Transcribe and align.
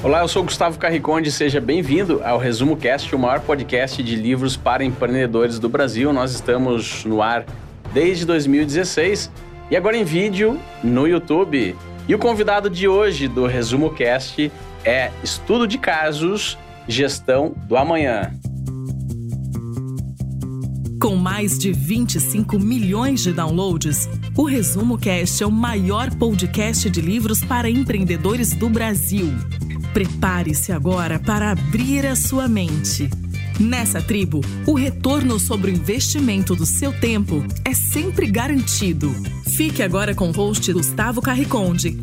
Olá, 0.00 0.20
eu 0.20 0.28
sou 0.28 0.44
Gustavo 0.44 0.78
Carriconde, 0.78 1.32
seja 1.32 1.60
bem-vindo 1.60 2.22
ao 2.22 2.38
Resumo 2.38 2.76
Cast, 2.76 3.12
o 3.12 3.18
maior 3.18 3.40
podcast 3.40 4.00
de 4.00 4.14
livros 4.14 4.56
para 4.56 4.84
empreendedores 4.84 5.58
do 5.58 5.68
Brasil. 5.68 6.12
Nós 6.12 6.32
estamos 6.32 7.04
no 7.04 7.20
ar 7.20 7.44
desde 7.92 8.24
2016 8.24 9.28
e 9.68 9.76
agora 9.76 9.96
em 9.96 10.04
vídeo 10.04 10.56
no 10.84 11.04
YouTube. 11.04 11.74
E 12.06 12.14
o 12.14 12.18
convidado 12.18 12.70
de 12.70 12.86
hoje 12.86 13.26
do 13.26 13.44
Resumo 13.44 13.90
Cast 13.90 14.52
é 14.84 15.10
Estudo 15.24 15.66
de 15.66 15.78
Casos, 15.78 16.56
Gestão 16.86 17.52
do 17.66 17.76
Amanhã. 17.76 18.32
Com 21.02 21.16
mais 21.16 21.58
de 21.58 21.72
25 21.72 22.56
milhões 22.56 23.24
de 23.24 23.32
downloads, 23.32 24.08
o 24.36 24.44
Resumo 24.44 24.96
Cast 24.96 25.42
é 25.42 25.46
o 25.46 25.50
maior 25.50 26.08
podcast 26.14 26.88
de 26.88 27.00
livros 27.00 27.40
para 27.42 27.68
empreendedores 27.68 28.52
do 28.52 28.68
Brasil. 28.68 29.32
Prepare-se 29.92 30.70
agora 30.70 31.18
para 31.18 31.50
abrir 31.50 32.06
a 32.06 32.14
sua 32.14 32.46
mente. 32.46 33.08
Nessa 33.58 34.00
tribo, 34.00 34.40
o 34.66 34.74
retorno 34.74 35.40
sobre 35.40 35.70
o 35.70 35.74
investimento 35.74 36.54
do 36.54 36.64
seu 36.66 36.92
tempo 36.92 37.44
é 37.64 37.74
sempre 37.74 38.26
garantido. 38.26 39.10
Fique 39.56 39.82
agora 39.82 40.14
com 40.14 40.28
o 40.28 40.32
host 40.32 40.72
Gustavo 40.72 41.20
Carriconde. 41.20 41.96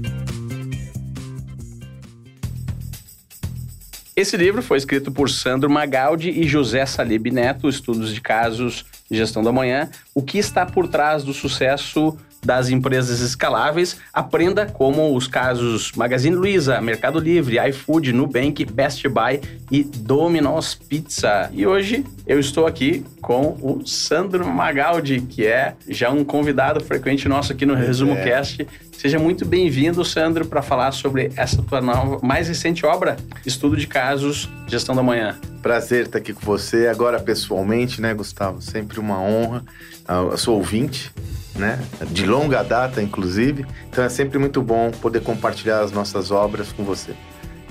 Esse 4.16 4.36
livro 4.36 4.62
foi 4.62 4.78
escrito 4.78 5.12
por 5.12 5.30
Sandro 5.30 5.70
Magaldi 5.70 6.30
e 6.30 6.48
José 6.48 6.86
Salib 6.86 7.28
Neto, 7.28 7.70
Estudos 7.70 8.14
de 8.14 8.20
Casos 8.20 8.86
de 9.10 9.18
Gestão 9.18 9.44
da 9.44 9.52
Manhã. 9.52 9.90
O 10.14 10.22
que 10.22 10.38
está 10.38 10.66
por 10.66 10.88
trás 10.88 11.24
do 11.24 11.34
sucesso 11.34 12.18
das 12.46 12.70
empresas 12.70 13.20
escaláveis, 13.22 13.98
aprenda 14.14 14.66
como 14.66 15.16
os 15.16 15.28
casos 15.28 15.92
Magazine 15.94 16.36
Luiza, 16.36 16.80
Mercado 16.80 17.20
Livre, 17.20 17.58
iFood, 17.70 18.14
Nubank, 18.14 18.64
Best 18.66 19.08
Buy 19.08 19.42
e 19.72 19.84
Domino's 19.84 20.76
Pizza. 20.76 21.50
E 21.52 21.66
hoje 21.66 22.06
eu 22.28 22.40
estou 22.40 22.68
aqui 22.68 23.04
com 23.22 23.58
o 23.62 23.82
Sandro 23.86 24.48
Magaldi, 24.48 25.22
que 25.22 25.48
é 25.48 25.74
já 25.88 26.12
um 26.12 26.24
convidado 26.24 26.84
frequente 26.84 27.28
nosso 27.28 27.52
aqui 27.52 27.66
no 27.66 27.74
Resumo 27.74 28.14
é. 28.14 28.24
Cast. 28.24 28.68
Seja 28.98 29.20
muito 29.20 29.46
bem-vindo, 29.46 30.04
Sandro, 30.04 30.46
para 30.46 30.62
falar 30.62 30.92
sobre 30.92 31.32
essa 31.36 31.62
tua 31.62 31.82
nova, 31.82 32.20
mais 32.26 32.48
recente 32.48 32.86
obra, 32.86 33.18
Estudo 33.46 33.78
de 33.78 33.88
Casos, 33.88 34.50
Gestão 34.68 34.96
da 34.96 35.04
Manhã. 35.04 35.38
Prazer 35.62 36.06
estar 36.06 36.18
aqui 36.18 36.34
com 36.34 36.42
você, 36.42 36.88
agora 36.88 37.20
pessoalmente, 37.20 38.02
né, 38.02 38.14
Gustavo? 38.14 38.62
Sempre 38.62 39.00
uma 39.00 39.20
honra. 39.20 39.64
Ah, 40.08 40.28
eu 40.32 40.38
sou 40.38 40.56
ouvinte 40.56 41.12
né? 41.58 41.80
De 42.12 42.26
longa 42.26 42.64
data, 42.64 43.02
inclusive. 43.02 43.66
Então 43.90 44.04
é 44.04 44.10
sempre 44.10 44.38
muito 44.38 44.62
bom 44.62 44.92
poder 44.92 45.22
compartilhar 45.22 45.80
as 45.80 45.92
nossas 45.92 46.32
obras 46.32 46.72
com 46.72 46.84
você. 46.84 47.14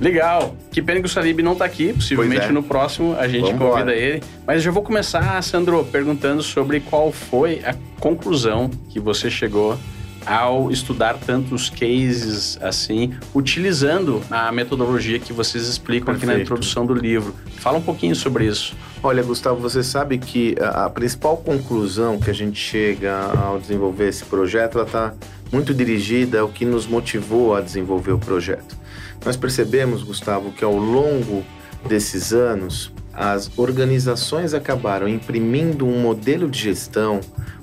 Legal. 0.00 0.56
Que 0.72 0.83
pena 0.83 1.00
que 1.00 1.06
o 1.06 1.09
Salib 1.09 1.41
não 1.41 1.53
está 1.53 1.64
aqui. 1.64 1.92
Possivelmente 1.92 2.47
é. 2.47 2.53
no 2.53 2.62
próximo 2.62 3.14
a 3.16 3.28
gente 3.28 3.42
Vamos 3.42 3.59
convida 3.59 3.92
embora. 3.92 3.97
ele. 3.97 4.22
Mas 4.47 4.56
eu 4.56 4.62
já 4.62 4.70
vou 4.70 4.83
começar, 4.83 5.41
Sandro, 5.42 5.84
perguntando 5.84 6.42
sobre 6.42 6.81
qual 6.81 7.12
foi 7.12 7.62
a 7.64 7.75
conclusão 8.00 8.70
que 8.88 8.98
você 8.98 9.31
chegou 9.31 9.78
ao 10.27 10.70
estudar 10.70 11.19
tantos 11.19 11.69
cases 11.69 12.58
assim, 12.61 13.14
utilizando 13.34 14.22
a 14.31 14.50
metodologia 14.50 15.19
que 15.19 15.33
vocês 15.33 15.66
explicam 15.66 16.06
Perfeito. 16.06 16.31
aqui 16.31 16.39
na 16.39 16.42
introdução 16.42 16.86
do 16.86 16.94
livro. 16.94 17.34
Fala 17.56 17.78
um 17.78 17.83
pouquinho 17.83 18.14
sobre 18.14 18.47
isso. 18.47 18.75
Olha, 19.03 19.22
Gustavo, 19.22 19.61
você 19.61 19.83
sabe 19.83 20.19
que 20.19 20.55
a, 20.61 20.89
principal 20.89 21.36
conclusão 21.36 22.19
que 22.19 22.31
a 22.31 22.34
gente 22.34 22.58
chega 22.58 23.14
ao 23.14 23.58
desenvolver 23.58 24.08
esse 24.08 24.25
projeto, 24.25 24.78
ela 24.78 24.86
está 24.86 25.14
muito 25.53 25.75
dirigida 25.75 26.41
ao 26.41 26.48
que 26.48 26.64
nos 26.64 26.86
motivou 26.86 27.55
a 27.55 27.61
desenvolver 27.61 28.12
o 28.12 28.19
projeto. 28.19 28.77
Nós 29.25 29.36
percebemos, 29.36 30.03
Gustavo, 30.03 30.53
que 30.53 30.64
ao 30.64 30.77
longo 30.77 31.44
desses 31.86 32.33
anos, 32.33 32.92
as 33.12 33.50
organizações 33.56 34.55
acabaram 34.55 35.09
imprimindo 35.09 35.87
um 35.87 36.00
modelo 36.00 36.48
de 36.48 36.59
gestão 36.59 37.21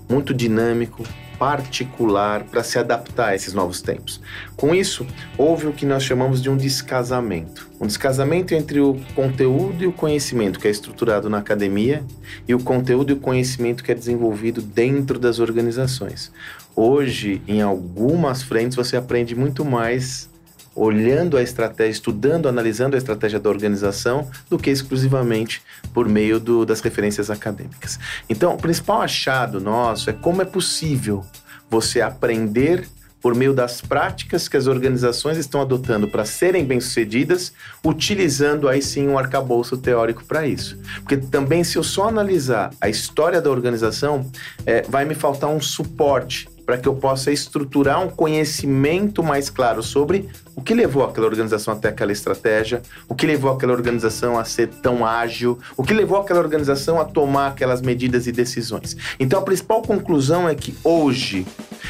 muito 0.08 0.34
dinâmico, 0.34 1.04
particular 1.42 2.44
para 2.44 2.64
se 2.64 2.78
adaptar 2.78 3.30
a 3.30 3.36
esses 3.36 3.52
novos 3.52 3.82
tempos. 3.82 4.22
Com 4.56 4.76
isso, 4.76 5.08
houve 5.36 5.66
o 5.66 5.74
que 5.74 5.88
nós 5.88 6.04
chamamos 6.04 6.40
de 6.40 6.52
um 6.52 6.56
descasamento. 6.56 7.68
Um 7.80 7.88
descasamento 7.88 8.54
entre 8.54 8.80
o 8.80 9.02
conteúdo 9.16 9.84
e 9.84 9.88
o 9.88 9.92
conhecimento 9.92 10.60
que 10.60 10.68
é 10.68 10.70
estruturado 10.70 11.32
na 11.32 11.40
academia 11.40 12.04
e 12.48 12.54
o 12.54 12.60
conteúdo 12.60 13.10
e 13.10 13.14
o 13.14 13.20
conhecimento 13.20 13.84
que 13.84 13.92
é 13.92 13.96
desenvolvido 13.96 14.62
dentro 14.62 15.18
das 15.18 15.40
organizações. 15.40 16.32
Hoje, 16.76 17.42
em 17.48 17.60
algumas 17.60 18.44
frentes, 18.44 18.76
você 18.76 18.96
aprende 18.96 19.36
muito 19.36 19.66
mais 19.66 20.30
olhando 20.76 21.38
a 21.38 21.44
estratégia, 21.44 21.92
estudando, 21.92 22.48
analisando 22.48 22.96
a 22.96 22.98
estratégia 22.98 23.40
da 23.40 23.50
organização, 23.50 24.30
do 24.50 24.58
que 24.58 24.70
exclusivamente 24.70 25.62
por 25.94 26.08
meio 26.08 26.40
do, 26.40 26.66
das 26.66 26.82
referências 26.82 27.30
acadêmicas. 27.30 28.00
Então, 28.30 28.54
o 28.54 28.58
principal 28.58 29.02
achado 29.02 29.60
nosso 29.60 30.10
é 30.10 30.14
como 30.14 30.42
é 30.42 30.46
possível 30.46 31.26
você 31.70 32.02
aprender 32.02 32.88
por 33.22 33.36
meio 33.36 33.54
das 33.54 33.80
práticas 33.80 34.48
que 34.48 34.58
as 34.58 34.66
organizações 34.66 35.38
estão 35.38 35.62
adotando 35.62 36.08
para 36.08 36.26
serem 36.26 36.66
bem-sucedidas, 36.66 37.54
utilizando 37.86 38.68
aí 38.68 38.82
sim 38.82 39.08
um 39.08 39.18
arcabouço 39.18 39.78
teórico 39.78 40.24
para 40.26 40.48
isso. 40.48 40.78
Porque 40.96 41.18
também, 41.18 41.64
se 41.64 41.78
eu 41.78 41.84
só 41.84 42.10
analisar 42.10 42.72
a 42.82 42.90
história 42.90 43.40
da 43.40 43.52
organização, 43.52 44.26
é, 44.66 44.82
vai 44.82 45.06
me 45.06 45.14
faltar 45.14 45.52
um 45.52 45.62
suporte 45.62 46.50
para 46.72 46.78
que 46.78 46.88
eu 46.88 46.96
possa 46.96 47.34
estruturar 47.34 48.02
um 48.02 48.08
conhecimento 48.08 49.22
mais 49.22 49.50
claro 49.50 49.84
sobre 49.84 50.30
o 50.56 50.62
que 50.62 50.74
levou 50.74 51.04
aquela 51.04 51.28
organização 51.28 51.74
até 51.74 51.90
aquela 51.90 52.14
estratégia, 52.14 52.82
o 53.10 53.14
que 53.14 53.28
levou 53.28 53.52
aquela 53.52 53.74
organização 53.74 54.40
a 54.40 54.46
ser 54.46 54.70
tão 54.70 55.06
ágil, 55.06 55.60
o 55.76 55.84
que 55.84 55.94
levou 55.94 56.18
aquela 56.18 56.40
organização 56.40 56.98
a 56.98 57.04
tomar 57.04 57.48
aquelas 57.48 57.82
medidas 57.82 58.26
e 58.26 58.32
decisões. 58.32 58.96
Então 59.20 59.38
a 59.38 59.42
principal 59.42 59.82
conclusão 59.82 60.48
é 60.48 60.56
que 60.56 60.74
hoje 60.82 61.46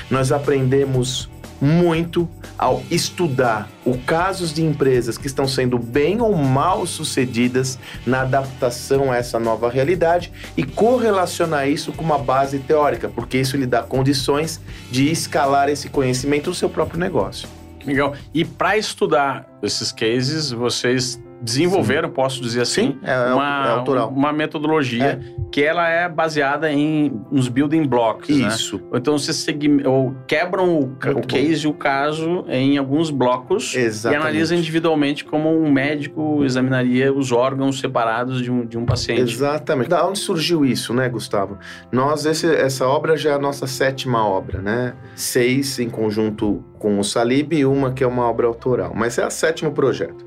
nós 0.10 0.32
aprendemos 0.32 1.30
muito 1.62 2.28
ao 2.58 2.82
estudar 2.90 3.70
os 3.86 3.98
casos 4.04 4.52
de 4.52 4.64
empresas 4.64 5.18
que 5.18 5.28
estão 5.28 5.48
sendo 5.48 5.78
bem 5.78 6.20
ou 6.20 6.36
mal 6.36 6.86
sucedidas 6.88 7.78
na 8.06 8.22
adaptação 8.22 9.12
a 9.12 9.18
essa 9.18 9.40
nova 9.40 9.70
realidade 9.70 10.32
e 10.58 10.64
correlacionar 10.64 11.70
isso 11.70 11.94
com 11.94 12.04
uma 12.04 12.18
base 12.18 12.60
teórica, 12.60 13.08
porque 13.08 13.38
isso 13.38 13.56
lhe 13.56 13.68
dá 13.68 13.84
condições 13.84 14.60
de 14.90 15.12
escalar 15.12 15.70
esse 15.70 15.88
conhecimento 15.90 16.50
no 16.50 16.56
seu 16.56 16.70
próprio 16.70 17.00
negócio. 17.00 17.48
Legal. 17.86 18.16
E 18.34 18.46
para 18.46 18.78
estudar 18.78 19.48
esses 19.62 19.92
cases, 19.92 20.52
vocês 20.52 21.20
desenvolveram, 21.42 22.10
Sim. 22.10 22.14
posso 22.14 22.42
dizer 22.42 22.62
assim, 22.62 22.82
Sim, 22.94 23.00
é, 23.04 23.12
é 23.12 23.34
uma, 23.34 23.68
é 23.68 23.72
autoral. 23.72 24.10
uma 24.10 24.32
metodologia 24.32 25.20
é. 25.22 25.42
que 25.52 25.64
ela 25.64 25.88
é 25.90 26.08
baseada 26.08 26.72
em 26.72 27.12
nos 27.32 27.48
building 27.48 27.86
blocks, 27.86 28.38
né? 28.38 28.48
Isso. 28.48 28.78
Né? 28.78 28.84
Então 28.96 29.18
vocês 29.18 29.38
segme, 29.38 29.86
ou 29.86 30.16
quebram 30.28 30.80
o, 30.80 30.84
o 30.84 31.28
case 31.28 31.66
e 31.66 31.68
o 31.68 31.74
caso 31.74 32.46
em 32.48 32.78
alguns 32.78 33.10
blocos 33.10 33.76
Exatamente. 33.76 34.20
e 34.20 34.22
analisam 34.22 34.58
individualmente 34.58 35.26
como 35.26 35.50
um 35.50 35.72
médico 35.72 36.44
examinaria 36.44 37.12
os 37.12 37.32
órgãos 37.32 37.80
separados 37.80 38.42
de 38.42 38.52
um, 38.52 38.66
de 38.66 38.78
um 38.78 38.86
paciente. 38.86 39.22
Exatamente. 39.22 39.90
Da 39.90 40.08
onde 40.08 40.20
surgiu 40.20 40.64
isso, 40.64 40.94
né, 40.94 41.10
Gustavo? 41.10 41.58
Nós, 41.92 42.26
esse, 42.26 42.54
essa 42.54 42.88
obra 42.88 43.18
já 43.18 43.32
é 43.32 43.34
a 43.34 43.40
nossa 43.40 43.66
sétima 43.68 44.26
obra, 44.26 44.62
né? 44.62 44.94
Seis 45.16 45.80
em 45.80 45.90
conjunto 45.90 46.64
com 46.78 47.00
o 47.00 47.04
Salib 47.04 47.54
e 47.54 47.66
uma 47.66 47.92
que 47.92 48.04
é 48.04 48.08
uma 48.08 48.30
obra 48.30 48.48
autoral. 48.48 48.94
Mas 48.96 49.18
é 49.18 49.26
o 49.26 49.32
sétimo 49.32 49.72
projeto. 49.72 50.26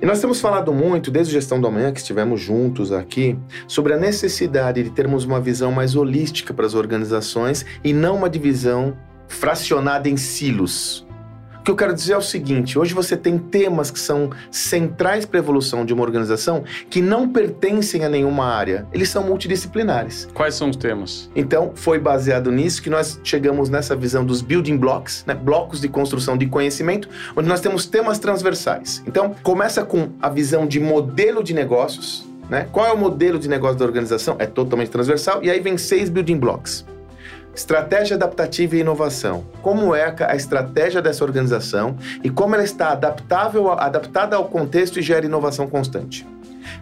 E 0.00 0.06
nós 0.06 0.20
temos 0.20 0.40
falado 0.40 0.72
muito, 0.72 1.10
desde 1.10 1.32
Gestão 1.32 1.60
do 1.60 1.66
Amanhã, 1.66 1.92
que 1.92 1.98
estivemos 1.98 2.40
juntos 2.40 2.92
aqui, 2.92 3.36
sobre 3.66 3.94
a 3.94 3.96
necessidade 3.96 4.82
de 4.82 4.90
termos 4.90 5.24
uma 5.24 5.40
visão 5.40 5.72
mais 5.72 5.96
holística 5.96 6.54
para 6.54 6.66
as 6.66 6.74
organizações 6.74 7.66
e 7.82 7.92
não 7.92 8.16
uma 8.16 8.30
divisão 8.30 8.96
fracionada 9.26 10.08
em 10.08 10.16
silos 10.16 11.07
que 11.68 11.72
eu 11.72 11.76
quero 11.76 11.94
dizer 11.94 12.14
é 12.14 12.16
o 12.16 12.22
seguinte: 12.22 12.78
hoje 12.78 12.94
você 12.94 13.14
tem 13.14 13.36
temas 13.38 13.90
que 13.90 14.00
são 14.00 14.30
centrais 14.50 15.26
para 15.26 15.38
a 15.38 15.42
evolução 15.42 15.84
de 15.84 15.92
uma 15.92 16.02
organização 16.02 16.64
que 16.88 17.02
não 17.02 17.28
pertencem 17.28 18.04
a 18.04 18.08
nenhuma 18.08 18.46
área, 18.46 18.86
eles 18.90 19.10
são 19.10 19.22
multidisciplinares. 19.22 20.26
Quais 20.32 20.54
são 20.54 20.70
os 20.70 20.76
temas? 20.76 21.30
Então, 21.36 21.72
foi 21.74 21.98
baseado 21.98 22.50
nisso 22.50 22.80
que 22.82 22.88
nós 22.88 23.20
chegamos 23.22 23.68
nessa 23.68 23.94
visão 23.94 24.24
dos 24.24 24.40
building 24.40 24.78
blocks, 24.78 25.24
né? 25.26 25.34
blocos 25.34 25.80
de 25.80 25.88
construção 25.88 26.38
de 26.38 26.46
conhecimento, 26.46 27.08
onde 27.36 27.48
nós 27.48 27.60
temos 27.60 27.84
temas 27.84 28.18
transversais. 28.18 29.02
Então, 29.06 29.34
começa 29.42 29.84
com 29.84 30.10
a 30.22 30.30
visão 30.30 30.66
de 30.66 30.80
modelo 30.80 31.44
de 31.44 31.52
negócios. 31.52 32.26
Né? 32.48 32.66
Qual 32.72 32.86
é 32.86 32.92
o 32.92 32.96
modelo 32.96 33.38
de 33.38 33.46
negócio 33.46 33.76
da 33.76 33.84
organização? 33.84 34.36
É 34.38 34.46
totalmente 34.46 34.88
transversal. 34.88 35.42
E 35.42 35.50
aí 35.50 35.60
vem 35.60 35.76
seis 35.76 36.08
building 36.08 36.38
blocks. 36.38 36.84
Estratégia 37.58 38.14
adaptativa 38.14 38.76
e 38.76 38.80
inovação. 38.82 39.44
Como 39.62 39.92
é 39.92 40.14
a 40.28 40.36
estratégia 40.36 41.02
dessa 41.02 41.24
organização 41.24 41.96
e 42.22 42.30
como 42.30 42.54
ela 42.54 42.62
está 42.62 42.90
adaptável, 42.90 43.72
adaptada 43.72 44.36
ao 44.36 44.44
contexto 44.44 45.00
e 45.00 45.02
gera 45.02 45.26
inovação 45.26 45.66
constante. 45.66 46.24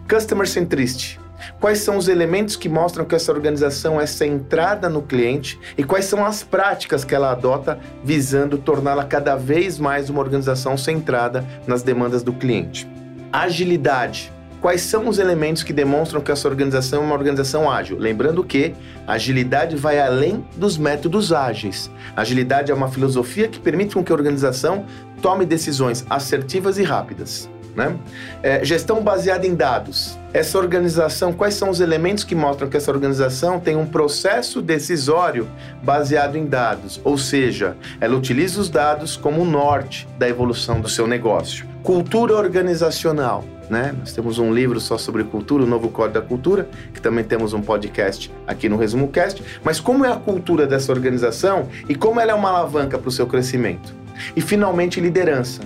Customer 0.07 0.47
Centricity. 0.47 1.19
Quais 1.59 1.79
são 1.79 1.97
os 1.97 2.07
elementos 2.07 2.55
que 2.55 2.69
mostram 2.69 3.05
que 3.05 3.15
essa 3.15 3.31
organização 3.31 3.99
é 3.99 4.05
centrada 4.05 4.87
no 4.87 5.01
cliente 5.01 5.59
e 5.75 5.83
quais 5.83 6.05
são 6.05 6.23
as 6.23 6.43
práticas 6.43 7.03
que 7.03 7.15
ela 7.15 7.31
adota 7.31 7.79
visando 8.03 8.59
torná-la 8.59 9.03
cada 9.03 9.35
vez 9.35 9.79
mais 9.79 10.11
uma 10.11 10.19
organização 10.19 10.77
centrada 10.77 11.43
nas 11.65 11.81
demandas 11.81 12.21
do 12.21 12.33
cliente? 12.33 12.87
Agilidade. 13.33 14.31
Quais 14.61 14.81
são 14.81 15.07
os 15.07 15.19
elementos 15.19 15.61
que 15.61 15.71
demonstram 15.71 16.19
que 16.19 16.31
essa 16.31 16.47
organização 16.47 17.03
é 17.03 17.05
uma 17.05 17.13
organização 17.13 17.69
ágil? 17.69 17.97
Lembrando 17.97 18.43
que 18.43 18.73
agilidade 19.05 19.75
vai 19.75 19.99
além 19.99 20.43
dos 20.55 20.77
métodos 20.77 21.31
ágeis. 21.31 21.91
Agilidade 22.15 22.71
é 22.71 22.75
uma 22.75 22.89
filosofia 22.89 23.47
que 23.47 23.59
permite 23.59 23.93
com 23.93 24.03
que 24.03 24.11
a 24.11 24.15
organização 24.15 24.85
tome 25.21 25.45
decisões 25.45 26.05
assertivas 26.09 26.79
e 26.79 26.83
rápidas. 26.83 27.49
Né? 27.75 27.95
É, 28.41 28.65
gestão 28.65 29.03
baseada 29.03 29.45
em 29.45 29.53
dados. 29.53 30.17
Essa 30.33 30.57
organização, 30.57 31.31
quais 31.31 31.53
são 31.53 31.69
os 31.69 31.79
elementos 31.79 32.23
que 32.23 32.33
mostram 32.33 32.67
que 32.67 32.75
essa 32.75 32.89
organização 32.89 33.59
tem 33.59 33.75
um 33.75 33.85
processo 33.85 34.63
decisório 34.63 35.47
baseado 35.83 36.35
em 36.35 36.47
dados? 36.47 36.99
Ou 37.03 37.19
seja, 37.19 37.77
ela 38.01 38.17
utiliza 38.17 38.59
os 38.59 38.67
dados 38.67 39.15
como 39.15 39.45
norte 39.45 40.07
da 40.17 40.27
evolução 40.27 40.81
do 40.81 40.89
seu 40.89 41.05
negócio. 41.05 41.67
Cultura 41.83 42.35
organizacional. 42.35 43.45
Né? 43.69 43.93
Nós 43.97 44.13
temos 44.13 44.39
um 44.39 44.53
livro 44.53 44.79
só 44.79 44.97
sobre 44.97 45.23
cultura, 45.23 45.63
o 45.63 45.67
Novo 45.67 45.89
Código 45.89 46.13
da 46.13 46.21
Cultura, 46.21 46.69
que 46.93 47.01
também 47.01 47.23
temos 47.23 47.53
um 47.53 47.61
podcast 47.61 48.31
aqui 48.45 48.69
no 48.69 48.77
Resumo 48.77 49.09
Cast. 49.09 49.43
Mas 49.63 49.79
como 49.79 50.05
é 50.05 50.11
a 50.11 50.15
cultura 50.15 50.65
dessa 50.65 50.91
organização 50.91 51.67
e 51.89 51.95
como 51.95 52.19
ela 52.19 52.31
é 52.31 52.35
uma 52.35 52.49
alavanca 52.49 52.97
para 52.97 53.09
o 53.09 53.11
seu 53.11 53.27
crescimento? 53.27 53.93
E 54.35 54.41
finalmente, 54.41 54.99
liderança. 54.99 55.61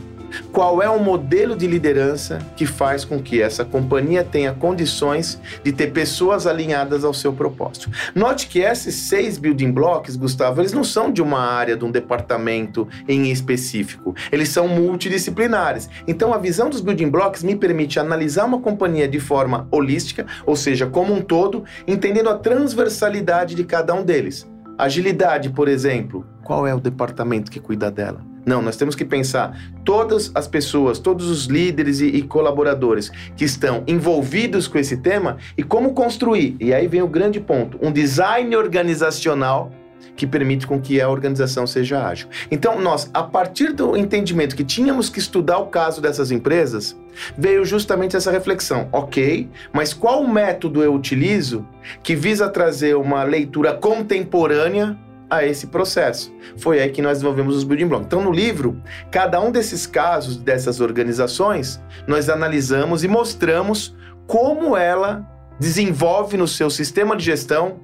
Qual 0.52 0.82
é 0.82 0.90
o 0.90 1.00
modelo 1.00 1.56
de 1.56 1.68
liderança 1.68 2.40
que 2.56 2.66
faz 2.66 3.04
com 3.06 3.22
que 3.22 3.42
essa 3.42 3.64
companhia 3.64 4.24
tenha 4.24 4.54
condições 4.54 5.40
de 5.64 5.72
ter 5.72 5.92
pessoas 5.92 6.48
alinhadas 6.48 7.04
ao 7.04 7.14
seu 7.14 7.34
propósito? 7.34 7.90
Note 8.14 8.48
que 8.48 8.60
esses 8.60 8.96
seis 8.96 9.38
building 9.38 9.72
blocks, 9.72 10.16
Gustavo, 10.16 10.62
eles 10.62 10.74
não 10.74 10.84
são 10.84 11.12
de 11.12 11.22
uma 11.22 11.40
área, 11.40 11.76
de 11.76 11.86
um 11.86 11.92
departamento 11.92 12.88
em 13.08 13.32
específico. 13.32 14.16
Eles 14.32 14.50
são 14.50 14.68
multidisciplinares. 14.68 15.90
Então, 16.08 16.34
a 16.34 16.38
visão 16.38 16.70
dos 16.70 16.82
building 16.82 17.10
blocks 17.10 17.44
me 17.44 17.56
permite 17.56 18.00
analisar 18.00 18.46
uma 18.46 18.60
companhia 18.60 19.08
de 19.08 19.20
forma 19.20 19.68
holística, 19.72 20.26
ou 20.46 20.56
seja, 20.56 20.88
como 20.88 21.14
um 21.14 21.22
todo, 21.22 21.64
entendendo 21.88 22.30
a 22.30 22.38
transversalidade 22.38 23.56
de 23.56 23.64
cada 23.64 23.94
um 23.94 24.04
deles. 24.04 24.50
Agilidade, 24.78 25.50
por 25.50 25.68
exemplo, 25.68 26.26
qual 26.44 26.66
é 26.66 26.74
o 26.74 26.80
departamento 26.80 27.52
que 27.52 27.60
cuida 27.60 27.92
dela? 27.92 28.31
Não, 28.46 28.62
nós 28.62 28.76
temos 28.76 28.96
que 28.96 29.06
pensar 29.06 29.58
todas 29.84 30.32
as 30.34 30.48
pessoas, 30.48 31.00
todos 31.00 31.30
os 31.30 31.46
líderes 31.46 32.00
e, 32.00 32.08
e, 32.08 32.22
colaboradores 32.24 33.12
que 33.36 33.46
estão 33.46 33.84
envolvidos 33.88 34.68
com 34.68 34.78
esse 34.78 34.98
tema 34.98 35.38
e 35.58 35.64
como 35.64 35.94
construir. 35.94 36.56
E 36.60 36.74
aí 36.74 36.88
vem 36.88 37.02
o 37.02 37.08
grande 37.08 37.40
ponto: 37.40 37.78
um 37.82 37.92
design 37.92 38.56
organizacional 38.56 39.72
que 40.16 40.28
permite 40.28 40.68
com 40.68 40.80
que 40.80 41.00
a 41.00 41.10
organização 41.10 41.66
seja 41.66 42.06
ágil. 42.06 42.28
Então, 42.50 42.82
nós, 42.82 43.10
a 43.14 43.24
partir 43.24 43.74
do 43.74 43.96
entendimento 43.96 44.56
que 44.56 44.64
tínhamos 44.64 45.10
que 45.10 45.20
estudar 45.20 45.60
o 45.60 45.68
caso 45.68 46.02
dessas 46.02 46.32
empresas, 46.32 46.98
veio 47.38 47.64
justamente 47.66 48.16
essa 48.16 48.32
reflexão. 48.32 48.90
Ok, 48.92 49.50
mas 49.72 49.94
qual 49.94 50.28
método 50.28 50.84
eu 50.84 50.94
utilizo 50.94 51.66
que 52.04 52.16
visa 52.16 52.50
trazer 52.50 52.96
uma 52.96 53.24
leitura 53.24 53.74
contemporânea 53.74 54.98
a 55.32 55.46
esse 55.46 55.68
processo. 55.68 56.32
Foi 56.58 56.82
aí 56.82 56.90
que 56.90 57.02
nós 57.02 57.20
desenvolvemos 57.20 57.56
os 57.56 57.64
building 57.64 57.88
blocks. 57.88 58.06
Então, 58.06 58.22
no 58.22 58.32
livro, 58.32 58.82
cada 59.10 59.40
um 59.40 59.50
desses 59.50 59.88
casos, 59.88 60.36
dessas 60.36 60.82
organizações, 60.82 61.82
nós 62.06 62.30
analisamos 62.30 63.06
e 63.06 63.08
mostramos 63.08 63.96
como 64.28 64.76
ela 64.76 65.26
desenvolve 65.58 66.36
no 66.36 66.48
seu 66.48 66.70
sistema 66.70 67.16
de 67.16 67.24
gestão 67.24 67.80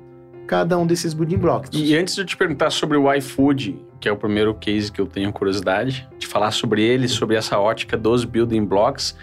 cada 0.46 0.78
um 0.78 0.86
desses 0.86 1.14
building 1.14 1.38
blocks. 1.38 1.70
E 1.74 1.96
antes 1.96 2.16
de 2.16 2.22
eu 2.22 2.26
te 2.26 2.36
perguntar 2.36 2.70
sobre 2.70 2.98
o 2.98 3.14
iFood, 3.14 3.80
que 4.00 4.10
é 4.10 4.12
o 4.12 4.18
primeiro 4.18 4.54
case 4.54 4.92
que 4.92 5.00
eu 5.00 5.06
tenho 5.06 5.32
curiosidade, 5.32 6.08
de 6.18 6.28
falar 6.28 6.52
sobre 6.52 6.84
ele, 6.84 7.08
sobre 7.08 7.36
essa 7.36 7.58
ótica 7.58 7.98
dos 7.98 8.26
building 8.26 8.66
blocks, 8.66 9.16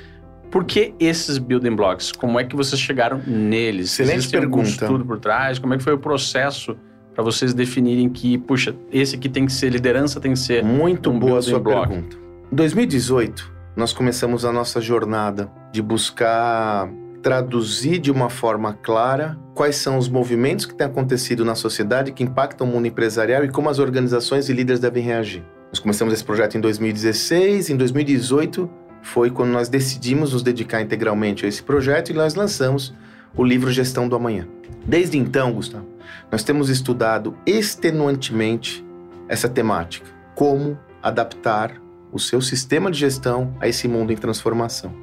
por 0.51 0.65
que 0.65 0.95
esses 1.01 1.37
building 1.37 1.75
blocks? 1.75 2.13
Como 2.13 2.39
é 2.39 2.45
que 2.45 2.55
vocês 2.55 2.81
chegaram 2.81 3.21
neles? 3.27 3.93
Excelente 3.93 4.17
Existe 4.19 4.31
pergunta. 4.33 4.57
algum 4.57 4.69
estudo 4.69 5.05
por 5.05 5.19
trás? 5.19 5.59
Como 5.59 5.75
é 5.75 5.77
que 5.77 5.83
foi 5.83 5.95
o 5.95 5.99
processo 5.99 6.77
para 7.15 7.23
vocês 7.23 7.55
definirem 7.55 8.09
que, 8.09 8.37
puxa, 8.37 8.75
esse 8.93 9.17
aqui 9.17 9.29
tem 9.29 9.47
que 9.47 9.53
ser 9.53 9.71
liderança, 9.71 10.21
tem 10.21 10.33
que 10.33 10.39
ser 10.39 10.65
muito 10.65 11.11
um 11.11 11.19
boa 11.19 11.39
a 11.39 11.43
sua 11.43 11.61
block. 11.61 11.89
pergunta. 11.89 12.17
Em 12.53 12.57
2018, 12.57 13.53
nós 13.77 13.93
começamos 13.93 14.45
a 14.45 14.53
nossa 14.53 14.81
jornada 14.81 15.51
de 15.73 15.81
buscar 15.81 16.91
traduzir 17.23 17.99
de 17.99 18.11
uma 18.11 18.29
forma 18.29 18.75
clara 18.83 19.39
quais 19.55 19.77
são 19.77 19.97
os 19.97 20.09
movimentos 20.09 20.67
que 20.67 20.75
têm 20.75 20.87
acontecido 20.87 21.45
na 21.45 21.55
sociedade 21.55 22.13
que 22.13 22.23
impactam 22.23 22.67
o 22.67 22.71
mundo 22.71 22.87
empresarial 22.87 23.45
e 23.45 23.49
como 23.49 23.71
as 23.71 23.79
organizações 23.79 24.49
e 24.49 24.53
líderes 24.53 24.79
devem 24.81 25.03
reagir. 25.03 25.43
Nós 25.71 25.79
começamos 25.79 26.13
esse 26.13 26.23
projeto 26.23 26.57
em 26.57 26.61
2016, 26.61 27.71
em 27.71 27.77
2018 27.77 28.69
foi 29.03 29.31
quando 29.31 29.51
nós 29.51 29.69
decidimos 29.69 30.33
nos 30.33 30.43
dedicar 30.43 30.81
integralmente 30.81 31.45
a 31.45 31.49
esse 31.49 31.63
projeto 31.63 32.11
e 32.11 32.15
nós 32.15 32.35
lançamos 32.35 32.93
o 33.37 33.45
livro 33.45 33.71
Gestão 33.71 34.09
do 34.09 34.17
Amanhã. 34.17 34.47
Desde 34.87 35.19
então, 35.19 35.53
Gustavo, 35.53 35.87
nós 36.31 36.43
temos 36.43 36.69
estudado 36.69 37.37
extenuantemente 37.47 38.85
essa 39.29 39.49
temática, 39.49 40.07
como 40.35 40.79
adaptar 41.03 41.83
o 42.15 42.19
seu 42.19 42.41
sistema 42.41 42.93
de 42.93 42.99
gestão 42.99 43.53
a 43.61 43.67
esse 43.67 43.89
mundo 43.89 44.13
em 44.13 44.17
transformação. 44.17 44.95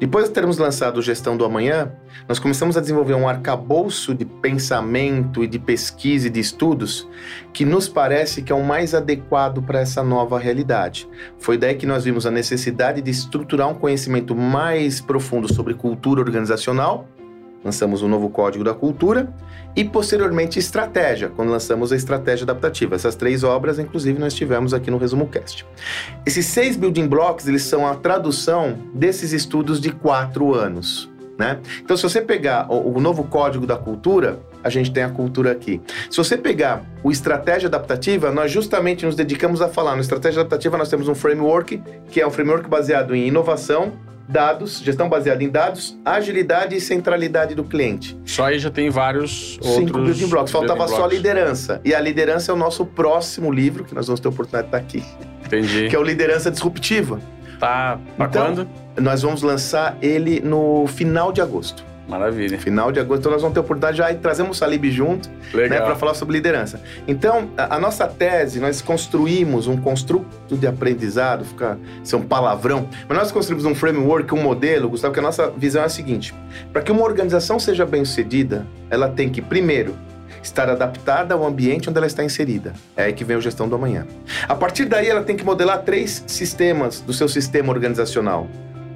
Depois 0.00 0.24
de 0.24 0.32
termos 0.32 0.58
lançado 0.58 1.00
Gestão 1.00 1.36
do 1.36 1.44
Amanhã, 1.44 1.92
nós 2.28 2.40
começamos 2.40 2.76
a 2.76 2.80
desenvolver 2.80 3.14
um 3.14 3.28
arcabouço 3.28 4.12
de 4.12 4.24
pensamento 4.24 5.44
e 5.44 5.46
de 5.46 5.60
pesquisa 5.60 6.26
e 6.26 6.30
de 6.30 6.40
estudos 6.40 7.08
que 7.52 7.64
nos 7.64 7.88
parece 7.88 8.42
que 8.42 8.50
é 8.50 8.54
o 8.54 8.64
mais 8.64 8.96
adequado 8.96 9.62
para 9.62 9.78
essa 9.78 10.02
nova 10.02 10.40
realidade. 10.40 11.08
Foi 11.38 11.56
daí 11.56 11.76
que 11.76 11.86
nós 11.86 12.02
vimos 12.02 12.26
a 12.26 12.32
necessidade 12.32 13.00
de 13.00 13.12
estruturar 13.12 13.68
um 13.68 13.74
conhecimento 13.74 14.34
mais 14.34 15.00
profundo 15.00 15.52
sobre 15.52 15.72
cultura 15.72 16.20
organizacional 16.20 17.06
lançamos 17.64 18.02
o 18.02 18.08
novo 18.08 18.28
Código 18.30 18.62
da 18.62 18.74
Cultura 18.74 19.32
e 19.74 19.84
posteriormente 19.84 20.58
estratégia, 20.58 21.28
quando 21.28 21.50
lançamos 21.50 21.92
a 21.92 21.96
estratégia 21.96 22.44
adaptativa. 22.44 22.94
Essas 22.94 23.14
três 23.14 23.44
obras, 23.44 23.78
inclusive, 23.78 24.18
nós 24.18 24.34
tivemos 24.34 24.72
aqui 24.72 24.90
no 24.90 24.98
Resumo 24.98 25.26
Cast. 25.26 25.66
Esses 26.24 26.46
seis 26.46 26.76
building 26.76 27.06
blocks, 27.06 27.46
eles 27.46 27.62
são 27.62 27.86
a 27.86 27.94
tradução 27.94 28.78
desses 28.94 29.32
estudos 29.32 29.80
de 29.80 29.90
quatro 29.90 30.54
anos. 30.54 31.10
Né? 31.38 31.58
Então, 31.82 31.96
se 31.96 32.02
você 32.02 32.22
pegar 32.22 32.66
o, 32.72 32.96
o 32.96 33.00
novo 33.00 33.24
Código 33.24 33.66
da 33.66 33.76
Cultura, 33.76 34.40
a 34.64 34.70
gente 34.70 34.90
tem 34.90 35.02
a 35.02 35.10
cultura 35.10 35.52
aqui. 35.52 35.82
Se 36.10 36.16
você 36.16 36.36
pegar 36.36 36.82
o 37.02 37.10
estratégia 37.10 37.66
adaptativa, 37.66 38.30
nós 38.32 38.50
justamente 38.50 39.04
nos 39.04 39.14
dedicamos 39.14 39.60
a 39.60 39.68
falar. 39.68 39.94
No 39.94 40.00
estratégia 40.00 40.40
adaptativa, 40.40 40.78
nós 40.78 40.88
temos 40.88 41.08
um 41.08 41.14
framework, 41.14 41.82
que 42.08 42.20
é 42.20 42.26
um 42.26 42.30
framework 42.30 42.68
baseado 42.68 43.14
em 43.14 43.28
inovação, 43.28 43.92
dados, 44.28 44.80
gestão 44.80 45.08
baseada 45.08 45.42
em 45.42 45.48
dados, 45.48 45.96
agilidade 46.04 46.74
e 46.74 46.80
centralidade 46.80 47.54
do 47.54 47.64
cliente. 47.64 48.18
Só 48.24 48.46
aí 48.46 48.58
já 48.58 48.70
tem 48.70 48.90
vários 48.90 49.58
Cinco 49.62 49.98
outros 49.98 50.04
building 50.04 50.26
blocks. 50.28 50.52
Faltava 50.52 50.84
building 50.84 50.96
só 50.96 51.04
a 51.04 51.08
liderança. 51.08 51.80
E 51.84 51.94
a 51.94 52.00
liderança 52.00 52.50
é 52.50 52.54
o 52.54 52.56
nosso 52.56 52.84
próximo 52.84 53.52
livro, 53.52 53.84
que 53.84 53.94
nós 53.94 54.06
vamos 54.06 54.20
ter 54.20 54.28
a 54.28 54.30
oportunidade 54.30 54.68
de 54.70 54.98
estar 54.98 55.08
aqui, 55.08 55.26
Entendi. 55.46 55.88
que 55.88 55.96
é 55.96 55.98
o 55.98 56.02
Liderança 56.02 56.50
Disruptiva. 56.50 57.20
Tá 57.58 57.98
pra 58.16 58.26
Então, 58.26 58.46
quando? 58.54 58.68
Nós 59.00 59.22
vamos 59.22 59.42
lançar 59.42 59.96
ele 60.02 60.40
no 60.40 60.86
final 60.86 61.32
de 61.32 61.40
agosto. 61.40 61.84
Maravilha. 62.08 62.58
Final 62.58 62.92
de 62.92 63.00
agosto, 63.00 63.20
então 63.20 63.32
nós 63.32 63.42
vamos 63.42 63.54
ter 63.54 63.60
a 63.60 63.62
oportunidade 63.62 63.98
já 63.98 64.12
e 64.12 64.16
trazemos 64.16 64.56
o 64.56 64.58
Salib 64.58 64.84
junto, 64.90 65.28
né, 65.52 65.80
para 65.80 65.96
falar 65.96 66.14
sobre 66.14 66.36
liderança. 66.36 66.80
Então, 67.06 67.50
a, 67.56 67.76
a 67.76 67.80
nossa 67.80 68.06
tese, 68.06 68.60
nós 68.60 68.80
construímos 68.80 69.66
um 69.66 69.76
construto 69.76 70.56
de 70.56 70.66
aprendizado, 70.66 71.44
fica 71.44 71.78
ser 72.04 72.16
um 72.16 72.22
palavrão, 72.22 72.88
mas 73.08 73.18
nós 73.18 73.32
construímos 73.32 73.64
um 73.64 73.74
framework, 73.74 74.32
um 74.32 74.42
modelo, 74.42 74.88
Gustavo, 74.88 75.12
que 75.12 75.20
a 75.20 75.22
nossa 75.22 75.50
visão 75.50 75.82
é 75.82 75.86
a 75.86 75.88
seguinte: 75.88 76.32
para 76.72 76.80
que 76.80 76.92
uma 76.92 77.02
organização 77.02 77.58
seja 77.58 77.84
bem-sucedida, 77.84 78.66
ela 78.88 79.08
tem 79.08 79.28
que 79.28 79.42
primeiro 79.42 79.96
estar 80.42 80.70
adaptada 80.70 81.34
ao 81.34 81.44
ambiente 81.44 81.88
onde 81.88 81.98
ela 81.98 82.06
está 82.06 82.22
inserida. 82.22 82.72
É 82.96 83.04
aí 83.04 83.12
que 83.12 83.24
vem 83.24 83.36
o 83.36 83.40
gestão 83.40 83.68
do 83.68 83.74
amanhã. 83.74 84.06
A 84.48 84.54
partir 84.54 84.84
daí, 84.84 85.08
ela 85.08 85.22
tem 85.22 85.36
que 85.36 85.44
modelar 85.44 85.82
três 85.82 86.22
sistemas 86.26 87.00
do 87.00 87.12
seu 87.12 87.28
sistema 87.28 87.72
organizacional: 87.72 88.46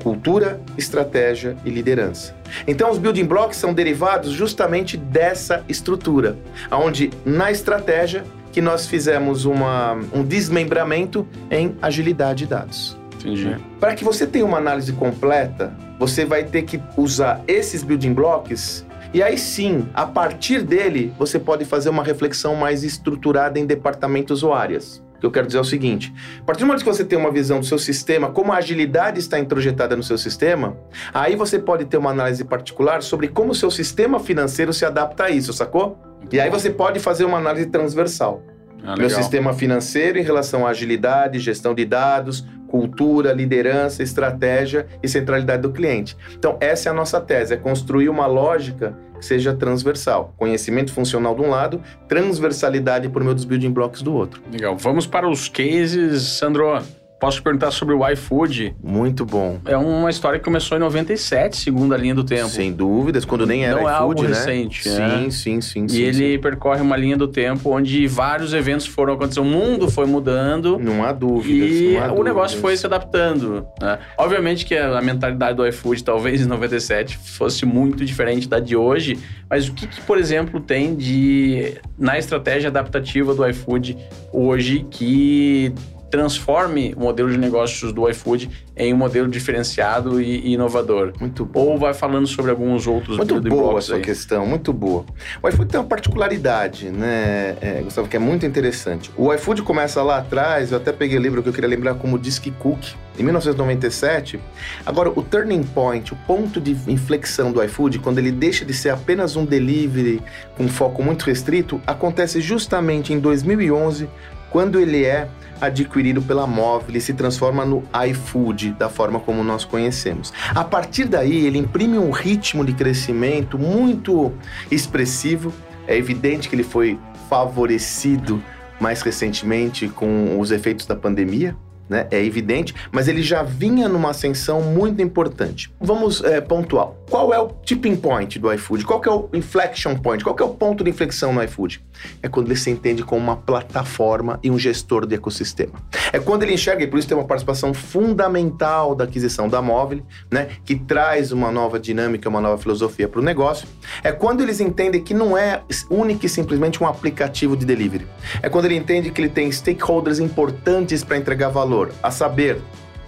cultura, 0.03 0.61
estratégia 0.77 1.57
e 1.65 1.71
liderança. 1.71 2.35
Então, 2.67 2.91
os 2.91 2.99
building 2.99 3.25
blocks 3.25 3.57
são 3.57 3.73
derivados 3.73 4.33
justamente 4.33 4.97
dessa 4.97 5.65
estrutura, 5.69 6.37
onde 6.71 7.11
na 7.25 7.51
estratégia 7.51 8.25
que 8.53 8.61
nós 8.61 8.87
fizemos 8.87 9.45
uma, 9.45 9.95
um 10.13 10.25
desmembramento 10.25 11.27
em 11.51 11.77
agilidade 11.81 12.41
de 12.41 12.47
dados. 12.47 12.99
Entendi. 13.15 13.57
Para 13.79 13.95
que 13.95 14.03
você 14.03 14.27
tenha 14.27 14.45
uma 14.45 14.59
análise 14.59 14.93
completa, 14.93 15.73
você 15.99 16.25
vai 16.25 16.43
ter 16.43 16.63
que 16.63 16.81
usar 16.97 17.43
esses 17.47 17.83
building 17.83 18.15
blocks 18.15 18.85
e 19.13 19.25
aí 19.25 19.37
sim, 19.37 19.89
a 19.93 20.07
partir 20.07 20.63
dele, 20.63 21.13
você 21.19 21.37
pode 21.37 21.65
fazer 21.65 21.89
uma 21.89 22.05
reflexão 22.05 22.55
mais 22.55 22.85
estruturada 22.85 23.59
em 23.59 23.67
departamentos 23.67 24.45
ou 24.45 24.55
áreas. 24.55 25.03
O 25.21 25.23
que 25.23 25.27
eu 25.27 25.31
quero 25.31 25.47
dizer 25.47 25.59
é 25.59 25.61
o 25.61 25.65
seguinte: 25.65 26.13
a 26.41 26.45
partir 26.45 26.61
do 26.61 26.67
momento 26.67 26.83
que 26.83 26.89
você 26.89 27.05
tem 27.05 27.19
uma 27.19 27.31
visão 27.31 27.61
do 27.61 27.67
seu 27.67 27.79
sistema, 27.79 28.31
como 28.31 28.53
a 28.53 28.57
agilidade 28.57 29.19
está 29.19 29.39
introjetada 29.39 29.95
no 29.95 30.03
seu 30.03 30.17
sistema, 30.17 30.79
aí 31.13 31.37
você 31.37 31.59
pode 31.59 31.85
ter 31.85 31.99
uma 31.99 32.11
análise 32.11 32.43
particular 32.43 33.03
sobre 33.03 33.29
como 33.29 33.53
o 33.53 33.55
seu 33.55 33.71
sistema 33.71 34.19
financeiro 34.19 34.73
se 34.73 34.87
adapta 34.87 35.25
a 35.25 35.31
isso, 35.31 35.53
sacou? 35.53 35.99
E 36.33 36.41
aí 36.41 36.49
você 36.49 36.71
pode 36.71 36.99
fazer 37.01 37.27
uma 37.27 37.37
análise 37.37 37.67
transversal. 37.67 38.43
Ah, 38.83 38.97
Meu 38.97 39.11
sistema 39.11 39.53
financeiro 39.53 40.19
em 40.19 40.23
relação 40.23 40.67
à 40.67 40.71
agilidade, 40.71 41.39
gestão 41.39 41.75
de 41.75 41.85
dados, 41.85 42.47
cultura, 42.67 43.33
liderança, 43.33 44.03
estratégia 44.03 44.87
e 45.03 45.09
centralidade 45.09 45.61
do 45.61 45.71
cliente. 45.71 46.17
Então, 46.33 46.57
essa 46.61 46.89
é 46.89 46.91
a 46.91 46.95
nossa 46.95 47.21
tese, 47.21 47.53
é 47.53 47.57
construir 47.57 48.09
uma 48.09 48.27
lógica 48.27 48.97
que 49.21 49.27
seja 49.27 49.55
transversal. 49.55 50.35
Conhecimento 50.37 50.93
funcional 50.93 51.35
de 51.35 51.43
um 51.43 51.51
lado, 51.51 51.81
transversalidade 52.09 53.09
por 53.09 53.23
meio 53.23 53.35
dos 53.35 53.45
building 53.45 53.71
blocks 53.71 54.03
do 54.03 54.15
outro. 54.15 54.43
Legal. 54.51 54.77
Vamos 54.77 55.07
para 55.07 55.29
os 55.29 55.49
cases, 55.49 56.23
Sandro. 56.23 57.00
Posso 57.21 57.37
te 57.37 57.43
perguntar 57.43 57.71
sobre 57.71 57.95
o 57.95 58.09
iFood? 58.09 58.75
Muito 58.83 59.27
bom. 59.27 59.59
É 59.67 59.77
uma 59.77 60.09
história 60.09 60.39
que 60.39 60.45
começou 60.45 60.79
em 60.79 60.81
97, 60.81 61.55
segundo 61.55 61.95
a 61.95 61.99
linha 61.99 62.15
do 62.15 62.25
tempo. 62.25 62.49
Sem 62.49 62.73
dúvidas, 62.73 63.27
quando 63.27 63.47
nem 63.47 63.63
era 63.67 63.75
Não 63.79 63.89
é 63.89 63.93
iFood, 63.93 64.03
algo 64.03 64.23
né? 64.23 64.29
recente, 64.29 64.83
sim, 64.89 64.99
né? 64.99 65.31
sim, 65.31 65.61
sim, 65.61 65.85
E 65.85 65.91
sim. 65.91 66.03
ele 66.03 66.39
percorre 66.39 66.81
uma 66.81 66.97
linha 66.97 67.19
do 67.19 67.29
tempo 67.29 67.71
onde 67.77 68.07
vários 68.07 68.55
eventos 68.55 68.87
foram 68.87 69.13
acontecendo, 69.15 69.45
o 69.45 69.51
mundo 69.51 69.91
foi 69.91 70.07
mudando. 70.07 70.79
sim. 70.79 70.83
Não 70.83 71.05
há 71.05 71.13
dúvidas. 71.13 71.71
E 71.71 71.97
há 71.99 72.11
o 72.11 72.25
negócio 72.25 72.59
foi 72.59 72.75
se 72.75 72.87
adaptando. 72.87 73.67
né? 73.79 73.99
Obviamente 74.17 74.65
que 74.65 74.75
a 74.75 75.01
mentalidade 75.03 75.57
do 75.59 75.67
iFood, 75.67 76.03
talvez 76.03 76.41
em 76.41 76.47
97, 76.47 77.19
fosse 77.19 77.67
muito 77.67 78.03
diferente 78.03 78.49
da 78.49 78.59
de 78.59 78.75
hoje. 78.75 79.19
Mas 79.49 79.69
o 79.69 79.75
que, 79.75 79.87
que, 79.87 80.01
por 80.01 80.17
exemplo, 80.17 80.59
tem 80.59 80.95
de 80.95 81.75
na 81.99 82.19
estratégia 82.19 82.69
adaptativa 82.71 83.35
do 83.35 83.47
iFood 83.47 83.95
hoje 84.33 84.87
que 84.91 85.75
transforme 86.11 86.93
o 86.97 87.01
modelo 87.01 87.31
de 87.31 87.39
negócios 87.39 87.93
do 87.93 88.09
iFood 88.09 88.51
em 88.77 88.93
um 88.93 88.97
modelo 88.97 89.29
diferenciado 89.29 90.21
e, 90.21 90.53
inovador? 90.53 91.13
Muito 91.21 91.45
bom. 91.45 91.61
Ou 91.61 91.79
vai 91.79 91.95
falando 91.95 92.27
sobre 92.27 92.51
alguns 92.51 92.87
outros 92.87 93.17
Muito 93.17 93.41
boa 93.41 93.63
a 93.63 93.69
blocks 93.69 93.85
sua 93.85 93.97
aí? 93.97 94.03
questão, 94.03 94.47
muito 94.47 94.73
boa. 94.73 95.05
O 95.43 95.49
iFood 95.49 95.71
tem 95.71 95.81
uma 95.81 95.87
particularidade, 95.87 96.91
né, 96.91 97.57
é, 97.61 97.81
Gustavo, 97.83 98.09
que 98.09 98.17
é 98.17 98.21
muito 98.21 98.45
interessante. 98.45 99.11
O 99.17 99.33
iFood 99.33 99.63
começa 99.63 100.03
lá 100.03 100.19
atrás, 100.19 100.73
eu 100.73 100.79
até 100.79 100.93
peguei 100.93 101.19
o 101.19 101.23
livro 101.23 101.43
que 101.43 101.49
eu 101.49 101.53
queria 101.53 101.69
lembrar 101.69 101.95
como 101.95 102.19
Disque 102.19 102.51
Cook, 102.51 102.85
em 103.19 103.23
1997. 103.23 104.41
Agora, 104.85 105.11
o 105.11 105.23
turning 105.23 105.63
point, 105.63 106.13
o 106.13 106.17
ponto 106.27 106.61
de 106.61 106.77
inflexão 106.91 107.53
do 107.53 107.63
iFood, 107.63 107.99
quando 107.99 108.19
ele 108.19 108.33
deixa 108.33 108.65
de 108.65 108.73
ser 108.73 108.91
apenas 108.91 109.37
um 109.37 109.45
delivery 109.45 110.23
com 110.57 110.69
foco 110.69 111.03
muito 111.03 111.25
restrito, 111.25 111.81
acontece 111.87 112.41
justamente 112.41 113.13
em 113.13 113.19
2011, 113.19 114.09
quando 114.51 114.79
ele 114.79 115.05
é 115.05 115.29
adquirido 115.61 116.23
pela 116.23 116.47
Móvel 116.47 116.97
e 116.97 117.01
se 117.01 117.13
transforma 117.13 117.65
no 117.65 117.83
iFood, 118.09 118.73
da 118.73 118.89
forma 118.89 119.21
como 119.21 119.45
nós 119.45 119.65
conhecemos. 119.65 120.33
A 120.55 120.65
partir 120.65 121.05
daí, 121.05 121.47
ele 121.47 121.59
imprime 121.59 121.99
um 121.99 122.11
ritmo 122.11 122.65
de 122.65 122.73
crescimento 122.73 123.59
muito 123.59 124.33
expressivo. 124.71 125.53
É 125.87 125.97
evidente 125.97 126.49
que 126.49 126.55
ele 126.55 126.63
foi 126.63 126.99
favorecido 127.29 128.43
mais 128.81 129.03
recentemente 129.03 129.89
com 129.89 130.41
os 130.41 130.51
efeitos 130.51 130.87
da 130.87 130.97
pandemia. 130.97 131.55
Né? 131.91 132.07
É 132.13 132.25
evidente, 132.25 132.73
mas 132.93 133.09
ele 133.09 133.21
já 133.21 133.43
vinha 133.43 133.89
numa 133.89 134.11
ascensão 134.11 134.63
muito 134.63 135.03
importante. 135.03 135.73
Vamos 135.81 136.23
é, 136.23 136.41
pontuar. 136.41 136.93
Qual 137.11 137.35
é 137.35 137.41
o 137.41 137.49
tipping 137.49 137.97
point 137.97 138.39
do 138.39 138.53
iFood? 138.53 138.85
Qual 138.85 139.03
é 139.05 139.11
o 139.11 139.29
inflection 139.35 139.97
point? 139.97 140.23
Qual 140.23 140.37
é 140.39 140.45
o 140.45 140.51
ponto 140.51 140.85
de 140.85 140.91
inflexão 140.91 141.33
no 141.33 141.43
iFood? 141.43 141.85
É 142.23 142.29
quando 142.29 142.47
ele 142.47 142.57
se 142.57 142.71
entende 142.71 143.03
como 143.03 143.21
uma 143.21 143.37
plataforma 143.37 144.39
e 144.41 144.53
um 144.53 144.57
gestor 144.57 145.05
de 145.05 145.17
ecossistema. 145.17 145.73
É 146.13 146.21
quando 146.21 146.45
ele 146.45 146.55
enxerga, 146.55 146.85
e 146.85 146.87
por 146.87 146.97
isso 147.01 147.09
tem 147.09 147.17
uma 147.17 147.27
participação 147.27 147.75
fundamental 147.75 148.95
da 148.95 149.03
aquisição 149.03 149.49
da 149.49 149.61
Móvel, 149.61 150.03
né? 150.31 150.47
que 150.65 150.77
traz 150.77 151.33
uma 151.33 151.51
nova 151.51 151.81
dinâmica, 151.81 152.29
uma 152.29 152.41
nova 152.41 152.57
filosofia 152.57 153.09
para 153.09 153.21
o 153.21 153.25
negócio. 153.25 153.67
É 154.05 154.13
quando 154.13 154.43
eles 154.43 154.61
entendem 154.61 155.03
que 155.03 155.13
não 155.13 155.37
é 155.37 155.63
único 155.91 156.25
e 156.25 156.29
simplesmente 156.29 156.81
um 156.81 156.87
aplicativo 156.87 157.57
de 157.57 157.67
delivery. 157.67 158.07
É 158.41 158.49
quando 158.49 158.67
ele 158.67 158.77
entende 158.77 159.11
que 159.11 159.21
ele 159.21 159.29
tem 159.29 159.51
stakeholders 159.51 160.21
importantes 160.21 161.03
para 161.03 161.17
entregar 161.17 161.49
valor 161.49 161.80
a 162.03 162.11
saber, 162.11 162.61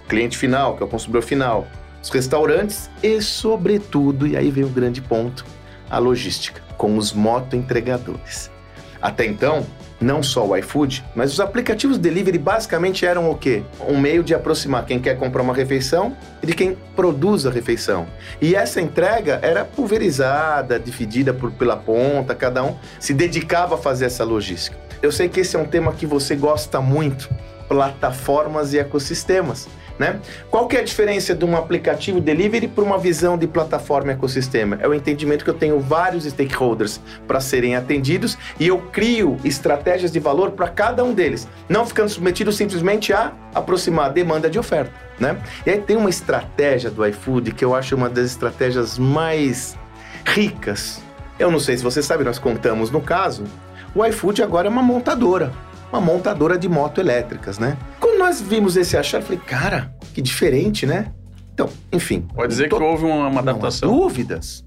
cliente 0.07 0.37
final, 0.37 0.75
que 0.75 0.83
é 0.83 0.85
o 0.85 0.89
consumidor 0.89 1.21
final, 1.21 1.67
os 2.01 2.09
restaurantes 2.09 2.89
e, 3.01 3.21
sobretudo, 3.21 4.27
e 4.27 4.35
aí 4.35 4.51
vem 4.51 4.63
o 4.63 4.69
grande 4.69 5.01
ponto, 5.01 5.45
a 5.89 5.97
logística, 5.97 6.61
com 6.77 6.97
os 6.97 7.13
moto-entregadores. 7.13 8.51
Até 9.01 9.25
então, 9.25 9.65
não 9.99 10.21
só 10.21 10.45
o 10.45 10.55
iFood, 10.57 11.03
mas 11.15 11.33
os 11.33 11.39
aplicativos 11.39 11.97
de 11.97 12.03
delivery 12.03 12.37
basicamente 12.37 13.05
eram 13.05 13.29
o 13.29 13.37
quê? 13.37 13.63
Um 13.87 13.97
meio 13.97 14.23
de 14.23 14.33
aproximar 14.33 14.85
quem 14.85 14.99
quer 14.99 15.17
comprar 15.17 15.41
uma 15.41 15.53
refeição 15.53 16.15
de 16.41 16.53
quem 16.53 16.77
produz 16.95 17.45
a 17.45 17.51
refeição. 17.51 18.05
E 18.41 18.55
essa 18.55 18.81
entrega 18.81 19.39
era 19.41 19.63
pulverizada, 19.65 20.79
dividida 20.79 21.33
por, 21.33 21.51
pela 21.51 21.77
ponta, 21.77 22.35
cada 22.35 22.63
um 22.63 22.75
se 22.99 23.13
dedicava 23.13 23.75
a 23.75 23.77
fazer 23.77 24.05
essa 24.05 24.23
logística. 24.23 24.77
Eu 25.01 25.11
sei 25.11 25.27
que 25.27 25.39
esse 25.39 25.55
é 25.55 25.59
um 25.59 25.65
tema 25.65 25.93
que 25.93 26.05
você 26.05 26.35
gosta 26.35 26.79
muito, 26.79 27.29
plataformas 27.73 28.71
e 28.71 28.77
ecossistemas. 28.77 29.67
Né? 29.97 30.19
Qual 30.49 30.67
que 30.67 30.77
é 30.77 30.79
a 30.79 30.83
diferença 30.83 31.33
de 31.33 31.43
um 31.43 31.57
aplicativo 31.57 32.21
delivery 32.21 32.67
para 32.67 32.83
uma 32.83 32.99
visão 32.99 33.35
de 33.35 33.47
plataforma 33.47 34.11
e 34.11 34.15
ecossistema? 34.15 34.77
É 34.79 34.87
o 34.87 34.93
entendimento 34.93 35.43
que 35.43 35.49
eu 35.49 35.55
tenho 35.55 35.79
vários 35.79 36.23
stakeholders 36.23 36.99
para 37.27 37.39
serem 37.39 37.75
atendidos 37.75 38.37
e 38.59 38.67
eu 38.67 38.77
crio 38.91 39.37
estratégias 39.43 40.11
de 40.11 40.19
valor 40.19 40.51
para 40.51 40.67
cada 40.67 41.03
um 41.03 41.13
deles, 41.13 41.47
não 41.67 41.85
ficando 41.85 42.09
submetido 42.09 42.51
simplesmente 42.51 43.11
a 43.11 43.33
aproximar 43.55 44.05
a 44.05 44.09
demanda 44.09 44.49
de 44.49 44.59
oferta. 44.59 44.93
Né? 45.19 45.35
E 45.65 45.71
aí 45.71 45.79
tem 45.79 45.97
uma 45.97 46.09
estratégia 46.11 46.91
do 46.91 47.05
iFood 47.07 47.53
que 47.53 47.65
eu 47.65 47.73
acho 47.73 47.95
uma 47.95 48.09
das 48.09 48.25
estratégias 48.25 48.99
mais 48.99 49.75
ricas. 50.25 51.01
Eu 51.39 51.49
não 51.49 51.59
sei 51.59 51.77
se 51.77 51.83
você 51.83 52.03
sabe, 52.03 52.23
nós 52.23 52.37
contamos 52.37 52.91
no 52.91 53.01
caso, 53.01 53.43
o 53.95 54.05
iFood 54.05 54.43
agora 54.43 54.67
é 54.67 54.69
uma 54.71 54.83
montadora 54.83 55.51
uma 55.93 56.01
montadora 56.01 56.57
de 56.57 56.67
moto 56.67 56.99
elétricas, 56.99 57.59
né? 57.59 57.77
Quando 57.99 58.17
nós 58.17 58.41
vimos 58.41 58.75
esse 58.75 58.97
achar, 58.97 59.19
eu 59.19 59.21
falei, 59.21 59.39
cara, 59.45 59.93
que 60.11 60.23
diferente, 60.23 60.87
né? 60.87 61.13
Então, 61.53 61.69
enfim. 61.91 62.21
Pode 62.33 62.47
dizer 62.47 62.67
to... 62.67 62.77
que 62.77 62.83
houve 62.83 63.05
uma, 63.05 63.27
uma 63.27 63.41
adaptação. 63.41 63.91
Não 63.91 63.97
há 63.97 64.01
dúvidas. 64.01 64.65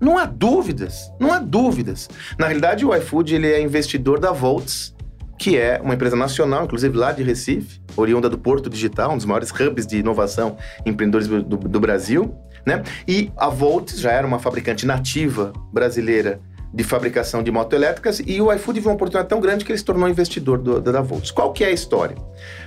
Não 0.00 0.18
há 0.18 0.24
dúvidas. 0.24 1.12
Não 1.20 1.30
há 1.30 1.38
dúvidas. 1.38 2.08
Na 2.38 2.46
realidade, 2.46 2.86
o 2.86 2.94
iFood 2.94 3.34
ele 3.34 3.52
é 3.52 3.60
investidor 3.60 4.18
da 4.18 4.32
Volts, 4.32 4.94
que 5.38 5.58
é 5.58 5.78
uma 5.82 5.92
empresa 5.92 6.16
nacional, 6.16 6.64
inclusive 6.64 6.96
lá 6.96 7.12
de 7.12 7.22
Recife, 7.22 7.78
oriunda 7.94 8.30
do 8.30 8.38
Porto 8.38 8.70
Digital, 8.70 9.12
um 9.12 9.16
dos 9.18 9.26
maiores 9.26 9.50
hubs 9.50 9.86
de 9.86 9.98
inovação 9.98 10.56
e 10.86 10.88
empreendedores 10.88 11.28
do, 11.28 11.42
do, 11.42 11.56
do 11.56 11.80
Brasil, 11.80 12.34
né? 12.64 12.82
E 13.06 13.30
a 13.36 13.50
Volts 13.50 14.00
já 14.00 14.10
era 14.10 14.26
uma 14.26 14.38
fabricante 14.38 14.86
nativa 14.86 15.52
brasileira 15.70 16.40
de 16.76 16.84
fabricação 16.84 17.42
de 17.42 17.50
moto 17.50 17.72
elétricas 17.72 18.20
e 18.24 18.38
o 18.38 18.52
iFood 18.52 18.80
viu 18.80 18.90
uma 18.90 18.96
oportunidade 18.96 19.30
tão 19.30 19.40
grande 19.40 19.64
que 19.64 19.72
ele 19.72 19.78
se 19.78 19.84
tornou 19.84 20.06
investidor 20.06 20.58
do, 20.58 20.78
da, 20.78 20.92
da 20.92 21.00
Volts. 21.00 21.30
Qual 21.30 21.50
que 21.50 21.64
é 21.64 21.68
a 21.68 21.70
história? 21.70 22.14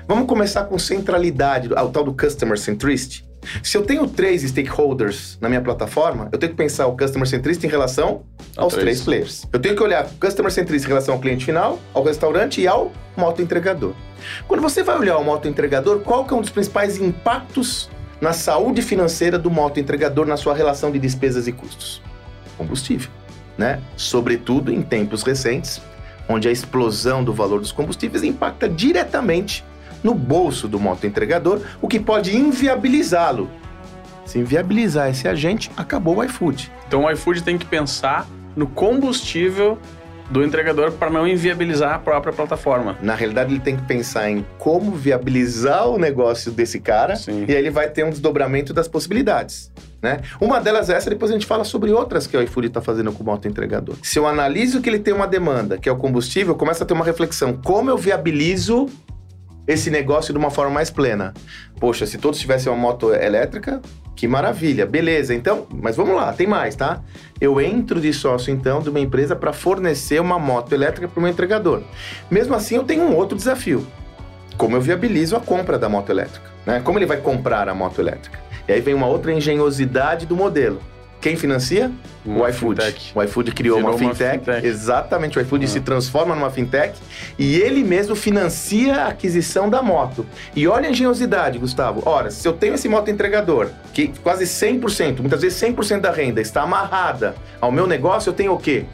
Vamos 0.08 0.28
começar 0.28 0.64
com 0.64 0.80
centralidade, 0.80 1.70
ao 1.76 1.90
tal 1.90 2.04
do 2.04 2.12
Customer 2.12 2.58
Centricity. 2.58 3.24
Se 3.62 3.78
eu 3.78 3.84
tenho 3.84 4.08
três 4.08 4.42
stakeholders 4.42 5.38
na 5.40 5.48
minha 5.48 5.62
plataforma, 5.62 6.28
eu 6.32 6.40
tenho 6.40 6.52
que 6.52 6.58
pensar 6.58 6.88
o 6.88 6.98
Customer 6.98 7.28
Centricity 7.28 7.68
em 7.68 7.70
relação 7.70 8.24
aos 8.58 8.74
três. 8.74 8.84
três 8.84 9.02
players. 9.04 9.48
Eu 9.54 9.60
tenho 9.60 9.76
que 9.76 9.84
olhar 9.84 10.08
o 10.08 10.20
Customer 10.20 10.52
Centricity 10.52 10.88
em 10.88 10.90
relação 10.90 11.14
ao 11.14 11.22
cliente 11.22 11.46
final, 11.46 11.80
ao 11.94 12.04
restaurante 12.04 12.62
e 12.62 12.68
ao 12.68 12.92
moto 13.16 13.44
entregador. 13.44 13.94
Quando 14.48 14.60
você 14.60 14.82
vai 14.82 14.98
olhar 14.98 15.20
o 15.20 15.24
moto 15.24 15.48
entregador, 15.48 16.00
qual 16.00 16.26
que 16.26 16.34
é 16.34 16.36
um 16.36 16.42
dos 16.42 16.50
principais 16.50 16.98
impactos 16.98 17.92
na 18.20 18.34
saúde 18.34 18.82
financeira 18.82 19.38
do 19.38 19.52
moto 19.52 19.80
entregador 19.80 20.26
na 20.26 20.36
sua 20.36 20.56
relação 20.56 20.92
de 20.92 20.98
despesas 20.98 21.48
e 21.48 21.52
custos? 21.52 22.02
Combustível 22.58 23.19
né? 23.60 23.82
Sobretudo 23.98 24.72
em 24.72 24.82
tempos 24.82 25.22
recentes, 25.22 25.82
onde 26.30 26.48
a 26.48 26.52
explosão 26.52 27.24
do 27.24 27.34
valor 27.34 27.60
dos 27.60 27.74
combustíveis 27.74 28.24
impacta 28.24 28.70
diretamente 28.70 29.66
no 30.02 30.16
bolso 30.16 30.66
do 30.66 30.80
moto 30.80 31.06
entregador, 31.06 31.60
o 31.82 31.88
que 31.88 32.00
pode 32.00 32.36
inviabilizá-lo. 32.36 33.50
Se 34.26 34.40
inviabilizar 34.40 35.10
esse 35.10 35.28
agente, 35.28 35.70
acabou 35.76 36.18
o 36.18 36.24
iFood. 36.24 36.72
Então 36.88 37.04
o 37.04 37.12
iFood 37.12 37.44
tem 37.44 37.58
que 37.58 37.66
pensar 37.66 38.26
no 38.56 38.66
combustível 38.66 39.78
do 40.30 40.44
entregador 40.44 40.92
para 40.92 41.10
não 41.10 41.28
inviabilizar 41.28 41.96
a 41.96 42.00
própria 42.00 42.32
plataforma. 42.32 42.98
Na 43.02 43.16
realidade, 43.16 43.54
ele 43.54 43.60
tem 43.60 43.76
que 43.76 43.84
pensar 43.84 44.30
em 44.30 44.46
como 44.58 44.92
viabilizar 44.92 45.88
o 45.88 45.98
negócio 45.98 46.52
desse 46.52 46.80
cara 46.80 47.16
Sim. 47.16 47.46
e 47.48 47.52
aí 47.52 47.58
ele 47.58 47.72
vai 47.72 47.90
ter 47.90 48.06
um 48.06 48.10
desdobramento 48.10 48.74
das 48.74 48.88
possibilidades. 48.88 49.72
Né? 50.02 50.22
Uma 50.40 50.62
delas 50.62 50.90
é 50.90 50.96
essa, 50.96 51.10
depois 51.10 51.30
a 51.30 51.34
gente 51.34 51.46
fala 51.46 51.64
sobre 51.64 51.92
outras 51.92 52.26
que 52.26 52.38
o 52.38 52.42
iFood 52.42 52.68
está 52.68 52.82
fazendo 52.82 53.12
com 53.12 53.22
o 53.22 53.26
moto 53.26 53.48
entregador. 53.48 53.96
Se 54.02 54.18
eu 54.18 54.26
analiso 54.26 54.82
que 54.82 54.90
ele 54.90 55.00
tem 55.00 55.14
uma 55.14 55.28
demanda, 55.28 55.78
que 55.78 55.90
é 55.90 55.92
o 55.92 55.98
combustível, 55.98 56.56
começa 56.56 56.84
a 56.84 56.88
ter 56.88 56.94
uma 56.94 57.04
reflexão. 57.04 57.54
Como 57.54 57.90
eu 57.90 57.98
viabilizo 57.98 58.88
esse 59.68 59.90
negócio 59.90 60.34
de 60.34 60.40
uma 60.40 60.50
forma 60.50 60.72
mais 60.72 60.90
plena? 60.90 61.34
Poxa, 61.80 62.06
se 62.06 62.18
todos 62.18 62.40
tivessem 62.40 62.72
uma 62.72 62.80
moto 62.80 63.14
elétrica, 63.14 63.82
que 64.20 64.28
maravilha, 64.28 64.86
beleza. 64.86 65.34
Então, 65.34 65.66
mas 65.72 65.96
vamos 65.96 66.14
lá, 66.14 66.34
tem 66.34 66.46
mais, 66.46 66.76
tá? 66.76 67.00
Eu 67.40 67.62
entro 67.62 68.02
de 68.02 68.12
sócio, 68.12 68.52
então, 68.54 68.82
de 68.82 68.90
uma 68.90 69.00
empresa 69.00 69.34
para 69.34 69.54
fornecer 69.54 70.20
uma 70.20 70.38
moto 70.38 70.74
elétrica 70.74 71.08
para 71.08 71.18
o 71.18 71.24
meu 71.24 71.32
entregador. 71.32 71.84
Mesmo 72.30 72.54
assim, 72.54 72.76
eu 72.76 72.84
tenho 72.84 73.04
um 73.04 73.16
outro 73.16 73.38
desafio. 73.38 73.88
Como 74.58 74.76
eu 74.76 74.82
viabilizo 74.82 75.38
a 75.38 75.40
compra 75.40 75.80
da 75.80 75.88
moto 75.88 76.10
elétrica? 76.10 76.46
Né? 76.66 76.82
Como 76.84 77.00
ele 77.00 77.06
vai 77.06 77.16
comprar 77.16 77.70
a 77.70 77.74
moto 77.74 78.02
elétrica? 78.02 78.38
E 78.68 78.74
aí 78.74 78.82
vem 78.82 78.94
uma 78.94 79.08
outra 79.08 79.32
engenhosidade 79.32 80.26
do 80.26 80.36
modelo. 80.36 80.82
Quem 81.22 81.36
financia? 81.36 81.92
Uma 82.26 82.46
o 82.46 82.48
iFood. 82.48 82.82
fintech. 82.82 83.12
O 83.14 83.22
iFood 83.24 83.52
criou 83.52 83.78
Virou 83.78 83.92
uma 83.92 83.98
uma 83.98 84.14
fintech. 84.14 84.40
fintech. 84.40 84.66
Exatamente, 84.66 85.38
o 85.38 85.42
iFood 85.42 85.66
Ah. 85.66 85.68
se 85.68 85.80
transforma 85.82 86.34
numa 86.34 86.50
fintech 86.50 86.94
e 87.38 87.58
ele 87.58 87.84
mesmo 87.84 88.16
financia 88.16 88.96
a 89.04 89.08
aquisição 89.10 89.70
da 89.70 89.82
moto. 89.82 90.26
E 90.56 90.66
olha 90.68 90.88
a 90.88 90.92
engenhosidade, 90.92 91.58
Gustavo. 91.60 92.04
Ora, 92.06 92.32
se 92.32 92.48
eu 92.48 92.54
tenho 92.54 92.76
esse 92.76 92.88
moto 92.88 93.10
entregador, 93.12 93.68
que 93.94 94.08
quase 94.24 94.46
100%, 94.46 95.20
muitas 95.22 95.42
vezes 95.42 95.58
100% 95.58 96.02
da 96.02 96.12
renda 96.12 96.40
está 96.40 96.62
amarrada 96.62 97.36
ao 97.60 97.72
meu 97.72 97.86
negócio, 97.86 98.30
eu 98.30 98.34
tenho 98.34 98.54
o 98.54 98.58
quê? 98.58 98.86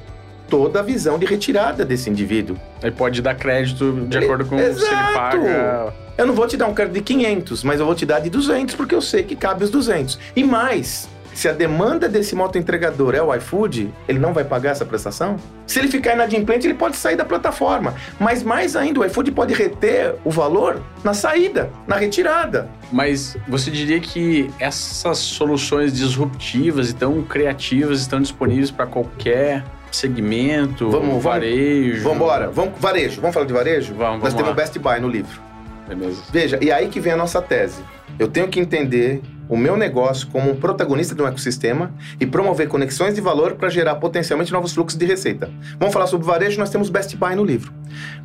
Toda 0.49 0.79
a 0.79 0.83
visão 0.83 1.19
de 1.19 1.25
retirada 1.25 1.83
desse 1.85 2.09
indivíduo. 2.09 2.57
Ele 2.81 2.91
pode 2.91 3.21
dar 3.21 3.35
crédito 3.35 4.05
de 4.07 4.17
acordo 4.17 4.45
com 4.45 4.57
se 4.57 4.63
ele 4.63 4.71
Exato. 4.71 5.13
paga. 5.13 5.93
Eu 6.17 6.25
não 6.25 6.33
vou 6.33 6.47
te 6.47 6.55
dar 6.55 6.67
um 6.67 6.73
crédito 6.73 6.93
de 6.95 7.01
500, 7.01 7.63
mas 7.63 7.79
eu 7.79 7.85
vou 7.85 7.93
te 7.95 8.05
dar 8.05 8.19
de 8.19 8.29
200, 8.29 8.73
porque 8.75 8.95
eu 8.95 9.01
sei 9.01 9.21
que 9.23 9.35
cabe 9.35 9.63
os 9.63 9.69
200. 9.69 10.17
E 10.35 10.43
mais, 10.43 11.09
se 11.35 11.47
a 11.49 11.51
demanda 11.51 12.07
desse 12.09 12.33
motoentregador 12.33 13.13
é 13.13 13.21
o 13.21 13.35
iFood, 13.35 13.93
ele 14.07 14.17
não 14.17 14.33
vai 14.33 14.43
pagar 14.45 14.71
essa 14.71 14.85
prestação? 14.85 15.35
Se 15.67 15.77
ele 15.77 15.89
ficar 15.89 16.13
inadimplente, 16.13 16.65
ele 16.65 16.73
pode 16.73 16.95
sair 16.95 17.15
da 17.15 17.25
plataforma. 17.25 17.93
Mas 18.19 18.41
mais 18.41 18.75
ainda, 18.75 19.01
o 19.01 19.05
iFood 19.05 19.31
pode 19.33 19.53
reter 19.53 20.15
o 20.23 20.31
valor 20.31 20.81
na 21.03 21.13
saída, 21.13 21.69
na 21.85 21.97
retirada. 21.97 22.69
Mas 22.91 23.35
você 23.47 23.69
diria 23.69 23.99
que 23.99 24.49
essas 24.59 25.17
soluções 25.17 25.91
disruptivas 25.93 26.89
e 26.89 26.95
tão 26.95 27.21
criativas 27.21 27.99
estão 27.99 28.21
disponíveis 28.21 28.71
para 28.71 28.85
qualquer 28.87 29.63
segmento, 29.91 30.89
Vamos- 30.89 31.21
varejo? 31.23 32.01
Vamos 32.03 32.17
embora, 32.17 32.49
vamos 32.49 32.73
varejo. 32.79 33.19
Vamos 33.21 33.33
falar 33.33 33.45
de 33.45 33.53
varejo? 33.53 33.93
Vamos, 33.93 34.21
Nós 34.23 34.33
vamos 34.33 34.33
temos 34.35 34.47
lá. 34.47 34.51
o 34.53 34.55
Best 34.55 34.79
Buy 34.79 34.99
no 34.99 35.09
livro. 35.09 35.41
Beleza. 35.87 36.21
Veja, 36.31 36.57
e 36.61 36.71
aí 36.71 36.87
que 36.87 36.99
vem 36.99 37.13
a 37.13 37.17
nossa 37.17 37.41
tese. 37.41 37.81
Eu 38.17 38.27
tenho 38.29 38.47
que 38.47 38.59
entender 38.59 39.21
o 39.47 39.57
meu 39.57 39.77
negócio 39.77 40.27
como 40.27 40.51
um 40.51 40.55
protagonista 40.55 41.13
de 41.13 41.21
um 41.21 41.27
ecossistema 41.27 41.93
e 42.19 42.25
promover 42.25 42.67
conexões 42.67 43.13
de 43.13 43.21
valor 43.21 43.55
para 43.55 43.69
gerar 43.69 43.95
potencialmente 43.95 44.51
novos 44.51 44.73
fluxos 44.73 44.97
de 44.97 45.05
receita. 45.05 45.49
Vamos 45.79 45.93
falar 45.93 46.07
sobre 46.07 46.25
varejo, 46.25 46.57
nós 46.57 46.69
temos 46.69 46.89
Best 46.89 47.15
Buy 47.15 47.35
no 47.35 47.43
livro. 47.43 47.71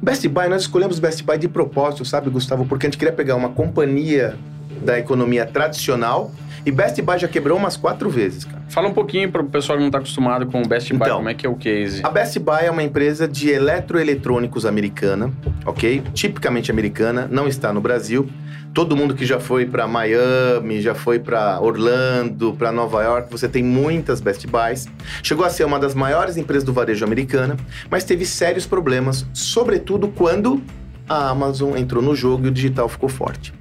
Best 0.00 0.26
Buy, 0.28 0.49
nós 0.49 0.62
escolhemos 0.62 0.99
Best 0.99 1.23
Buy 1.23 1.38
de 1.38 1.49
propósito, 1.49 2.04
sabe, 2.04 2.30
Gustavo? 2.30 2.64
Porque 2.66 2.87
a 2.87 2.88
gente 2.88 2.99
queria 2.99 3.12
pegar 3.12 3.37
uma 3.37 3.50
companhia 3.50 4.37
da 4.82 4.99
economia 4.99 5.44
tradicional 5.44 6.32
e 6.64 6.71
Best 6.71 7.00
Buy 7.02 7.19
já 7.19 7.29
quebrou 7.29 7.57
umas 7.59 7.76
quatro 7.76 8.09
vezes, 8.11 8.45
cara. 8.45 8.62
Fala 8.69 8.88
um 8.88 8.93
pouquinho 8.95 9.31
para 9.31 9.43
o 9.43 9.47
pessoal 9.47 9.76
que 9.79 9.83
não 9.83 9.88
está 9.88 9.99
acostumado 9.99 10.47
com 10.47 10.62
o 10.62 10.67
Best 10.69 10.90
Buy, 10.93 11.07
Então. 11.07 11.17
como 11.17 11.29
é 11.29 11.35
que 11.35 11.47
é 11.47 11.49
o 11.49 11.55
case? 11.57 12.00
A 12.05 12.11
Best 12.11 12.38
Buy 12.38 12.64
é 12.64 12.71
uma 12.71 12.83
empresa 12.83 13.26
de 13.26 13.50
eletroeletrônicos 13.50 14.64
americana, 14.67 15.31
ok? 15.67 16.02
Tipicamente 16.14 16.71
americana, 16.71 17.29
não 17.31 17.47
está 17.49 17.73
no 17.73 17.81
Brasil. 17.81 18.29
Todo 18.73 18.97
mundo 18.97 19.14
que 19.17 19.26
já 19.26 19.40
foi 19.40 19.67
para 19.67 19.88
Miami, 19.88 20.81
já 20.81 20.95
foi 20.95 21.19
para 21.19 21.61
Orlando, 21.61 22.55
para 22.55 22.71
Nova 22.71 23.02
York, 23.02 23.29
você 23.29 23.49
tem 23.49 23.64
muitas 23.64 24.21
Best 24.21 24.47
Buys. 24.47 24.87
Chegou 25.25 25.45
a 25.45 25.50
ser 25.50 25.64
uma 25.64 25.79
das 25.79 25.93
maiores 25.93 26.37
empresas 26.37 26.62
do 26.62 26.73
varejo 26.73 27.05
americana, 27.05 27.57
mas 27.90 28.05
teve 28.05 28.25
sérios 28.25 28.67
problemas, 28.67 29.26
sobretudo 29.35 30.07
quando 30.09 30.62
a 31.09 31.31
Amazon 31.31 31.76
entrou 31.76 32.00
no 32.00 32.14
jogo 32.14 32.47
e 32.47 32.49
o 32.49 32.52
digital 32.52 32.88
ficou 32.88 33.09
forte. 33.09 33.52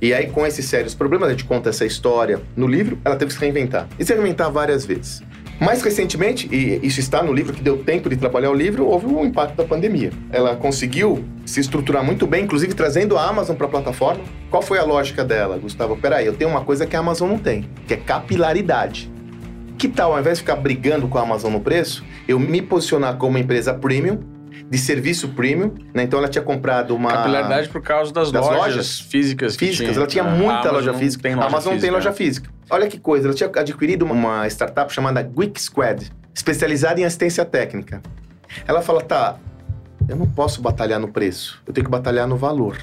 E 0.00 0.14
aí, 0.14 0.28
com 0.28 0.46
esses 0.46 0.64
sérios 0.64 0.94
problemas, 0.94 1.28
a 1.28 1.32
gente 1.32 1.44
conta 1.44 1.70
essa 1.70 1.84
história 1.84 2.40
no 2.56 2.66
livro, 2.66 2.98
ela 3.04 3.16
teve 3.16 3.30
que 3.30 3.38
se 3.38 3.40
reinventar. 3.40 3.88
E 3.98 4.04
se 4.04 4.12
reinventar 4.12 4.50
várias 4.50 4.84
vezes. 4.84 5.22
Mais 5.60 5.82
recentemente, 5.82 6.48
e 6.54 6.78
isso 6.86 7.00
está 7.00 7.20
no 7.20 7.32
livro 7.32 7.52
que 7.52 7.60
deu 7.60 7.78
tempo 7.78 8.08
de 8.08 8.16
trabalhar 8.16 8.50
o 8.50 8.54
livro, 8.54 8.86
houve 8.86 9.06
o 9.06 9.24
impacto 9.24 9.56
da 9.56 9.64
pandemia. 9.64 10.12
Ela 10.30 10.54
conseguiu 10.54 11.24
se 11.44 11.58
estruturar 11.58 12.04
muito 12.04 12.28
bem, 12.28 12.44
inclusive 12.44 12.74
trazendo 12.74 13.18
a 13.18 13.28
Amazon 13.28 13.56
para 13.56 13.66
a 13.66 13.70
plataforma. 13.70 14.22
Qual 14.50 14.62
foi 14.62 14.78
a 14.78 14.84
lógica 14.84 15.24
dela, 15.24 15.58
Gustavo? 15.58 15.96
Peraí, 15.96 16.26
eu 16.26 16.34
tenho 16.34 16.48
uma 16.48 16.64
coisa 16.64 16.86
que 16.86 16.94
a 16.94 17.00
Amazon 17.00 17.28
não 17.28 17.38
tem, 17.38 17.68
que 17.88 17.94
é 17.94 17.96
capilaridade. 17.96 19.10
Que 19.76 19.88
tal, 19.88 20.12
ao 20.12 20.20
invés 20.20 20.38
de 20.38 20.42
ficar 20.42 20.56
brigando 20.56 21.08
com 21.08 21.18
a 21.18 21.22
Amazon 21.22 21.52
no 21.52 21.60
preço, 21.60 22.04
eu 22.28 22.38
me 22.38 22.62
posicionar 22.62 23.16
como 23.16 23.36
empresa 23.36 23.74
premium, 23.74 24.20
de 24.68 24.78
serviço 24.78 25.28
premium, 25.28 25.74
né? 25.94 26.02
Então 26.02 26.18
ela 26.18 26.28
tinha 26.28 26.42
comprado 26.42 26.94
uma... 26.94 27.10
Capilaridade 27.10 27.68
por 27.68 27.82
causa 27.82 28.12
das, 28.12 28.30
Das 28.32 28.44
lojas, 28.44 28.60
lojas 28.60 29.00
físicas. 29.00 29.56
físicas, 29.56 29.96
ela 29.96 30.06
tinha 30.06 30.24
A 30.24 30.30
muita 30.30 30.70
loja 30.70 30.92
física. 30.94 31.22
Tem 31.22 31.32
a 31.32 31.36
loja 31.36 31.48
Amazon 31.48 31.72
física. 31.72 31.86
tem 31.86 31.90
loja 31.94 32.12
física. 32.12 32.50
Olha 32.70 32.86
que 32.88 32.98
coisa, 32.98 33.28
ela 33.28 33.34
tinha 33.34 33.50
adquirido 33.54 34.02
uma 34.04 34.46
startup 34.48 34.92
chamada 34.92 35.24
Quick 35.24 35.60
Squad, 35.60 36.10
especializada 36.34 37.00
em 37.00 37.04
assistência 37.04 37.44
técnica. 37.44 38.02
Ela 38.66 38.82
fala, 38.82 39.00
tá, 39.00 39.36
eu 40.08 40.16
não 40.16 40.26
posso 40.26 40.60
batalhar 40.60 40.98
no 40.98 41.08
preço, 41.08 41.62
eu 41.66 41.72
tenho 41.72 41.84
que 41.84 41.90
batalhar 41.90 42.26
no 42.26 42.36
valor. 42.36 42.76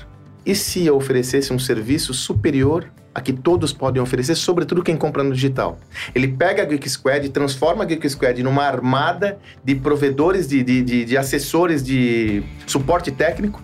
E 0.45 0.53
se 0.53 0.85
eu 0.85 0.95
oferecesse 0.95 1.51
um 1.51 1.57
serviço 1.59 2.13
superior 2.13 2.85
a 3.15 3.21
que 3.21 3.31
todos 3.31 3.71
podem 3.71 4.01
oferecer, 4.01 4.35
sobretudo 4.35 4.83
quem 4.83 4.97
compra 4.97 5.23
no 5.23 5.33
digital? 5.33 5.79
Ele 6.13 6.27
pega 6.27 6.61
a 6.63 6.65
Geek 6.65 6.87
Squad 6.89 7.29
transforma 7.29 7.83
a 7.83 7.87
Geek 7.87 8.07
Squad 8.09 8.43
numa 8.43 8.63
armada 8.63 9.39
de 9.63 9.73
provedores, 9.73 10.47
de, 10.49 10.61
de, 10.61 10.81
de, 10.83 11.05
de 11.05 11.17
assessores 11.17 11.81
de 11.81 12.43
suporte 12.67 13.11
técnico, 13.11 13.63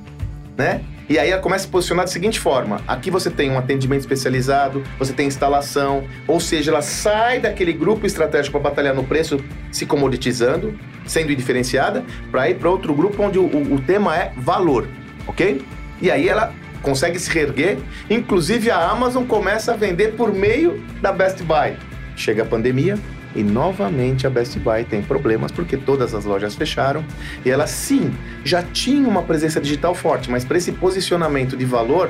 né? 0.57 0.81
E 1.09 1.19
aí 1.19 1.29
ela 1.29 1.41
começa 1.41 1.63
a 1.63 1.65
se 1.65 1.71
posicionar 1.71 2.05
da 2.05 2.11
seguinte 2.11 2.39
forma: 2.39 2.79
aqui 2.87 3.11
você 3.11 3.29
tem 3.29 3.51
um 3.51 3.57
atendimento 3.57 3.99
especializado, 3.99 4.81
você 4.97 5.11
tem 5.11 5.27
instalação, 5.27 6.05
ou 6.25 6.39
seja, 6.39 6.71
ela 6.71 6.81
sai 6.81 7.41
daquele 7.41 7.73
grupo 7.73 8.05
estratégico 8.05 8.57
para 8.57 8.69
batalhar 8.69 8.95
no 8.95 9.03
preço, 9.03 9.37
se 9.73 9.85
comoditizando, 9.85 10.73
sendo 11.05 11.35
diferenciada, 11.35 12.05
para 12.31 12.49
ir 12.49 12.55
para 12.55 12.69
outro 12.69 12.93
grupo 12.93 13.21
onde 13.23 13.37
o- 13.37 13.73
o 13.73 13.81
tema 13.81 14.15
é 14.17 14.31
valor, 14.37 14.87
ok? 15.27 15.61
E 16.01 16.09
aí 16.09 16.29
ela 16.29 16.53
consegue 16.81 17.19
se 17.19 17.29
reerguer, 17.29 17.77
inclusive 18.09 18.69
a 18.69 18.89
Amazon 18.89 19.25
começa 19.25 19.73
a 19.73 19.75
vender 19.75 20.15
por 20.15 20.33
meio 20.33 20.83
da 21.01 21.11
Best 21.11 21.43
Buy. 21.43 21.77
Chega 22.15 22.43
a 22.43 22.45
pandemia, 22.45 22.97
e 23.35 23.43
novamente 23.43 24.27
a 24.27 24.29
Best 24.29 24.59
Buy 24.59 24.83
tem 24.83 25.01
problemas 25.01 25.51
porque 25.51 25.77
todas 25.77 26.13
as 26.13 26.25
lojas 26.25 26.55
fecharam 26.55 27.03
e 27.45 27.49
ela 27.49 27.65
sim 27.65 28.13
já 28.43 28.61
tinha 28.61 29.07
uma 29.07 29.23
presença 29.23 29.61
digital 29.61 29.95
forte, 29.95 30.29
mas 30.29 30.43
para 30.43 30.57
esse 30.57 30.71
posicionamento 30.71 31.55
de 31.55 31.65
valor 31.65 32.09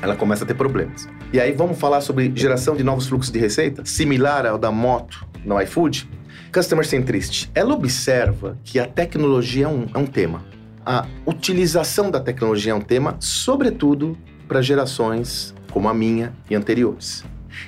ela 0.00 0.16
começa 0.16 0.44
a 0.44 0.46
ter 0.46 0.54
problemas. 0.54 1.08
E 1.32 1.40
aí 1.40 1.52
vamos 1.52 1.78
falar 1.78 2.00
sobre 2.00 2.32
geração 2.34 2.76
de 2.76 2.82
novos 2.82 3.08
fluxos 3.08 3.32
de 3.32 3.38
receita, 3.38 3.84
similar 3.84 4.46
ao 4.46 4.56
da 4.56 4.70
moto 4.70 5.26
no 5.44 5.60
iFood. 5.60 6.08
Customer 6.52 6.84
Centricity. 6.84 7.48
Ela 7.54 7.74
observa 7.74 8.58
que 8.64 8.80
a 8.80 8.86
tecnologia 8.86 9.66
é 9.66 9.68
um, 9.68 9.86
é 9.94 9.98
um 9.98 10.06
tema. 10.06 10.44
A 10.92 11.06
utilização 11.24 12.10
da 12.10 12.18
tecnologia 12.18 12.72
é 12.72 12.74
um 12.74 12.80
tema, 12.80 13.14
sobretudo 13.20 14.18
para 14.48 14.60
gerações 14.60 15.54
como 15.70 15.88
a 15.88 15.94
minha 15.94 16.32
e 16.50 16.56
anteriores. 16.56 17.24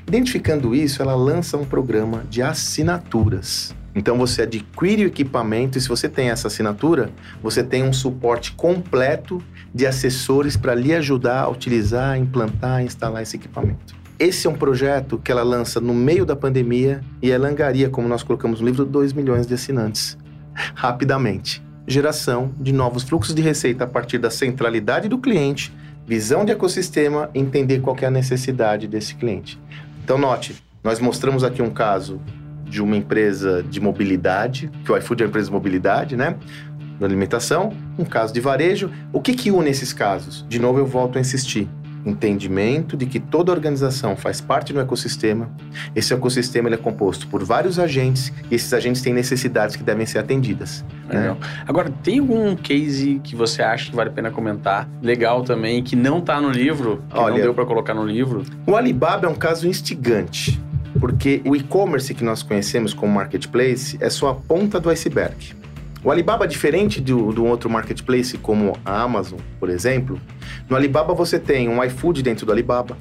Identificando 0.09 0.75
isso, 0.75 1.01
ela 1.01 1.15
lança 1.15 1.57
um 1.57 1.65
programa 1.65 2.25
de 2.29 2.43
assinaturas. 2.43 3.77
Então 3.95 4.19
você 4.19 4.43
adquire 4.43 5.05
o 5.05 5.07
equipamento 5.07 5.79
e 5.79 5.81
se 5.81 5.89
você 5.89 6.09
tem 6.09 6.31
essa 6.31 6.49
assinatura, 6.49 7.11
você 7.41 7.63
tem 7.63 7.85
um 7.85 7.93
suporte 7.93 8.51
completo 8.55 9.41
de 9.73 9.87
assessores 9.87 10.57
para 10.57 10.75
lhe 10.75 10.93
ajudar 10.93 11.43
a 11.43 11.49
utilizar, 11.49 12.19
implantar, 12.19 12.83
instalar 12.83 13.23
esse 13.23 13.37
equipamento. 13.37 13.95
Esse 14.19 14.49
é 14.49 14.51
um 14.51 14.57
projeto 14.57 15.17
que 15.17 15.31
ela 15.31 15.45
lança 15.45 15.81
no 15.81 15.95
meio 15.95 16.27
da 16.27 16.35
pandemia 16.35 17.01
e 17.23 17.31
ela 17.31 17.49
angaria, 17.49 17.89
como 17.89 18.09
nós 18.09 18.25
colocamos 18.25 18.61
no 18.61 18.67
livro, 18.67 18.85
2 18.85 19.13
milhões 19.13 19.47
de 19.47 19.55
assinantes. 19.55 20.19
Rapidamente. 20.75 21.63
Geração 21.87 22.53
de 22.61 22.73
novos 22.73 23.03
fluxos 23.03 23.35
de 23.35 23.43
receita 23.43 23.85
a 23.85 23.87
partir 23.87 24.19
da 24.19 24.31
centralidade 24.31 25.09
do 25.09 25.19
cliente, 25.19 25.73
visão 26.07 26.45
de 26.45 26.53
ecossistema, 26.53 27.29
entender 27.35 27.81
qual 27.81 27.97
é 28.01 28.07
a 28.07 28.11
necessidade 28.11 28.87
desse 28.87 29.15
cliente. 29.15 29.59
Então 30.05 30.17
note, 30.17 30.63
nós 30.83 31.01
mostramos 31.01 31.43
aqui 31.45 31.61
um 31.61 31.71
caso 31.71 32.21
de 32.65 32.81
uma 32.81 32.97
empresa 32.97 33.63
de 33.63 33.81
mobilidade, 33.81 34.71
que 34.85 34.93
o 34.93 34.97
iFood 34.97 35.23
é 35.23 35.27
uma 35.27 35.29
empresa 35.31 35.49
de 35.49 35.53
mobilidade, 35.53 36.17
né? 36.17 36.37
Da 36.99 37.07
alimentação, 37.07 37.73
um 37.99 38.05
caso 38.05 38.33
de 38.33 38.41
varejo. 38.41 38.91
O 39.13 39.21
que 39.21 39.35
que 39.35 39.51
une 39.51 39.69
esses 39.69 39.93
casos? 39.93 40.47
De 40.49 40.59
novo 40.59 40.79
eu 40.79 40.87
volto 40.87 41.19
a 41.19 41.21
insistir. 41.21 41.69
Entendimento 42.05 42.97
de 42.97 43.07
que 43.07 43.21
toda 43.21 43.53
organização 43.53 44.17
faz 44.17 44.41
parte 44.41 44.73
do 44.73 44.81
ecossistema. 44.81 45.51
Esse 45.95 46.13
ecossistema 46.13 46.69
é 46.69 46.77
composto 46.77 47.27
por 47.29 47.45
vários 47.45 47.79
agentes 47.79 48.33
e 48.51 48.55
esses 48.55 48.73
agentes 48.73 49.03
têm 49.03 49.13
necessidades 49.13 49.77
que 49.77 49.83
devem 49.83 50.05
ser 50.05 50.19
atendidas. 50.19 50.85
né? 51.09 51.21
Legal. 51.21 51.39
Agora, 51.67 51.91
tem 52.03 52.19
algum 52.19 52.57
case 52.57 53.21
que 53.23 53.37
você 53.37 53.63
acha 53.63 53.91
que 53.91 53.97
vale 53.97 54.11
a 54.11 54.13
pena 54.13 54.31
comentar? 54.31 54.89
Legal 55.01 55.43
também, 55.45 55.83
que 55.83 55.95
não 55.95 56.21
tá 56.21 56.41
no 56.41 56.51
livro, 56.51 57.03
que 57.09 57.15
não 57.17 57.23
Olha- 57.25 57.43
deu 57.43 57.55
para 57.55 57.65
colocar 57.67 57.95
no 57.95 58.05
livro. 58.05 58.43
O 58.67 58.75
Alibaba 58.77 59.27
é 59.27 59.31
um 59.31 59.35
caso 59.35 59.69
instigante, 59.69 60.61
porque 60.99 61.41
o 61.45 61.55
e-commerce 61.55 62.13
que 62.15 62.25
nós 62.25 62.43
conhecemos 62.43 62.93
como 62.93 63.13
marketplace 63.15 63.97
é 64.01 64.11
só 64.11 64.31
a 64.31 64.35
ponta 64.35 64.81
do 64.81 64.91
iceberg. 64.91 65.55
O 66.05 66.11
Alibaba, 66.11 66.49
diferente 66.49 67.01
do, 67.01 67.33
do 67.33 67.45
outro 67.45 67.71
marketplace 67.71 68.37
como 68.37 68.77
a 68.85 69.03
Amazon, 69.03 69.39
por 69.61 69.71
exemplo, 69.71 70.19
no 70.69 70.75
Alibaba 70.75 71.15
você 71.15 71.39
tem 71.39 71.69
um 71.69 71.83
iFood 71.85 72.25
dentro 72.25 72.45
do 72.45 72.51
Alibaba, 72.51 72.97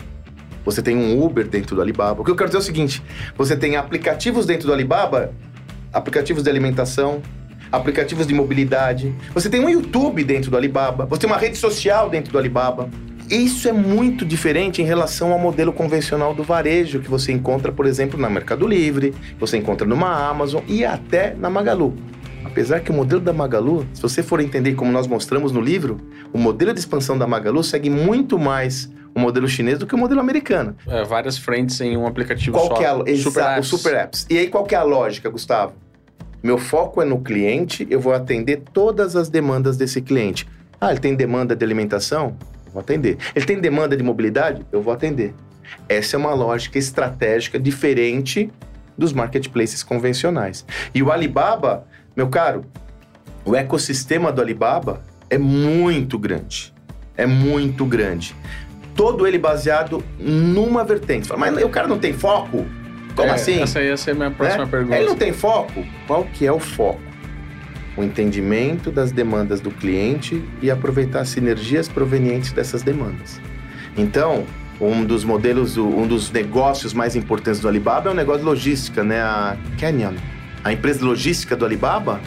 você 0.63 0.83
tem 0.83 0.95
um 0.95 1.19
Uber 1.23 1.47
dentro 1.47 1.75
do 1.75 1.81
Alibaba. 1.81 2.21
O 2.21 2.23
que 2.23 2.29
eu 2.29 2.35
quero 2.35 2.49
dizer 2.49 2.59
é 2.59 2.61
o 2.61 2.63
seguinte: 2.63 3.01
você 3.35 3.55
tem 3.55 3.75
aplicativos 3.75 4.45
dentro 4.45 4.67
do 4.67 4.73
Alibaba, 4.73 5.33
aplicativos 5.91 6.43
de 6.43 6.49
alimentação, 6.51 7.23
aplicativos 7.71 8.27
de 8.27 8.35
mobilidade, 8.35 9.15
você 9.33 9.49
tem 9.49 9.59
um 9.65 9.69
YouTube 9.69 10.23
dentro 10.23 10.51
do 10.51 10.57
Alibaba, 10.57 11.05
você 11.07 11.21
tem 11.21 11.29
uma 11.29 11.39
rede 11.39 11.57
social 11.57 12.07
dentro 12.07 12.31
do 12.31 12.37
Alibaba. 12.37 12.87
isso 13.27 13.67
é 13.67 13.71
muito 13.71 14.23
diferente 14.23 14.79
em 14.79 14.85
relação 14.85 15.31
ao 15.31 15.39
modelo 15.39 15.73
convencional 15.73 16.35
do 16.35 16.43
varejo 16.43 16.99
que 16.99 17.09
você 17.09 17.31
encontra, 17.31 17.71
por 17.71 17.87
exemplo, 17.87 18.19
na 18.19 18.29
Mercado 18.29 18.67
Livre, 18.67 19.11
você 19.39 19.57
encontra 19.57 19.87
numa 19.87 20.29
Amazon 20.29 20.61
e 20.67 20.85
até 20.85 21.33
na 21.33 21.49
Magalu. 21.49 21.95
Apesar 22.43 22.79
que 22.81 22.91
o 22.91 22.93
modelo 22.93 23.21
da 23.21 23.31
Magalu, 23.31 23.85
se 23.93 24.01
você 24.01 24.21
for 24.23 24.39
entender 24.39 24.73
como 24.73 24.91
nós 24.91 25.07
mostramos 25.07 25.51
no 25.51 25.61
livro, 25.61 25.97
o 26.33 26.37
modelo 26.37 26.73
de 26.73 26.79
expansão 26.79 27.17
da 27.17 27.27
Magalu 27.27 27.63
segue 27.63 27.89
muito 27.89 28.37
mais 28.39 28.91
o 29.13 29.19
modelo 29.19 29.47
chinês 29.47 29.77
do 29.77 29.85
que 29.85 29.93
o 29.93 29.97
modelo 29.97 30.19
americano. 30.21 30.75
É, 30.87 31.03
várias 31.03 31.37
frentes 31.37 31.79
em 31.81 31.95
um 31.97 32.07
aplicativo 32.07 32.57
qual 32.57 32.67
só. 32.67 32.73
Que 32.75 32.83
é 32.83 32.87
a, 32.87 32.93
super 32.97 33.09
exa- 33.11 33.55
apps. 33.57 33.73
o 33.73 33.77
Super 33.77 33.93
Apps. 33.95 34.27
E 34.29 34.37
aí 34.37 34.47
qual 34.47 34.63
que 34.65 34.73
é 34.73 34.77
a 34.77 34.83
lógica, 34.83 35.29
Gustavo? 35.29 35.73
Meu 36.41 36.57
foco 36.57 37.01
é 37.01 37.05
no 37.05 37.19
cliente, 37.21 37.85
eu 37.89 37.99
vou 37.99 38.13
atender 38.13 38.63
todas 38.73 39.15
as 39.15 39.29
demandas 39.29 39.77
desse 39.77 40.01
cliente. 40.01 40.47
Ah, 40.79 40.89
ele 40.91 40.99
tem 40.99 41.13
demanda 41.13 41.55
de 41.55 41.63
alimentação? 41.63 42.35
Vou 42.73 42.79
atender. 42.81 43.17
Ele 43.35 43.45
tem 43.45 43.59
demanda 43.59 43.95
de 43.95 44.01
mobilidade? 44.03 44.65
Eu 44.71 44.81
vou 44.81 44.91
atender. 44.93 45.35
Essa 45.87 46.15
é 46.15 46.19
uma 46.19 46.33
lógica 46.33 46.79
estratégica 46.79 47.59
diferente 47.59 48.49
dos 48.97 49.13
marketplaces 49.13 49.83
convencionais. 49.83 50.65
E 50.95 51.03
o 51.03 51.11
Alibaba, 51.11 51.85
meu 52.15 52.27
caro, 52.27 52.65
o 53.45 53.55
ecossistema 53.55 54.31
do 54.31 54.41
Alibaba 54.41 55.01
é 55.29 55.37
muito 55.37 56.17
grande. 56.19 56.73
É 57.17 57.25
muito 57.25 57.85
grande. 57.85 58.35
Todo 58.95 59.25
ele 59.25 59.37
baseado 59.37 60.03
numa 60.19 60.83
vertente. 60.83 61.27
Fala, 61.27 61.39
Mas 61.39 61.63
o 61.63 61.69
cara 61.69 61.87
não 61.87 61.97
tem 61.97 62.13
foco? 62.13 62.65
Como 63.15 63.29
É, 63.29 63.33
assim? 63.33 63.61
Essa 63.61 63.79
aí 63.79 63.87
ia 63.87 63.97
ser 63.97 64.11
a 64.11 64.15
minha 64.15 64.31
próxima 64.31 64.65
né? 64.65 64.71
pergunta. 64.71 64.95
Ele 64.95 65.05
não 65.05 65.15
tem 65.15 65.33
foco? 65.33 65.85
Qual 66.07 66.23
que 66.25 66.45
é 66.45 66.51
o 66.51 66.59
foco? 66.59 67.01
O 67.97 68.03
entendimento 68.03 68.91
das 68.91 69.11
demandas 69.11 69.59
do 69.59 69.69
cliente 69.69 70.43
e 70.61 70.71
aproveitar 70.71 71.21
as 71.21 71.29
sinergias 71.29 71.87
provenientes 71.89 72.51
dessas 72.53 72.83
demandas. 72.83 73.41
Então, 73.97 74.45
um 74.79 75.03
dos 75.03 75.23
modelos, 75.23 75.77
um 75.77 76.07
dos 76.07 76.31
negócios 76.31 76.93
mais 76.93 77.15
importantes 77.15 77.59
do 77.59 77.67
Alibaba 77.67 78.09
é 78.09 78.13
o 78.13 78.15
negócio 78.15 78.39
de 78.41 78.45
logística, 78.45 79.03
né? 79.03 79.21
A 79.21 79.57
Canyon. 79.79 80.13
A 80.63 80.71
empresa 80.71 80.99
de 80.99 81.05
logística 81.05 81.55
do 81.55 81.65
Alibaba 81.65 82.19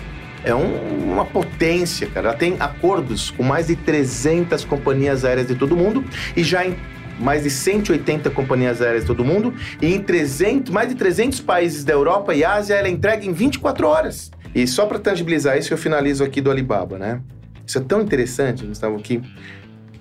é 0.44 0.55
um- 0.55 1.12
uma 1.12 1.25
potência, 1.25 2.07
cara. 2.09 2.29
Ela 2.29 2.37
tem 2.37 2.57
acordos 2.61 3.31
com 3.31 3.42
mais 3.42 3.68
de 3.68 3.77
300 3.77 4.64
companhias 4.64 5.25
aéreas 5.25 5.47
de 5.47 5.55
todo 5.55 5.77
mundo 5.77 6.05
e 6.37 6.42
já 6.42 6.66
em 6.66 6.77
mais 7.18 7.44
de 7.44 7.51
180 7.51 8.29
companhias 8.29 8.83
aéreas 8.83 9.03
de 9.03 9.07
todo 9.07 9.25
mundo 9.25 9.55
e 9.81 9.94
em 9.94 10.01
300, 10.01 10.73
mais 10.73 10.88
de 10.88 10.97
300 10.97 11.40
países 11.40 11.85
da 11.85 11.92
Europa 11.92 12.35
e 12.35 12.44
Ásia 12.44 12.75
ela 12.75 12.88
é 12.88 12.90
entrega 12.90 13.25
em 13.25 13.33
24 13.33 13.87
horas. 13.87 14.31
E 14.55 14.66
só 14.66 14.85
para 14.87 14.99
tangibilizar 14.99 15.57
isso, 15.57 15.73
eu 15.73 15.79
finalizo 15.79 16.25
aqui 16.25 16.40
do 16.40 16.51
Alibaba, 16.51 16.99
né? 16.99 17.20
Isso 17.66 17.79
é 17.79 17.81
tão 17.81 18.01
interessante, 18.03 18.66
Gustavo, 18.66 18.99
que 18.99 19.20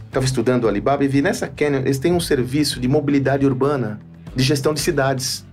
estava 0.08 0.26
estudando 0.26 0.65
o 0.65 0.67
Alibaba 0.67 1.04
e 1.04 1.08
vi 1.08 1.22
nessa 1.22 1.48
Canyon, 1.48 1.82
eles 1.82 2.00
têm 2.00 2.13
um 2.13 2.19
serviço 2.19 2.80
de 2.80 2.88
mobilidade 2.88 3.46
urbana, 3.46 4.00
de 4.36 4.43
gestão 4.43 4.74
de 4.74 4.80
cidades. 4.80 5.46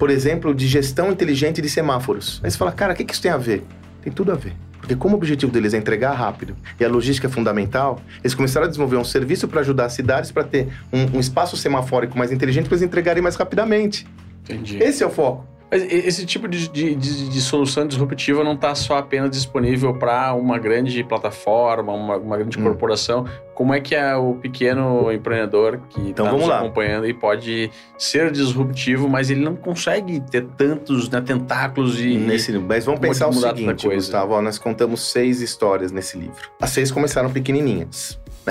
Por 0.00 0.08
exemplo, 0.08 0.54
de 0.54 0.66
gestão 0.66 1.12
inteligente 1.12 1.60
de 1.60 1.68
semáforos. 1.68 2.40
Aí 2.42 2.50
você 2.50 2.56
fala, 2.56 2.72
cara, 2.72 2.94
o 2.94 2.96
que, 2.96 3.04
que 3.04 3.12
isso 3.12 3.20
tem 3.20 3.30
a 3.30 3.36
ver? 3.36 3.62
Tem 4.00 4.10
tudo 4.10 4.32
a 4.32 4.34
ver. 4.34 4.54
Porque 4.78 4.96
como 4.96 5.14
o 5.14 5.18
objetivo 5.18 5.52
deles 5.52 5.74
é 5.74 5.76
entregar 5.76 6.12
rápido 6.12 6.56
e 6.80 6.84
a 6.84 6.88
logística 6.88 7.26
é 7.26 7.30
fundamental, 7.30 8.00
eles 8.24 8.34
começaram 8.34 8.64
a 8.64 8.68
desenvolver 8.68 8.96
um 8.96 9.04
serviço 9.04 9.46
para 9.46 9.60
ajudar 9.60 9.84
as 9.84 9.92
cidades 9.92 10.32
para 10.32 10.42
ter 10.42 10.68
um, 10.90 11.18
um 11.18 11.20
espaço 11.20 11.54
semafórico 11.54 12.16
mais 12.16 12.32
inteligente 12.32 12.64
para 12.64 12.76
eles 12.76 12.82
entregarem 12.82 13.22
mais 13.22 13.36
rapidamente. 13.36 14.06
Entendi. 14.42 14.82
Esse 14.82 15.02
é 15.02 15.06
o 15.06 15.10
foco. 15.10 15.46
Mas 15.70 15.82
esse 15.84 16.26
tipo 16.26 16.48
de, 16.48 16.66
de, 16.68 16.94
de- 16.96 17.28
de 17.28 17.40
solução 17.40 17.86
disruptiva 17.86 18.42
não 18.42 18.54
está 18.54 18.74
só 18.74 18.98
apenas 18.98 19.30
disponível 19.30 19.94
para 19.94 20.34
uma 20.34 20.58
grande 20.58 21.04
plataforma, 21.04 21.92
uma, 21.92 22.16
uma 22.16 22.36
grande 22.36 22.58
Hum. 22.58 22.62
corporação. 22.64 23.24
Como 23.54 23.72
é 23.72 23.80
que 23.80 23.94
é 23.94 24.16
o 24.16 24.34
pequeno 24.34 25.12
empreendedor 25.12 25.80
que 25.90 26.00
Então, 26.00 26.24
está 26.26 26.30
vamos 26.30 26.40
nos 26.40 26.48
lá. 26.48 26.58
acompanhando 26.60 27.06
e 27.06 27.14
pode 27.14 27.70
ser 27.98 28.32
disruptivo, 28.32 29.08
mas 29.08 29.30
ele 29.30 29.42
não 29.42 29.54
consegue 29.54 30.18
ter 30.20 30.44
tantos 30.56 31.08
né, 31.10 31.20
tentáculos 31.20 32.00
e... 32.00 32.16
Nesse, 32.16 32.50
mas 32.58 32.84
vamos 32.86 33.00
pensar 33.00 33.28
o 33.28 33.32
seguinte? 33.32 33.86
Gustavo, 33.88 34.32
ó, 34.32 34.42
nós 34.42 34.58
contamos 34.58 35.12
seis 35.12 35.40
histórias 35.40 35.92
nesse 35.92 36.18
livro. 36.18 36.50
As 36.60 36.70
seis 36.70 36.90
começaram 36.90 37.30
pequenininhas, 37.30 38.18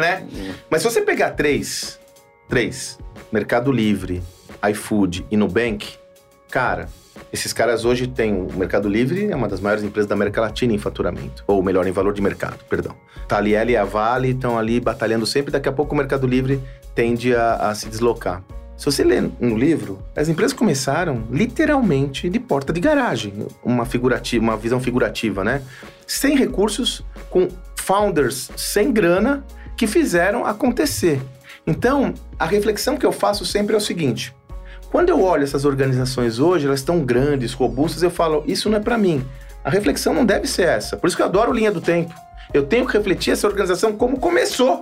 né? 0.00 0.26
Hum. 0.34 0.52
Mas 0.70 0.82
se 0.82 0.90
você 0.90 1.02
pegar 1.02 1.30
três, 1.32 2.00
três, 2.48 2.98
Mercado 3.30 3.70
Livre, 3.70 4.22
iFood 4.70 5.26
e 5.30 5.36
Nubank, 5.36 5.94
cara, 6.56 6.88
esses 7.30 7.52
caras 7.52 7.84
hoje 7.84 8.06
têm 8.06 8.32
o 8.32 8.50
Mercado 8.54 8.88
Livre, 8.88 9.30
é 9.30 9.36
uma 9.36 9.46
das 9.46 9.60
maiores 9.60 9.84
empresas 9.84 10.08
da 10.08 10.14
América 10.14 10.40
Latina 10.40 10.72
em 10.72 10.78
faturamento, 10.78 11.44
ou 11.46 11.62
melhor, 11.62 11.86
em 11.86 11.92
valor 11.92 12.14
de 12.14 12.22
mercado, 12.22 12.64
perdão. 12.64 12.96
Tá 13.28 13.36
ali 13.36 13.52
ela 13.52 13.70
e 13.70 13.76
a 13.76 13.84
Vale 13.84 14.30
estão 14.30 14.58
ali 14.58 14.80
batalhando 14.80 15.26
sempre, 15.26 15.52
daqui 15.52 15.68
a 15.68 15.72
pouco 15.72 15.94
o 15.94 15.98
Mercado 15.98 16.26
Livre 16.26 16.58
tende 16.94 17.36
a, 17.36 17.56
a 17.56 17.74
se 17.74 17.90
deslocar. 17.90 18.42
Se 18.74 18.86
você 18.86 19.04
ler 19.04 19.30
no 19.38 19.54
livro, 19.54 19.98
as 20.16 20.30
empresas 20.30 20.54
começaram 20.54 21.24
literalmente 21.30 22.26
de 22.30 22.40
porta 22.40 22.72
de 22.72 22.80
garagem, 22.80 23.34
uma 23.62 23.84
figurativa, 23.84 24.42
uma 24.42 24.56
visão 24.56 24.80
figurativa, 24.80 25.44
né? 25.44 25.60
Sem 26.06 26.38
recursos, 26.38 27.04
com 27.28 27.48
founders 27.74 28.50
sem 28.56 28.90
grana 28.94 29.44
que 29.76 29.86
fizeram 29.86 30.46
acontecer. 30.46 31.20
Então, 31.66 32.14
a 32.38 32.46
reflexão 32.46 32.96
que 32.96 33.04
eu 33.04 33.12
faço 33.12 33.44
sempre 33.44 33.74
é 33.74 33.76
o 33.76 33.80
seguinte: 33.80 34.34
quando 34.96 35.10
eu 35.10 35.22
olho 35.22 35.44
essas 35.44 35.66
organizações 35.66 36.38
hoje, 36.38 36.64
elas 36.64 36.80
estão 36.80 37.00
grandes, 37.00 37.52
robustas, 37.52 38.02
eu 38.02 38.10
falo, 38.10 38.42
isso 38.46 38.70
não 38.70 38.78
é 38.78 38.80
para 38.80 38.96
mim. 38.96 39.22
A 39.62 39.68
reflexão 39.68 40.14
não 40.14 40.24
deve 40.24 40.46
ser 40.46 40.68
essa. 40.68 40.96
Por 40.96 41.06
isso 41.06 41.14
que 41.14 41.20
eu 41.20 41.26
adoro 41.26 41.52
linha 41.52 41.70
do 41.70 41.82
tempo. 41.82 42.14
Eu 42.54 42.64
tenho 42.64 42.86
que 42.86 42.96
refletir 42.96 43.32
essa 43.32 43.46
organização 43.46 43.94
como 43.94 44.18
começou. 44.18 44.80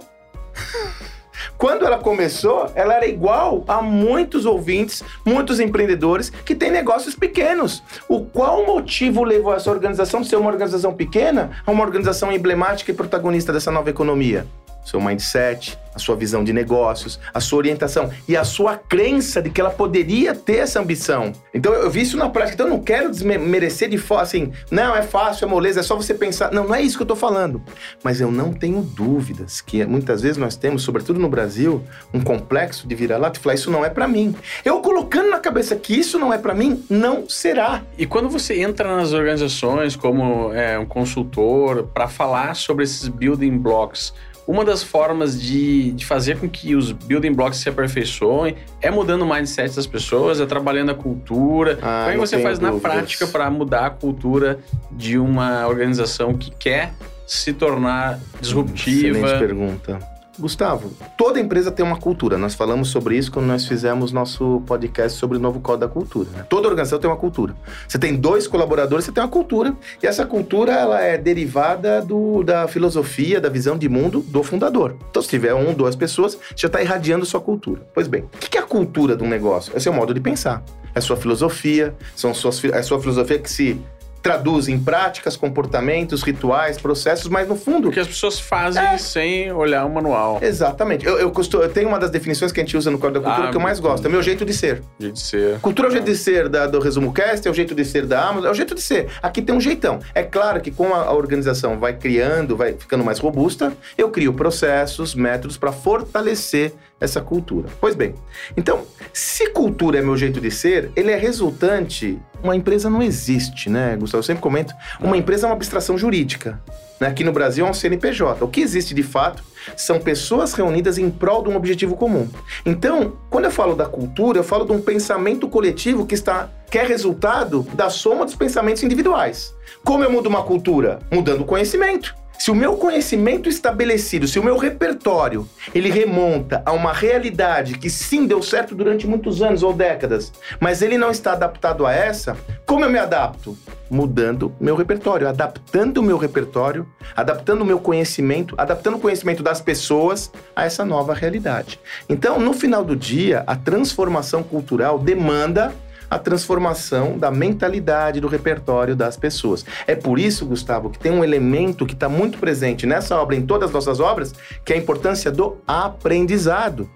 Quando 1.58 1.84
ela 1.84 1.98
começou, 1.98 2.70
ela 2.76 2.94
era 2.94 3.08
igual 3.08 3.64
a 3.66 3.82
muitos 3.82 4.46
ouvintes, 4.46 5.02
muitos 5.26 5.58
empreendedores 5.58 6.30
que 6.30 6.54
têm 6.54 6.70
negócios 6.70 7.16
pequenos. 7.16 7.82
O 8.08 8.24
qual 8.24 8.64
motivo 8.64 9.24
levou 9.24 9.52
essa 9.52 9.68
organização 9.68 10.20
de 10.20 10.28
ser 10.28 10.36
uma 10.36 10.48
organização 10.48 10.94
pequena 10.94 11.60
a 11.66 11.72
uma 11.72 11.82
organização 11.82 12.30
emblemática 12.30 12.92
e 12.92 12.94
protagonista 12.94 13.52
dessa 13.52 13.72
nova 13.72 13.90
economia? 13.90 14.46
Seu 14.84 15.00
mindset, 15.00 15.78
a 15.94 15.98
sua 15.98 16.16
visão 16.16 16.42
de 16.42 16.52
negócios, 16.52 17.20
a 17.32 17.40
sua 17.40 17.58
orientação 17.58 18.10
e 18.28 18.36
a 18.36 18.44
sua 18.44 18.76
crença 18.76 19.40
de 19.40 19.48
que 19.48 19.60
ela 19.60 19.70
poderia 19.70 20.34
ter 20.34 20.56
essa 20.56 20.80
ambição. 20.80 21.32
Então 21.54 21.72
eu 21.72 21.88
vi 21.90 22.02
isso 22.02 22.16
na 22.16 22.28
prática. 22.28 22.54
Então 22.54 22.66
eu 22.66 22.72
não 22.72 22.82
quero 22.82 23.10
desmerecer 23.10 23.88
de 23.88 23.96
fora 23.96 24.22
assim, 24.22 24.52
não, 24.70 24.94
é 24.96 25.02
fácil, 25.02 25.44
é 25.44 25.48
moleza, 25.48 25.80
é 25.80 25.82
só 25.82 25.94
você 25.94 26.12
pensar. 26.12 26.50
Não, 26.50 26.64
não 26.64 26.74
é 26.74 26.82
isso 26.82 26.96
que 26.96 27.02
eu 27.02 27.06
tô 27.06 27.16
falando. 27.16 27.62
Mas 28.02 28.20
eu 28.20 28.30
não 28.30 28.52
tenho 28.52 28.82
dúvidas 28.82 29.60
que 29.60 29.84
muitas 29.84 30.22
vezes 30.22 30.36
nós 30.36 30.56
temos, 30.56 30.82
sobretudo 30.82 31.20
no 31.20 31.28
Brasil, 31.28 31.82
um 32.12 32.20
complexo 32.20 32.88
de 32.88 32.94
vira-lata 32.94 33.38
e 33.38 33.42
falar 33.42 33.54
isso 33.54 33.70
não 33.70 33.84
é 33.84 33.90
para 33.90 34.08
mim. 34.08 34.34
Eu 34.64 34.80
colocando 34.80 35.30
na 35.30 35.38
cabeça 35.38 35.76
que 35.76 35.94
isso 35.94 36.18
não 36.18 36.32
é 36.32 36.38
para 36.38 36.54
mim, 36.54 36.84
não 36.90 37.28
será. 37.28 37.82
E 37.96 38.06
quando 38.06 38.28
você 38.28 38.60
entra 38.60 38.96
nas 38.96 39.12
organizações 39.12 39.94
como 39.94 40.52
é, 40.52 40.78
um 40.78 40.86
consultor 40.86 41.84
para 41.94 42.08
falar 42.08 42.56
sobre 42.56 42.84
esses 42.84 43.08
building 43.08 43.58
blocks, 43.58 44.12
uma 44.46 44.64
das 44.64 44.82
formas 44.82 45.40
de, 45.40 45.92
de 45.92 46.04
fazer 46.04 46.38
com 46.38 46.48
que 46.48 46.74
os 46.74 46.92
building 46.92 47.32
blocks 47.32 47.58
se 47.60 47.68
aperfeiçoem 47.68 48.56
é 48.80 48.90
mudando 48.90 49.22
o 49.22 49.28
mindset 49.28 49.74
das 49.74 49.86
pessoas, 49.86 50.40
é 50.40 50.46
trabalhando 50.46 50.90
a 50.90 50.94
cultura. 50.94 51.78
Ah, 51.82 52.00
Como 52.04 52.10
é 52.10 52.12
que 52.12 52.18
você 52.18 52.42
faz 52.42 52.58
na 52.58 52.70
dúvidas. 52.70 52.92
prática 52.92 53.26
para 53.26 53.50
mudar 53.50 53.86
a 53.86 53.90
cultura 53.90 54.58
de 54.90 55.18
uma 55.18 55.66
organização 55.66 56.34
que 56.34 56.50
quer 56.50 56.92
se 57.26 57.52
tornar 57.52 58.20
disruptiva? 58.40 59.18
Excelente 59.18 59.38
pergunta. 59.38 60.13
Gustavo, 60.38 60.92
toda 61.16 61.38
empresa 61.38 61.70
tem 61.70 61.84
uma 61.84 61.96
cultura. 61.96 62.36
Nós 62.36 62.54
falamos 62.54 62.88
sobre 62.88 63.16
isso 63.16 63.30
quando 63.30 63.46
nós 63.46 63.66
fizemos 63.66 64.12
nosso 64.12 64.62
podcast 64.66 65.18
sobre 65.18 65.38
o 65.38 65.40
novo 65.40 65.60
Código 65.60 65.86
da 65.86 65.88
Cultura. 65.88 66.28
né? 66.30 66.44
Toda 66.48 66.68
organização 66.68 66.98
tem 66.98 67.08
uma 67.08 67.16
cultura. 67.16 67.54
Você 67.86 67.98
tem 67.98 68.16
dois 68.16 68.46
colaboradores, 68.46 69.04
você 69.04 69.12
tem 69.12 69.22
uma 69.22 69.30
cultura. 69.30 69.74
E 70.02 70.06
essa 70.06 70.26
cultura 70.26 70.72
ela 70.72 71.00
é 71.00 71.16
derivada 71.16 72.00
do, 72.02 72.42
da 72.42 72.66
filosofia, 72.66 73.40
da 73.40 73.48
visão 73.48 73.78
de 73.78 73.88
mundo 73.88 74.20
do 74.20 74.42
fundador. 74.42 74.96
Então, 75.10 75.22
se 75.22 75.28
tiver 75.28 75.54
um, 75.54 75.72
duas 75.72 75.94
pessoas, 75.94 76.38
já 76.56 76.66
está 76.66 76.82
irradiando 76.82 77.24
sua 77.24 77.40
cultura. 77.40 77.82
Pois 77.94 78.08
bem, 78.08 78.22
o 78.22 78.38
que 78.38 78.58
é 78.58 78.60
a 78.60 78.64
cultura 78.64 79.16
de 79.16 79.22
um 79.22 79.28
negócio? 79.28 79.72
É 79.76 79.80
seu 79.80 79.92
modo 79.92 80.12
de 80.12 80.20
pensar. 80.20 80.62
É 80.94 81.00
sua 81.00 81.16
filosofia, 81.16 81.94
são 82.14 82.32
suas, 82.32 82.64
é 82.64 82.80
sua 82.80 83.00
filosofia 83.00 83.38
que 83.38 83.50
se 83.50 83.80
traduz 84.24 84.68
em 84.68 84.78
práticas, 84.78 85.36
comportamentos, 85.36 86.22
rituais, 86.22 86.78
processos, 86.78 87.28
mas 87.28 87.46
no 87.46 87.54
fundo 87.56 87.82
Porque 87.88 88.00
as 88.00 88.08
pessoas 88.08 88.40
fazem 88.40 88.82
É. 88.82 88.96
sem 88.96 89.52
olhar 89.52 89.84
o 89.84 89.90
manual. 89.92 90.38
Exatamente. 90.40 91.04
Eu, 91.04 91.18
eu, 91.18 91.30
eu 91.30 91.68
tenho 91.68 91.88
uma 91.88 91.98
das 91.98 92.10
definições 92.10 92.50
que 92.50 92.58
a 92.58 92.64
gente 92.64 92.74
usa 92.74 92.90
no 92.90 92.98
Código 92.98 93.20
da 93.20 93.26
Cultura 93.26 93.48
Ah, 93.48 93.50
que 93.50 93.56
eu 93.56 93.60
mais 93.60 93.78
gosto. 93.78 94.06
É 94.06 94.08
meu 94.08 94.22
jeito 94.22 94.42
de 94.46 94.54
ser. 94.54 94.82
De 94.98 95.16
ser. 95.20 95.60
Cultura 95.60 95.88
é 95.88 95.90
o 95.90 95.92
jeito 95.92 96.06
de 96.06 96.16
ser 96.16 96.48
da- 96.48 96.66
do 96.66 96.80
Resumo 96.80 97.12
Cast, 97.12 97.46
é 97.46 97.50
o 97.50 97.54
jeito 97.54 97.74
de 97.74 97.84
ser 97.84 98.06
da 98.06 98.22
Amazon, 98.26 98.46
é 98.48 98.50
o 98.50 98.54
jeito 98.54 98.74
de 98.74 98.80
ser. 98.80 99.08
Aqui 99.22 99.42
tem 99.42 99.54
um 99.54 99.60
jeitão. 99.60 100.00
É 100.14 100.22
claro 100.22 100.58
que 100.62 100.70
com 100.70 100.94
a, 100.94 101.02
a 101.02 101.12
organização 101.12 101.78
vai 101.78 101.92
criando, 101.92 102.56
vai 102.56 102.72
ficando 102.72 103.04
mais 103.04 103.18
robusta, 103.18 103.74
eu 103.98 104.08
crio 104.08 104.32
processos, 104.32 105.14
métodos 105.14 105.58
para 105.58 105.70
fortalecer 105.70 106.72
essa 107.00 107.20
cultura. 107.20 107.68
Pois 107.80 107.94
bem, 107.94 108.14
então, 108.56 108.82
se 109.12 109.50
cultura 109.50 109.98
é 109.98 110.02
meu 110.02 110.16
jeito 110.16 110.40
de 110.40 110.50
ser, 110.50 110.90
ele 110.96 111.10
é 111.10 111.16
resultante. 111.16 112.18
Uma 112.42 112.56
empresa 112.56 112.90
não 112.90 113.02
existe, 113.02 113.70
né, 113.70 113.96
Gustavo? 113.96 114.20
Eu 114.20 114.24
sempre 114.24 114.42
comento. 114.42 114.74
Uma 115.00 115.16
empresa 115.16 115.46
é 115.46 115.48
uma 115.48 115.56
abstração 115.56 115.96
jurídica. 115.96 116.60
Né? 117.00 117.08
Aqui 117.08 117.24
no 117.24 117.32
Brasil 117.32 117.66
é 117.66 117.70
um 117.70 117.74
CNPJ. 117.74 118.44
O 118.44 118.48
que 118.48 118.60
existe 118.60 118.94
de 118.94 119.02
fato 119.02 119.42
são 119.76 119.98
pessoas 119.98 120.52
reunidas 120.52 120.98
em 120.98 121.10
prol 121.10 121.42
de 121.42 121.48
um 121.48 121.56
objetivo 121.56 121.96
comum. 121.96 122.28
Então, 122.64 123.16
quando 123.30 123.46
eu 123.46 123.50
falo 123.50 123.74
da 123.74 123.86
cultura, 123.86 124.38
eu 124.38 124.44
falo 124.44 124.64
de 124.64 124.72
um 124.72 124.80
pensamento 124.80 125.48
coletivo 125.48 126.06
que 126.06 126.14
está 126.14 126.50
que 126.70 126.78
é 126.78 126.84
resultado 126.84 127.62
da 127.74 127.88
soma 127.88 128.24
dos 128.24 128.34
pensamentos 128.34 128.82
individuais. 128.82 129.54
Como 129.84 130.02
eu 130.02 130.10
mudo 130.10 130.28
uma 130.28 130.42
cultura? 130.42 130.98
Mudando 131.10 131.42
o 131.42 131.44
conhecimento. 131.44 132.14
Se 132.38 132.50
o 132.50 132.54
meu 132.54 132.76
conhecimento 132.76 133.48
estabelecido, 133.48 134.26
se 134.28 134.38
o 134.38 134.44
meu 134.44 134.58
repertório, 134.58 135.48
ele 135.74 135.90
remonta 135.90 136.62
a 136.66 136.72
uma 136.72 136.92
realidade 136.92 137.78
que 137.78 137.88
sim 137.88 138.26
deu 138.26 138.42
certo 138.42 138.74
durante 138.74 139.06
muitos 139.06 139.40
anos 139.40 139.62
ou 139.62 139.72
décadas, 139.72 140.32
mas 140.60 140.82
ele 140.82 140.98
não 140.98 141.10
está 141.10 141.32
adaptado 141.32 141.86
a 141.86 141.92
essa, 141.92 142.36
como 142.66 142.84
eu 142.84 142.90
me 142.90 142.98
adapto? 142.98 143.56
Mudando 143.90 144.52
meu 144.60 144.74
repertório, 144.74 145.28
adaptando 145.28 145.98
o 145.98 146.02
meu 146.02 146.18
repertório, 146.18 146.86
adaptando 147.14 147.62
o 147.62 147.64
meu 147.64 147.78
conhecimento, 147.78 148.54
adaptando 148.58 148.96
o 148.96 149.00
conhecimento 149.00 149.42
das 149.42 149.60
pessoas 149.60 150.30
a 150.56 150.64
essa 150.64 150.84
nova 150.84 151.14
realidade. 151.14 151.78
Então, 152.08 152.38
no 152.38 152.52
final 152.52 152.84
do 152.84 152.96
dia, 152.96 153.44
a 153.46 153.54
transformação 153.54 154.42
cultural 154.42 154.98
demanda 154.98 155.72
a 156.08 156.18
transformação 156.18 157.18
da 157.18 157.30
mentalidade 157.30 158.20
do 158.20 158.28
repertório 158.28 158.94
das 158.94 159.16
pessoas. 159.16 159.64
É 159.86 159.94
por 159.94 160.18
isso, 160.18 160.46
Gustavo, 160.46 160.90
que 160.90 160.98
tem 160.98 161.12
um 161.12 161.24
elemento 161.24 161.86
que 161.86 161.94
está 161.94 162.08
muito 162.08 162.38
presente 162.38 162.86
nessa 162.86 163.20
obra, 163.20 163.36
em 163.36 163.46
todas 163.46 163.68
as 163.68 163.74
nossas 163.74 164.00
obras, 164.00 164.34
que 164.64 164.72
é 164.72 164.76
a 164.76 164.78
importância 164.78 165.30
do 165.30 165.58
aprendizado. 165.66 166.88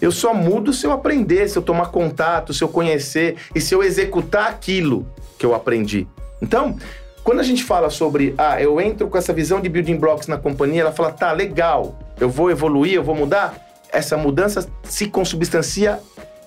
Eu 0.00 0.12
só 0.12 0.34
mudo 0.34 0.72
se 0.72 0.86
eu 0.86 0.92
aprender, 0.92 1.48
se 1.48 1.56
eu 1.56 1.62
tomar 1.62 1.86
contato, 1.86 2.52
se 2.52 2.62
eu 2.62 2.68
conhecer 2.68 3.36
e 3.54 3.60
se 3.60 3.74
eu 3.74 3.82
executar 3.82 4.48
aquilo 4.48 5.06
que 5.38 5.46
eu 5.46 5.54
aprendi. 5.54 6.06
Então, 6.42 6.76
quando 7.22 7.40
a 7.40 7.42
gente 7.42 7.64
fala 7.64 7.88
sobre, 7.88 8.34
ah, 8.36 8.60
eu 8.60 8.78
entro 8.78 9.08
com 9.08 9.16
essa 9.16 9.32
visão 9.32 9.60
de 9.60 9.68
building 9.68 9.96
blocks 9.96 10.28
na 10.28 10.36
companhia, 10.36 10.82
ela 10.82 10.92
fala, 10.92 11.10
tá, 11.10 11.32
legal, 11.32 11.98
eu 12.20 12.28
vou 12.28 12.50
evoluir, 12.50 12.92
eu 12.92 13.02
vou 13.02 13.14
mudar. 13.14 13.56
Essa 13.90 14.16
mudança 14.16 14.68
se 14.82 15.06
consubstancia 15.06 16.00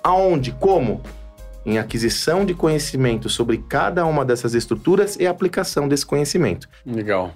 aonde? 0.04 0.52
Como? 0.52 1.02
Em 1.68 1.78
aquisição 1.78 2.46
de 2.46 2.54
conhecimento 2.54 3.28
sobre 3.28 3.58
cada 3.58 4.06
uma 4.06 4.24
dessas 4.24 4.54
estruturas 4.54 5.16
e 5.16 5.26
aplicação 5.26 5.86
desse 5.86 6.06
conhecimento. 6.06 6.66
Legal. 6.86 7.34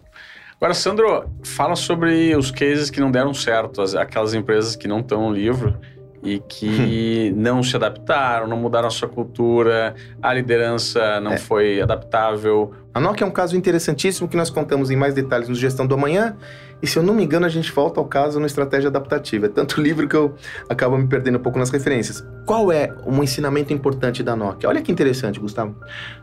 Agora, 0.56 0.72
Sandro, 0.72 1.28
fala 1.44 1.76
sobre 1.76 2.34
os 2.34 2.50
cases 2.50 2.88
que 2.88 2.98
não 2.98 3.10
deram 3.10 3.34
certo, 3.34 3.82
aquelas 3.98 4.32
empresas 4.32 4.74
que 4.74 4.88
não 4.88 5.00
estão 5.00 5.28
no 5.28 5.34
livro 5.34 5.78
e 6.22 6.38
que 6.38 7.32
não 7.36 7.62
se 7.62 7.74
adaptaram, 7.76 8.46
não 8.46 8.56
mudaram 8.56 8.88
a 8.88 8.90
sua 8.90 9.08
cultura, 9.08 9.94
a 10.22 10.32
liderança 10.32 11.20
não 11.20 11.32
é. 11.32 11.38
foi 11.38 11.80
adaptável. 11.80 12.72
A 12.94 13.00
Nokia 13.00 13.24
é 13.24 13.28
um 13.28 13.32
caso 13.32 13.56
interessantíssimo 13.56 14.28
que 14.28 14.36
nós 14.36 14.50
contamos 14.50 14.90
em 14.90 14.96
mais 14.96 15.14
detalhes 15.14 15.48
no 15.48 15.54
Gestão 15.54 15.86
do 15.86 15.94
Amanhã. 15.94 16.36
E 16.82 16.86
se 16.86 16.98
eu 16.98 17.02
não 17.02 17.14
me 17.14 17.24
engano, 17.24 17.46
a 17.46 17.48
gente 17.48 17.70
volta 17.72 18.00
ao 18.00 18.06
caso 18.06 18.38
no 18.38 18.44
Estratégia 18.44 18.88
Adaptativa. 18.88 19.46
É 19.46 19.48
tanto 19.48 19.80
livro 19.80 20.06
que 20.06 20.16
eu 20.16 20.34
acabo 20.68 20.98
me 20.98 21.06
perdendo 21.06 21.38
um 21.38 21.40
pouco 21.42 21.58
nas 21.58 21.70
referências. 21.70 22.26
Qual 22.44 22.70
é 22.70 22.92
um 23.06 23.22
ensinamento 23.22 23.72
importante 23.72 24.22
da 24.22 24.36
Nokia? 24.36 24.68
Olha 24.68 24.82
que 24.82 24.92
interessante, 24.92 25.40
Gustavo. 25.40 25.74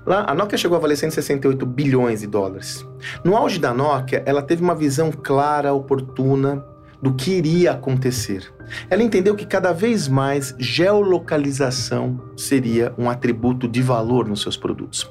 Lá, 0.06 0.26
a 0.28 0.36
Nokia 0.36 0.58
chegou 0.58 0.78
a 0.78 0.80
valer 0.80 0.98
168 0.98 1.66
bilhões 1.66 2.22
de 2.22 2.28
dólares. 2.28 2.86
No 3.24 3.36
auge 3.36 3.58
da 3.58 3.74
Nokia, 3.74 4.22
ela 4.26 4.42
teve 4.42 4.62
uma 4.62 4.76
visão 4.76 5.12
clara, 5.12 5.74
oportuna 5.74 6.64
do 7.02 7.14
que 7.14 7.32
iria 7.32 7.72
acontecer. 7.72 8.52
Ela 8.90 9.04
entendeu 9.04 9.36
que 9.36 9.46
cada 9.46 9.74
vez 9.74 10.08
mais 10.08 10.56
geolocalização 10.60 12.20
seria 12.36 12.94
um 12.98 13.10
atributo 13.10 13.68
de 13.68 13.82
valor 13.82 14.28
nos 14.28 14.42
seus 14.42 14.58
produtos. 14.58 15.10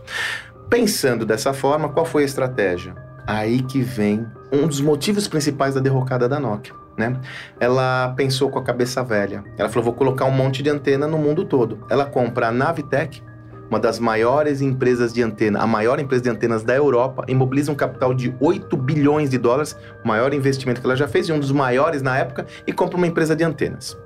Pensando 0.71 1.25
dessa 1.25 1.53
forma, 1.53 1.89
qual 1.89 2.05
foi 2.05 2.23
a 2.23 2.27
estratégia? 2.27 2.95
Aí 3.27 3.63
que 3.63 3.81
vem 3.81 4.27
um 4.53 4.67
dos 4.67 4.81
motivos 4.81 5.27
principais 5.27 5.75
da 5.75 5.81
derrocada 5.81 6.29
da 6.29 6.39
Nokia. 6.39 6.75
Né? 6.97 7.17
Ela 7.61 8.13
pensou 8.17 8.51
com 8.51 8.59
a 8.59 8.63
cabeça 8.63 9.05
velha. 9.05 9.45
Ela 9.57 9.69
falou: 9.69 9.85
vou 9.85 9.95
colocar 9.95 10.25
um 10.25 10.33
monte 10.33 10.63
de 10.63 10.71
antena 10.71 11.07
no 11.07 11.17
mundo 11.17 11.45
todo. 11.45 11.87
Ela 11.89 12.05
compra 12.05 12.49
a 12.49 12.53
Navitec, 12.53 13.23
uma 13.69 13.79
das 13.79 13.99
maiores 13.99 14.61
empresas 14.61 15.13
de 15.13 15.23
antena, 15.23 15.61
a 15.61 15.67
maior 15.67 16.01
empresa 16.01 16.23
de 16.23 16.31
antenas 16.31 16.63
da 16.63 16.75
Europa, 16.75 17.25
imobiliza 17.29 17.71
um 17.71 17.75
capital 17.75 18.15
de 18.15 18.35
8 18.41 18.77
bilhões 18.77 19.31
de 19.31 19.39
dólares, 19.39 19.77
o 20.05 20.09
maior 20.09 20.33
investimento 20.33 20.81
que 20.81 20.87
ela 20.87 20.97
já 20.97 21.07
fez, 21.07 21.29
e 21.29 21.33
um 21.33 21.39
dos 21.39 21.53
maiores 21.53 22.01
na 22.01 22.17
época, 22.17 22.47
e 22.67 22.73
compra 22.73 22.97
uma 22.97 23.07
empresa 23.07 23.37
de 23.37 23.45
antenas. 23.45 23.97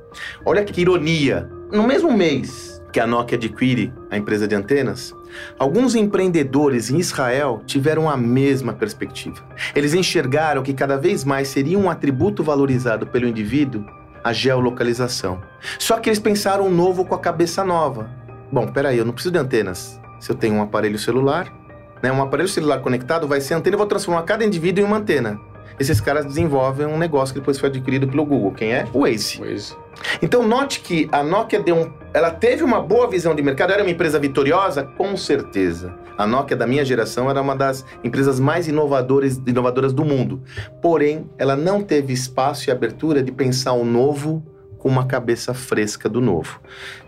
Olha 0.44 0.64
que 0.64 0.80
ironia! 0.80 1.48
No 1.70 1.86
mesmo 1.86 2.12
mês 2.12 2.82
que 2.92 3.00
a 3.00 3.06
Nokia 3.06 3.38
adquire 3.38 3.92
a 4.10 4.18
empresa 4.18 4.46
de 4.46 4.54
antenas, 4.54 5.14
alguns 5.58 5.94
empreendedores 5.94 6.90
em 6.90 6.98
Israel 6.98 7.62
tiveram 7.64 8.10
a 8.10 8.16
mesma 8.16 8.74
perspectiva. 8.74 9.42
Eles 9.74 9.94
enxergaram 9.94 10.62
que 10.62 10.74
cada 10.74 10.98
vez 10.98 11.24
mais 11.24 11.48
seria 11.48 11.78
um 11.78 11.88
atributo 11.88 12.42
valorizado 12.42 13.06
pelo 13.06 13.26
indivíduo 13.26 13.82
a 14.22 14.32
geolocalização. 14.32 15.40
Só 15.78 15.98
que 15.98 16.08
eles 16.08 16.18
pensaram 16.18 16.70
novo 16.70 17.04
com 17.04 17.14
a 17.14 17.18
cabeça 17.18 17.64
nova 17.64 18.21
bom, 18.52 18.66
peraí, 18.66 18.98
eu 18.98 19.04
não 19.04 19.12
preciso 19.12 19.32
de 19.32 19.38
antenas. 19.38 20.00
Se 20.20 20.30
eu 20.30 20.36
tenho 20.36 20.54
um 20.54 20.62
aparelho 20.62 20.98
celular, 20.98 21.52
né, 22.02 22.12
um 22.12 22.22
aparelho 22.22 22.48
celular 22.48 22.80
conectado 22.80 23.26
vai 23.26 23.40
ser 23.40 23.54
antena, 23.54 23.74
eu 23.74 23.78
vou 23.78 23.86
transformar 23.86 24.22
cada 24.22 24.44
indivíduo 24.44 24.84
em 24.84 24.86
uma 24.86 24.98
antena. 24.98 25.40
Esses 25.80 26.00
caras 26.00 26.26
desenvolvem 26.26 26.86
um 26.86 26.98
negócio 26.98 27.32
que 27.32 27.40
depois 27.40 27.58
foi 27.58 27.68
adquirido 27.70 28.06
pelo 28.06 28.24
Google. 28.24 28.52
Quem 28.52 28.72
é? 28.72 28.86
O 28.92 29.00
Waze. 29.00 29.40
Waze. 29.40 29.76
Então 30.20 30.46
note 30.46 30.80
que 30.80 31.08
a 31.10 31.22
Nokia 31.22 31.60
deu 31.60 31.76
um, 31.76 31.92
ela 32.12 32.30
teve 32.30 32.62
uma 32.62 32.80
boa 32.80 33.08
visão 33.08 33.34
de 33.34 33.42
mercado, 33.42 33.72
era 33.72 33.82
uma 33.82 33.90
empresa 33.90 34.18
vitoriosa, 34.18 34.84
com 34.84 35.16
certeza. 35.16 35.94
A 36.16 36.26
Nokia 36.26 36.56
da 36.56 36.66
minha 36.66 36.84
geração 36.84 37.30
era 37.30 37.40
uma 37.40 37.56
das 37.56 37.84
empresas 38.04 38.38
mais 38.38 38.68
inovadoras, 38.68 39.40
inovadoras 39.46 39.92
do 39.92 40.04
mundo. 40.04 40.42
Porém, 40.80 41.28
ela 41.38 41.56
não 41.56 41.82
teve 41.82 42.12
espaço 42.12 42.68
e 42.68 42.70
abertura 42.70 43.22
de 43.22 43.32
pensar 43.32 43.72
o 43.72 43.84
novo 43.84 44.44
com 44.82 44.88
uma 44.88 45.06
cabeça 45.06 45.54
fresca 45.54 46.08
do 46.08 46.20
novo. 46.20 46.60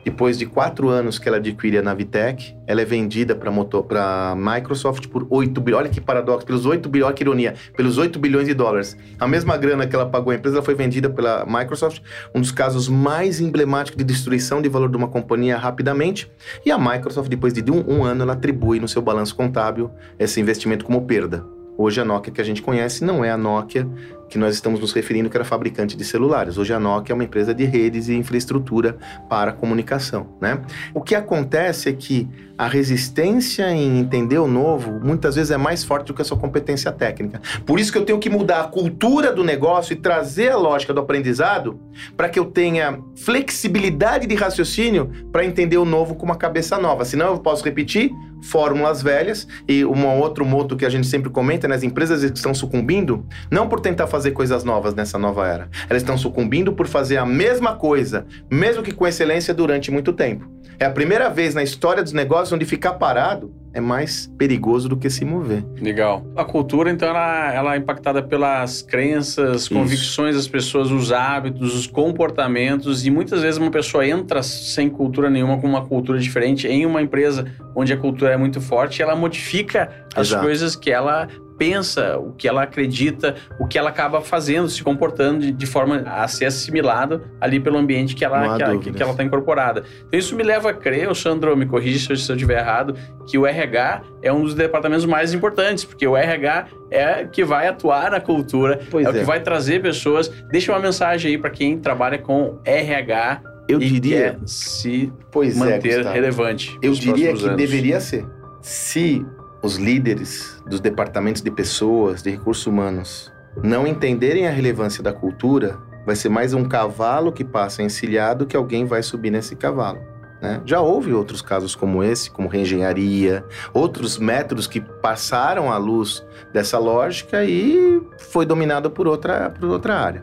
Depois 0.04 0.38
de 0.38 0.46
quatro 0.46 0.88
anos 0.90 1.18
que 1.18 1.26
ela 1.26 1.38
adquire 1.38 1.76
a 1.76 1.82
Navitec, 1.82 2.54
ela 2.68 2.80
é 2.80 2.84
vendida 2.84 3.34
para 3.34 3.50
a 3.50 4.36
Microsoft 4.36 5.08
por 5.08 5.26
8 5.28 5.60
bilhões. 5.60 5.80
Olha 5.82 5.90
que 5.90 6.00
paradoxo, 6.00 6.46
pelos 6.46 6.66
8 6.66 6.88
bilhões, 6.88 7.08
olha 7.08 7.16
que 7.16 7.24
ironia, 7.24 7.54
pelos 7.76 7.98
8 7.98 8.16
bilhões 8.20 8.46
de 8.46 8.54
dólares. 8.54 8.96
A 9.18 9.26
mesma 9.26 9.56
grana 9.56 9.88
que 9.88 9.96
ela 9.96 10.06
pagou 10.06 10.30
à 10.32 10.36
empresa, 10.36 10.62
foi 10.62 10.76
vendida 10.76 11.10
pela 11.10 11.44
Microsoft, 11.44 12.00
um 12.32 12.40
dos 12.40 12.52
casos 12.52 12.88
mais 12.88 13.40
emblemáticos 13.40 13.98
de 13.98 14.04
destruição 14.04 14.62
de 14.62 14.68
valor 14.68 14.88
de 14.88 14.96
uma 14.96 15.08
companhia 15.08 15.56
rapidamente. 15.56 16.30
E 16.64 16.70
a 16.70 16.78
Microsoft, 16.78 17.28
depois 17.28 17.52
de 17.52 17.68
um, 17.72 17.84
um 17.88 18.04
ano, 18.04 18.22
ela 18.22 18.34
atribui 18.34 18.78
no 18.78 18.86
seu 18.86 19.02
balanço 19.02 19.34
contábil 19.34 19.90
esse 20.16 20.40
investimento 20.40 20.84
como 20.84 21.02
perda. 21.02 21.44
Hoje 21.76 22.00
a 22.00 22.04
Nokia 22.04 22.32
que 22.32 22.40
a 22.40 22.44
gente 22.44 22.62
conhece 22.62 23.04
não 23.04 23.24
é 23.24 23.32
a 23.32 23.36
Nokia 23.36 23.88
que 24.28 24.38
nós 24.38 24.54
estamos 24.54 24.80
nos 24.80 24.92
referindo 24.92 25.28
que 25.30 25.36
era 25.36 25.44
fabricante 25.44 25.96
de 25.96 26.04
celulares. 26.04 26.58
Hoje 26.58 26.72
a 26.72 26.80
Nokia 26.80 27.12
é 27.12 27.14
uma 27.14 27.24
empresa 27.24 27.54
de 27.54 27.64
redes 27.64 28.08
e 28.08 28.14
infraestrutura 28.14 28.96
para 29.28 29.52
comunicação, 29.52 30.28
né? 30.40 30.60
O 30.92 31.00
que 31.00 31.14
acontece 31.14 31.88
é 31.88 31.92
que 31.92 32.28
a 32.56 32.68
resistência 32.68 33.70
em 33.72 33.98
entender 33.98 34.38
o 34.38 34.46
novo 34.46 35.00
muitas 35.02 35.34
vezes 35.34 35.50
é 35.50 35.56
mais 35.56 35.82
forte 35.82 36.06
do 36.06 36.14
que 36.14 36.22
a 36.22 36.24
sua 36.24 36.36
competência 36.36 36.92
técnica. 36.92 37.40
Por 37.66 37.80
isso 37.80 37.90
que 37.90 37.98
eu 37.98 38.04
tenho 38.04 38.18
que 38.18 38.30
mudar 38.30 38.60
a 38.60 38.64
cultura 38.64 39.32
do 39.32 39.42
negócio 39.42 39.92
e 39.92 39.96
trazer 39.96 40.52
a 40.52 40.56
lógica 40.56 40.94
do 40.94 41.00
aprendizado 41.00 41.80
para 42.16 42.28
que 42.28 42.38
eu 42.38 42.44
tenha 42.44 43.00
flexibilidade 43.16 44.26
de 44.26 44.34
raciocínio 44.34 45.10
para 45.32 45.44
entender 45.44 45.78
o 45.78 45.84
novo 45.84 46.14
com 46.14 46.24
uma 46.24 46.36
cabeça 46.36 46.78
nova. 46.78 47.04
Senão 47.04 47.32
eu 47.32 47.38
posso 47.38 47.64
repetir 47.64 48.12
fórmulas 48.44 49.02
velhas 49.02 49.48
e 49.66 49.84
um 49.84 50.06
outro 50.18 50.44
moto 50.44 50.76
que 50.76 50.84
a 50.84 50.90
gente 50.90 51.06
sempre 51.06 51.30
comenta, 51.30 51.66
né? 51.66 51.74
as 51.74 51.82
empresas 51.82 52.22
estão 52.22 52.52
sucumbindo 52.52 53.26
não 53.50 53.68
por 53.68 53.80
tentar 53.80 54.06
fazer 54.14 54.30
coisas 54.30 54.62
novas 54.62 54.94
nessa 54.94 55.18
nova 55.18 55.48
era. 55.48 55.68
Elas 55.90 56.02
estão 56.02 56.16
sucumbindo 56.16 56.72
por 56.72 56.86
fazer 56.86 57.16
a 57.16 57.26
mesma 57.26 57.74
coisa, 57.74 58.24
mesmo 58.48 58.80
que 58.80 58.92
com 58.92 59.04
excelência 59.06 59.52
durante 59.52 59.90
muito 59.90 60.12
tempo. 60.12 60.48
É 60.78 60.84
a 60.84 60.90
primeira 60.90 61.28
vez 61.28 61.52
na 61.54 61.62
história 61.62 62.02
dos 62.02 62.12
negócios 62.12 62.52
onde 62.52 62.64
ficar 62.64 62.94
parado 62.94 63.52
é 63.72 63.80
mais 63.80 64.30
perigoso 64.38 64.88
do 64.88 64.96
que 64.96 65.10
se 65.10 65.24
mover. 65.24 65.64
Legal. 65.80 66.24
A 66.36 66.44
cultura, 66.44 66.90
então, 66.90 67.08
ela, 67.08 67.52
ela 67.52 67.74
é 67.74 67.78
impactada 67.78 68.22
pelas 68.22 68.82
crenças, 68.82 69.68
convicções 69.68 70.36
das 70.36 70.46
pessoas, 70.46 70.92
os 70.92 71.10
hábitos, 71.10 71.74
os 71.74 71.86
comportamentos, 71.88 73.04
e 73.04 73.10
muitas 73.10 73.42
vezes 73.42 73.58
uma 73.58 73.72
pessoa 73.72 74.06
entra 74.06 74.44
sem 74.44 74.88
cultura 74.88 75.28
nenhuma, 75.28 75.58
com 75.58 75.66
uma 75.66 75.84
cultura 75.84 76.20
diferente, 76.20 76.68
em 76.68 76.86
uma 76.86 77.02
empresa 77.02 77.46
onde 77.74 77.92
a 77.92 77.96
cultura 77.96 78.32
é 78.32 78.36
muito 78.36 78.60
forte, 78.60 79.02
ela 79.02 79.16
modifica 79.16 79.90
as 80.14 80.28
Exato. 80.28 80.44
coisas 80.44 80.76
que 80.76 80.92
ela 80.92 81.26
pensa, 81.58 82.18
o 82.18 82.32
que 82.32 82.48
ela 82.48 82.62
acredita, 82.62 83.34
o 83.58 83.66
que 83.66 83.78
ela 83.78 83.90
acaba 83.90 84.20
fazendo, 84.20 84.68
se 84.68 84.82
comportando 84.82 85.40
de, 85.40 85.52
de 85.52 85.66
forma 85.66 86.02
a 86.06 86.26
ser 86.28 86.46
assimilada 86.46 87.22
ali 87.40 87.60
pelo 87.60 87.78
ambiente 87.78 88.14
que 88.14 88.24
ela 88.24 88.54
está 88.54 88.76
que, 88.78 88.92
que, 88.92 89.02
ela 89.02 89.14
tá 89.14 89.22
incorporada. 89.22 89.84
Então 90.06 90.18
isso 90.18 90.34
me 90.36 90.42
leva 90.42 90.70
a 90.70 90.74
crer, 90.74 91.08
o 91.08 91.14
Sandro 91.14 91.56
me 91.56 91.66
corrige 91.66 91.98
se 91.98 92.10
eu, 92.10 92.36
estiver 92.36 92.58
errado, 92.58 92.94
que 93.26 93.38
o 93.38 93.46
RH 93.46 94.02
é 94.22 94.32
um 94.32 94.42
dos 94.42 94.54
departamentos 94.54 95.04
mais 95.04 95.32
importantes, 95.32 95.84
porque 95.84 96.06
o 96.06 96.16
RH 96.16 96.66
é 96.90 97.24
que 97.24 97.44
vai 97.44 97.66
atuar 97.66 98.10
na 98.10 98.20
cultura, 98.20 98.80
pois 98.90 99.06
é, 99.06 99.08
é 99.08 99.12
o 99.12 99.14
que 99.14 99.24
vai 99.24 99.40
trazer 99.40 99.80
pessoas. 99.82 100.28
Deixa 100.50 100.72
uma 100.72 100.80
mensagem 100.80 101.32
aí 101.32 101.38
para 101.38 101.50
quem 101.50 101.78
trabalha 101.78 102.18
com 102.18 102.58
RH 102.64 103.54
eu 103.68 103.80
e 103.80 103.88
diria 103.88 104.32
quer 104.32 104.38
se 104.46 105.12
pois 105.30 105.56
é, 105.56 105.58
manter 105.58 106.06
é, 106.06 106.12
relevante. 106.12 106.78
Eu 106.82 106.92
diria 106.92 107.32
que 107.32 107.44
anos. 107.44 107.56
deveria 107.56 108.00
ser. 108.00 108.26
Se 108.60 109.24
os 109.64 109.76
líderes 109.76 110.62
dos 110.66 110.78
departamentos 110.78 111.40
de 111.40 111.50
pessoas, 111.50 112.22
de 112.22 112.30
recursos 112.30 112.66
humanos, 112.66 113.32
não 113.62 113.86
entenderem 113.86 114.46
a 114.46 114.50
relevância 114.50 115.02
da 115.02 115.10
cultura, 115.10 115.78
vai 116.04 116.14
ser 116.14 116.28
mais 116.28 116.52
um 116.52 116.66
cavalo 116.66 117.32
que 117.32 117.42
passa 117.42 117.82
encilhado 117.82 118.44
que 118.44 118.54
alguém 118.54 118.84
vai 118.84 119.02
subir 119.02 119.30
nesse 119.30 119.56
cavalo. 119.56 120.02
Né? 120.42 120.60
Já 120.66 120.82
houve 120.82 121.14
outros 121.14 121.40
casos 121.40 121.74
como 121.74 122.04
esse, 122.04 122.30
como 122.30 122.46
reengenharia, 122.46 123.42
outros 123.72 124.18
métodos 124.18 124.66
que 124.66 124.82
passaram 124.82 125.72
à 125.72 125.78
luz 125.78 126.22
dessa 126.52 126.78
lógica 126.78 127.42
e 127.42 128.02
foi 128.18 128.44
dominado 128.44 128.90
por 128.90 129.08
outra, 129.08 129.48
por 129.48 129.70
outra 129.70 129.94
área. 129.94 130.22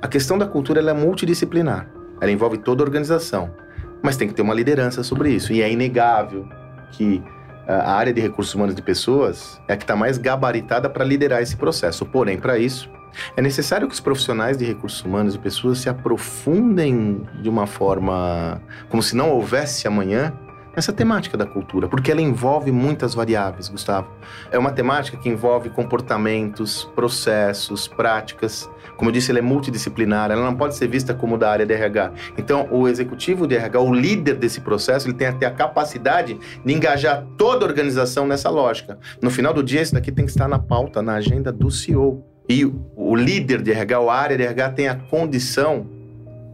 A 0.00 0.06
questão 0.06 0.38
da 0.38 0.46
cultura 0.46 0.80
é 0.80 0.92
multidisciplinar, 0.92 1.90
ela 2.20 2.30
envolve 2.30 2.58
toda 2.58 2.84
a 2.84 2.86
organização, 2.86 3.52
mas 4.00 4.16
tem 4.16 4.28
que 4.28 4.34
ter 4.34 4.42
uma 4.42 4.54
liderança 4.54 5.02
sobre 5.02 5.32
isso. 5.32 5.52
E 5.52 5.62
é 5.62 5.68
inegável 5.68 6.48
que 6.92 7.20
a 7.68 7.92
área 7.92 8.12
de 8.12 8.20
recursos 8.20 8.54
humanos 8.54 8.74
de 8.74 8.80
pessoas 8.80 9.60
é 9.68 9.74
a 9.74 9.76
que 9.76 9.84
está 9.84 9.94
mais 9.94 10.16
gabaritada 10.16 10.88
para 10.88 11.04
liderar 11.04 11.42
esse 11.42 11.54
processo. 11.54 12.06
Porém, 12.06 12.38
para 12.38 12.58
isso, 12.58 12.90
é 13.36 13.42
necessário 13.42 13.86
que 13.86 13.92
os 13.92 14.00
profissionais 14.00 14.56
de 14.56 14.64
recursos 14.64 15.02
humanos 15.02 15.34
e 15.34 15.38
pessoas 15.38 15.78
se 15.78 15.88
aprofundem 15.88 17.26
de 17.42 17.48
uma 17.48 17.66
forma 17.66 18.60
como 18.88 19.02
se 19.02 19.14
não 19.14 19.30
houvesse 19.30 19.86
amanhã 19.86 20.32
nessa 20.78 20.92
temática 20.92 21.36
da 21.36 21.44
cultura, 21.44 21.88
porque 21.88 22.08
ela 22.08 22.22
envolve 22.22 22.70
muitas 22.70 23.12
variáveis, 23.12 23.68
Gustavo. 23.68 24.08
É 24.52 24.56
uma 24.56 24.70
temática 24.70 25.16
que 25.16 25.28
envolve 25.28 25.70
comportamentos, 25.70 26.84
processos, 26.94 27.88
práticas. 27.88 28.70
Como 28.96 29.10
eu 29.10 29.12
disse, 29.12 29.32
ela 29.32 29.40
é 29.40 29.42
multidisciplinar, 29.42 30.30
ela 30.30 30.44
não 30.44 30.54
pode 30.54 30.76
ser 30.76 30.86
vista 30.86 31.12
como 31.12 31.36
da 31.36 31.50
área 31.50 31.66
de 31.66 31.74
RH. 31.74 32.12
Então, 32.38 32.68
o 32.70 32.86
executivo 32.86 33.44
de 33.44 33.56
RH, 33.56 33.80
o 33.80 33.92
líder 33.92 34.36
desse 34.36 34.60
processo, 34.60 35.08
ele 35.08 35.14
tem 35.14 35.26
até 35.26 35.46
a 35.46 35.50
capacidade 35.50 36.38
de 36.64 36.72
engajar 36.72 37.26
toda 37.36 37.66
a 37.66 37.68
organização 37.68 38.24
nessa 38.24 38.48
lógica. 38.48 39.00
No 39.20 39.32
final 39.32 39.52
do 39.52 39.64
dia, 39.64 39.82
isso 39.82 39.94
daqui 39.94 40.12
tem 40.12 40.24
que 40.24 40.30
estar 40.30 40.46
na 40.46 40.60
pauta, 40.60 41.02
na 41.02 41.14
agenda 41.14 41.50
do 41.50 41.72
CEO. 41.72 42.24
E 42.48 42.64
o 42.64 43.16
líder 43.16 43.62
de 43.62 43.72
RH, 43.72 43.98
a 43.98 44.14
área 44.14 44.36
de 44.36 44.44
RH, 44.44 44.70
tem 44.70 44.88
a 44.88 44.94
condição 44.94 45.97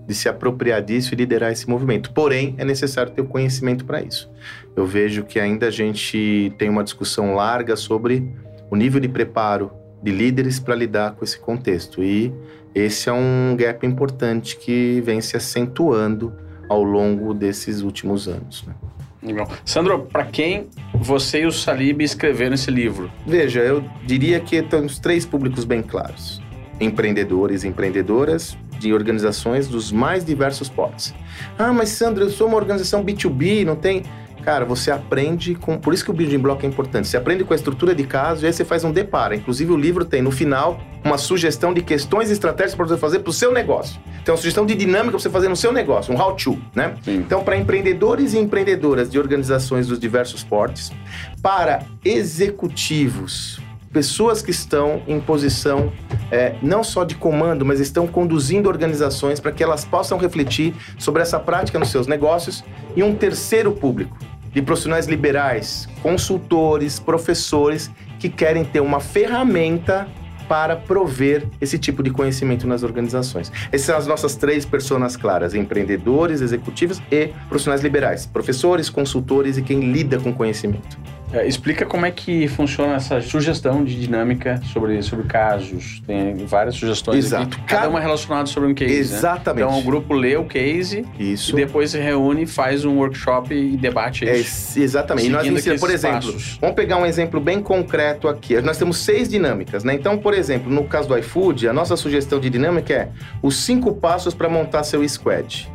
de 0.07 0.15
se 0.15 0.29
apropriar 0.29 0.83
disso 0.83 1.15
e 1.15 1.17
liderar 1.17 1.53
esse 1.53 1.69
movimento. 1.69 2.13
Porém, 2.13 2.55
é 2.59 2.65
necessário 2.65 3.13
ter 3.13 3.23
o 3.23 3.27
conhecimento 3.27 3.85
para 3.85 4.03
isso. 4.03 4.31
Eu 4.77 4.87
vejo 4.87 5.25
que 5.25 5.41
ainda 5.41 5.69
a 5.69 5.71
gente 5.71 6.53
tem 6.59 6.69
uma 6.69 6.85
discussão 6.85 7.35
larga 7.35 7.77
sobre 7.77 8.29
o 8.71 8.77
nível 8.77 9.01
de 9.01 9.09
preparo 9.09 9.71
de 10.03 10.13
líderes 10.13 10.59
para 10.61 10.75
lidar 10.75 11.13
com 11.13 11.25
esse 11.25 11.39
contexto. 11.39 12.03
E 12.03 12.33
esse 12.75 13.09
é 13.09 13.13
um 13.13 13.57
gap 13.57 13.87
importante 13.87 14.57
que 14.57 15.01
vem 15.05 15.21
se 15.21 15.37
acentuando 15.37 16.33
ao 16.69 16.83
longo 16.83 17.33
desses 17.33 17.81
últimos 17.81 18.29
anos. 18.29 18.65
Né? 18.67 18.75
Legal. 19.23 19.49
Sandro, 19.65 20.01
para 20.01 20.25
quem 20.25 20.69
você 20.95 21.43
e 21.43 21.47
o 21.47 21.53
Salib 21.53 22.03
escreveram 22.03 22.55
esse 22.55 22.71
livro? 22.71 23.11
Veja, 23.27 23.61
eu 23.61 23.83
diria 24.05 24.39
que 24.39 24.61
temos 24.63 24.99
três 24.99 25.25
públicos 25.25 25.65
bem 25.65 25.83
claros: 25.83 26.43
empreendedores 26.79 27.65
e 27.65 27.69
empreendedoras 27.69 28.57
de 28.85 28.93
organizações 28.93 29.67
dos 29.67 29.91
mais 29.91 30.25
diversos 30.25 30.69
portes. 30.69 31.15
Ah, 31.59 31.73
mas 31.73 31.89
Sandro, 31.89 32.25
eu 32.25 32.31
sou 32.31 32.47
uma 32.47 32.57
organização 32.57 33.03
B2B, 33.03 33.65
não 33.65 33.77
tem. 33.77 34.03
Cara, 34.43 34.67
você 34.67 34.91
aprende 34.91 35.55
com. 35.55 35.79
Por 35.79 35.95
isso 35.95 36.05
que 36.05 36.11
o 36.11 36.15
building 36.15 36.39
block 36.39 36.67
é 36.67 36.69
importante. 36.69 37.09
Você 37.09 37.17
aprende 37.17 37.45
com 37.45 37.55
a 37.55 37.57
estrutura 37.57 37.95
de 37.95 38.05
caso 38.05 38.45
e 38.45 38.47
aí 38.47 38.53
você 38.53 38.63
faz 38.63 38.85
um 38.85 38.93
depara. 38.93 39.35
Inclusive, 39.35 39.73
o 39.73 39.77
livro 39.77 40.05
tem 40.05 40.21
no 40.21 40.31
final 40.31 40.79
uma 41.03 41.17
sugestão 41.17 41.73
de 41.73 41.81
questões 41.81 42.31
estratégicas 42.31 42.75
para 42.75 42.87
você 42.87 42.99
fazer 42.99 43.21
para 43.21 43.31
o 43.31 43.33
seu 43.33 43.51
negócio. 43.51 43.99
Então, 44.23 44.35
uma 44.35 44.39
sugestão 44.39 44.67
de 44.67 44.75
dinâmica 44.75 45.13
para 45.13 45.19
você 45.19 45.31
fazer 45.31 45.49
no 45.49 45.57
seu 45.57 45.73
negócio, 45.73 46.15
um 46.15 46.21
how-to, 46.21 46.59
né? 46.75 46.95
Sim. 47.03 47.17
Então, 47.17 47.43
para 47.43 47.57
empreendedores 47.57 48.35
e 48.35 48.39
empreendedoras 48.39 49.11
de 49.11 49.19
organizações 49.19 49.87
dos 49.87 49.99
diversos 49.99 50.45
portes, 50.45 50.93
para 51.41 51.83
executivos, 52.05 53.61
pessoas 53.95 54.43
que 54.43 54.51
estão 54.51 55.01
em 55.07 55.21
posição 55.21 55.93
é, 56.29 56.57
não 56.61 56.83
só 56.83 57.05
de 57.05 57.15
comando, 57.15 57.65
mas 57.65 57.79
estão 57.79 58.09
conduzindo 58.09 58.69
organizações 58.69 59.39
para 59.39 59.53
que 59.53 59.63
elas 59.63 59.85
possam 59.85 60.19
refletir 60.19 60.75
sobre 60.99 61.23
essa 61.23 61.39
prática 61.39 61.79
nos 61.79 61.91
seus 61.91 62.09
negócios, 62.09 62.65
e 62.97 63.03
um 63.05 63.15
terceiro 63.15 63.71
público, 63.71 64.19
de 64.53 64.61
profissionais 64.61 65.07
liberais, 65.07 65.89
consultores, 66.03 66.99
professores 66.99 67.91
que 68.19 68.29
querem 68.29 68.65
ter 68.65 68.81
uma 68.81 68.99
ferramenta 68.99 70.09
para 70.49 70.77
prover 70.77 71.47
esse 71.61 71.79
tipo 71.79 72.03
de 72.03 72.11
conhecimento 72.11 72.67
nas 72.67 72.83
organizações. 72.83 73.51
Essas 73.73 73.87
são 73.87 73.97
as 73.97 74.07
nossas 74.07 74.35
três 74.35 74.65
personas 74.65 75.17
claras: 75.17 75.55
empreendedores, 75.55 76.41
executivos 76.41 77.01
e 77.11 77.29
profissionais 77.49 77.83
liberais, 77.83 78.27
professores, 78.27 78.91
consultores 78.91 79.57
e 79.57 79.63
quem 79.63 79.93
lida 79.93 80.19
com 80.19 80.33
conhecimento. 80.33 80.99
É, 81.35 81.49
explica 81.49 81.85
como 81.85 82.07
é 82.07 82.13
que 82.13 82.47
funciona 82.47 82.95
essa 82.95 83.21
sugestão 83.21 83.83
de 83.83 84.01
dinâmica 84.01 84.61
sobre, 84.73 85.03
sobre 85.03 85.27
casos. 85.27 86.01
Tem 86.07 86.47
várias 86.47 86.77
sugestões 86.77 87.25
Exato. 87.25 87.57
aqui, 87.57 87.67
cada 87.67 87.89
uma 87.89 87.99
relacionada 87.99 88.47
sobre 88.47 88.69
um 88.69 88.75
case. 88.75 88.93
Né? 88.93 89.01
Exatamente. 89.01 89.65
Né? 89.65 89.71
Então 89.71 89.81
o 89.81 89.83
grupo 89.83 90.15
lê 90.15 90.37
o 90.37 90.45
case 90.45 91.05
isso. 91.19 91.51
e 91.51 91.57
depois 91.57 91.91
se 91.91 91.99
reúne, 91.99 92.47
faz 92.47 92.85
um 92.85 92.99
workshop 92.99 93.53
e 93.53 93.77
debate 93.77 94.25
isso. 94.25 94.79
É, 94.79 94.83
exatamente. 94.83 95.27
E 95.27 95.31
nós 95.31 95.45
ensinamos, 95.45 95.81
por 95.81 95.91
exemplo, 95.91 96.33
passos. 96.33 96.57
vamos 96.61 96.77
pegar 96.77 96.99
um 96.99 97.07
exemplo 97.07 97.41
bem 97.41 97.61
concreto 97.61 98.29
aqui. 98.29 98.61
Nós 98.63 98.79
temos 98.79 98.99
seis 98.99 99.29
dinâmicas, 99.29 99.83
né? 99.83 99.93
Então, 99.93 100.17
por 100.17 100.35
exemplo, 100.35 100.71
no 100.71 100.85
caso 100.85 101.09
do 101.09 101.19
iFood, 101.19 101.67
a 101.67 101.73
nossa 101.73 101.97
sugestão 101.97 102.39
de 102.39 102.49
dinâmica 102.49 102.95
é 102.95 103.09
os 103.43 103.57
cinco 103.57 103.93
passos 103.93 104.35
para 104.35 104.49
montar 104.49 104.85
seu 104.85 105.07
squad. 105.09 105.74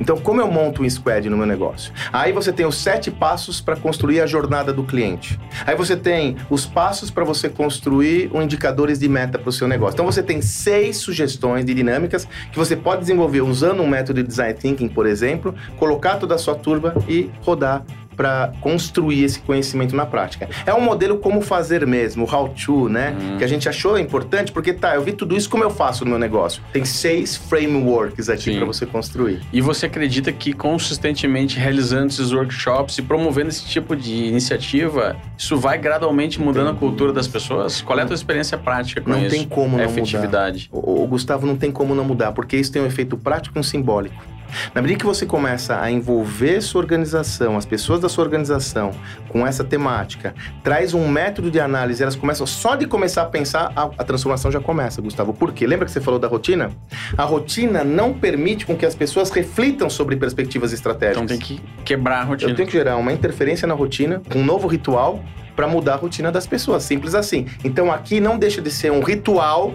Então, 0.00 0.16
como 0.16 0.40
eu 0.40 0.50
monto 0.50 0.82
um 0.82 0.90
squad 0.90 1.28
no 1.28 1.36
meu 1.36 1.46
negócio? 1.46 1.92
Aí 2.12 2.32
você 2.32 2.52
tem 2.52 2.66
os 2.66 2.76
sete 2.76 3.10
passos 3.10 3.60
para 3.60 3.76
construir 3.76 4.20
a 4.20 4.26
jornada 4.26 4.72
do 4.72 4.84
cliente. 4.84 5.38
Aí 5.66 5.74
você 5.74 5.96
tem 5.96 6.36
os 6.50 6.66
passos 6.66 7.10
para 7.10 7.24
você 7.24 7.48
construir 7.48 8.30
os 8.32 8.42
indicadores 8.42 8.98
de 8.98 9.08
meta 9.08 9.38
para 9.38 9.48
o 9.48 9.52
seu 9.52 9.68
negócio. 9.68 9.94
Então, 9.94 10.06
você 10.06 10.22
tem 10.22 10.40
seis 10.42 10.98
sugestões 10.98 11.64
de 11.64 11.74
dinâmicas 11.74 12.26
que 12.50 12.58
você 12.58 12.76
pode 12.76 13.00
desenvolver 13.02 13.42
usando 13.42 13.82
um 13.82 13.86
método 13.86 14.22
de 14.22 14.28
design 14.28 14.54
thinking, 14.54 14.88
por 14.88 15.06
exemplo, 15.06 15.54
colocar 15.78 16.16
toda 16.16 16.34
a 16.34 16.38
sua 16.38 16.54
turba 16.54 16.94
e 17.08 17.30
rodar 17.42 17.84
para 18.14 18.52
construir 18.60 19.24
esse 19.24 19.40
conhecimento 19.40 19.94
na 19.94 20.06
prática. 20.06 20.48
É 20.66 20.72
um 20.74 20.80
modelo 20.80 21.18
como 21.18 21.40
fazer 21.40 21.86
mesmo, 21.86 22.24
how 22.32 22.48
to, 22.48 22.88
né? 22.88 23.16
Uhum. 23.18 23.38
Que 23.38 23.44
a 23.44 23.46
gente 23.46 23.68
achou 23.68 23.98
importante, 23.98 24.52
porque 24.52 24.72
tá, 24.72 24.94
eu 24.94 25.02
vi 25.02 25.12
tudo 25.12 25.36
isso, 25.36 25.48
como 25.48 25.62
eu 25.62 25.70
faço 25.70 26.04
no 26.04 26.10
meu 26.10 26.18
negócio? 26.18 26.62
Tem 26.72 26.84
seis 26.84 27.36
frameworks 27.36 28.28
aqui 28.28 28.56
para 28.56 28.66
você 28.66 28.86
construir. 28.86 29.40
E 29.52 29.60
você 29.60 29.86
acredita 29.86 30.32
que 30.32 30.52
consistentemente 30.52 31.58
realizando 31.58 32.08
esses 32.08 32.32
workshops 32.32 32.98
e 32.98 33.02
promovendo 33.02 33.48
esse 33.48 33.64
tipo 33.66 33.94
de 33.96 34.24
iniciativa, 34.24 35.16
isso 35.36 35.56
vai 35.56 35.78
gradualmente 35.78 36.40
mudando 36.40 36.70
a 36.70 36.74
cultura 36.74 37.12
das 37.12 37.28
pessoas? 37.28 37.80
Qual 37.80 37.98
é 37.98 38.02
a 38.02 38.06
tua 38.06 38.14
experiência 38.14 38.56
prática 38.58 39.00
com 39.00 39.10
não 39.10 39.18
isso? 39.18 39.34
Não 39.34 39.38
tem 39.38 39.48
como 39.48 39.76
não 39.76 39.84
efetividade. 39.84 40.68
mudar. 40.72 40.88
O, 40.88 41.04
o 41.04 41.06
Gustavo 41.06 41.46
não 41.46 41.56
tem 41.56 41.70
como 41.70 41.94
não 41.94 42.04
mudar, 42.04 42.32
porque 42.32 42.56
isso 42.56 42.72
tem 42.72 42.82
um 42.82 42.86
efeito 42.86 43.16
prático 43.16 43.58
e 43.58 43.60
um 43.60 43.62
simbólico. 43.62 44.33
Na 44.74 44.82
medida 44.82 44.98
que 44.98 45.06
você 45.06 45.26
começa 45.26 45.80
a 45.80 45.90
envolver 45.90 46.60
sua 46.60 46.80
organização, 46.80 47.56
as 47.56 47.64
pessoas 47.64 48.00
da 48.00 48.08
sua 48.08 48.24
organização 48.24 48.90
com 49.28 49.46
essa 49.46 49.64
temática, 49.64 50.34
traz 50.62 50.94
um 50.94 51.08
método 51.08 51.50
de 51.50 51.60
análise, 51.60 52.02
elas 52.02 52.16
começam 52.16 52.46
só 52.46 52.76
de 52.76 52.86
começar 52.86 53.22
a 53.22 53.26
pensar, 53.26 53.72
a, 53.74 53.84
a 53.98 54.04
transformação 54.04 54.50
já 54.50 54.60
começa, 54.60 55.00
Gustavo. 55.00 55.32
Por 55.32 55.52
quê? 55.52 55.66
Lembra 55.66 55.86
que 55.86 55.92
você 55.92 56.00
falou 56.00 56.18
da 56.18 56.28
rotina? 56.28 56.70
A 57.16 57.24
rotina 57.24 57.84
não 57.84 58.12
permite 58.12 58.66
com 58.66 58.76
que 58.76 58.86
as 58.86 58.94
pessoas 58.94 59.30
reflitam 59.30 59.90
sobre 59.90 60.16
perspectivas 60.16 60.72
estratégicas. 60.72 61.22
Então 61.22 61.26
tem 61.26 61.38
que 61.38 61.62
quebrar 61.84 62.20
a 62.20 62.24
rotina. 62.24 62.50
Eu 62.50 62.56
tenho 62.56 62.68
que 62.68 62.72
gerar 62.72 62.96
uma 62.96 63.12
interferência 63.12 63.66
na 63.66 63.74
rotina, 63.74 64.22
um 64.34 64.44
novo 64.44 64.68
ritual 64.68 65.22
para 65.54 65.68
mudar 65.68 65.94
a 65.94 65.96
rotina 65.96 66.32
das 66.32 66.46
pessoas, 66.46 66.82
simples 66.82 67.14
assim. 67.14 67.46
Então 67.64 67.92
aqui 67.92 68.20
não 68.20 68.38
deixa 68.38 68.60
de 68.60 68.70
ser 68.70 68.90
um 68.90 69.00
ritual 69.00 69.74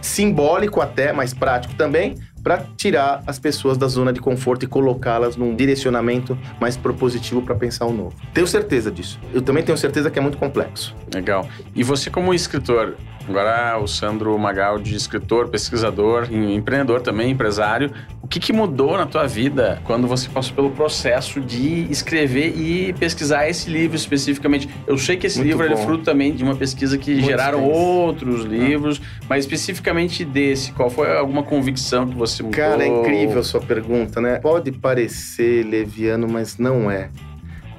simbólico 0.00 0.80
até, 0.80 1.12
mas 1.12 1.32
prático 1.32 1.74
também, 1.74 2.14
para 2.44 2.66
tirar 2.76 3.24
as 3.26 3.38
pessoas 3.38 3.78
da 3.78 3.88
zona 3.88 4.12
de 4.12 4.20
conforto 4.20 4.64
e 4.64 4.68
colocá-las 4.68 5.34
num 5.34 5.56
direcionamento 5.56 6.38
mais 6.60 6.76
propositivo 6.76 7.40
para 7.40 7.54
pensar 7.54 7.86
o 7.86 7.92
novo. 7.92 8.14
Tenho 8.34 8.46
certeza 8.46 8.90
disso. 8.90 9.18
Eu 9.32 9.40
também 9.40 9.64
tenho 9.64 9.78
certeza 9.78 10.10
que 10.10 10.18
é 10.18 10.22
muito 10.22 10.36
complexo. 10.36 10.94
Legal. 11.12 11.48
E 11.74 11.82
você 11.82 12.10
como 12.10 12.34
escritor, 12.34 12.96
agora 13.28 13.78
o 13.78 13.86
Sandro 13.86 14.38
Magaldi, 14.38 14.94
escritor, 14.94 15.48
pesquisador, 15.48 16.28
empreendedor 16.32 17.00
também, 17.00 17.30
empresário, 17.30 17.92
o 18.22 18.26
que, 18.26 18.40
que 18.40 18.52
mudou 18.52 18.96
na 18.96 19.06
tua 19.06 19.26
vida 19.26 19.80
quando 19.84 20.06
você 20.06 20.28
passou 20.28 20.54
pelo 20.54 20.70
processo 20.70 21.40
de 21.40 21.86
escrever 21.90 22.56
e 22.56 22.92
pesquisar 22.94 23.48
esse 23.48 23.68
livro 23.68 23.96
especificamente? 23.96 24.68
Eu 24.86 24.96
sei 24.96 25.16
que 25.16 25.26
esse 25.26 25.38
Muito 25.38 25.50
livro 25.50 25.72
é 25.72 25.76
fruto 25.76 26.04
também 26.04 26.34
de 26.34 26.42
uma 26.42 26.54
pesquisa 26.54 26.96
que 26.96 27.20
geraram 27.20 27.64
outros 27.64 28.44
livros, 28.44 29.00
ah. 29.02 29.24
mas 29.28 29.44
especificamente 29.44 30.24
desse, 30.24 30.72
qual 30.72 30.88
foi 30.88 31.16
alguma 31.16 31.42
convicção 31.42 32.06
que 32.06 32.16
você 32.16 32.42
mudou? 32.42 32.58
Cara, 32.58 32.82
é 32.82 32.86
incrível 32.86 33.40
a 33.40 33.44
sua 33.44 33.60
pergunta, 33.60 34.20
né? 34.20 34.38
Pode 34.38 34.72
parecer 34.72 35.64
leviano, 35.64 36.26
mas 36.28 36.56
não 36.58 36.90
é. 36.90 37.10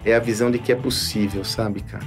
É 0.04 0.14
a 0.16 0.20
visão 0.20 0.52
de 0.52 0.60
que 0.60 0.72
é 0.72 0.76
possível, 0.76 1.43
sabe, 1.43 1.82
cara? 1.82 2.06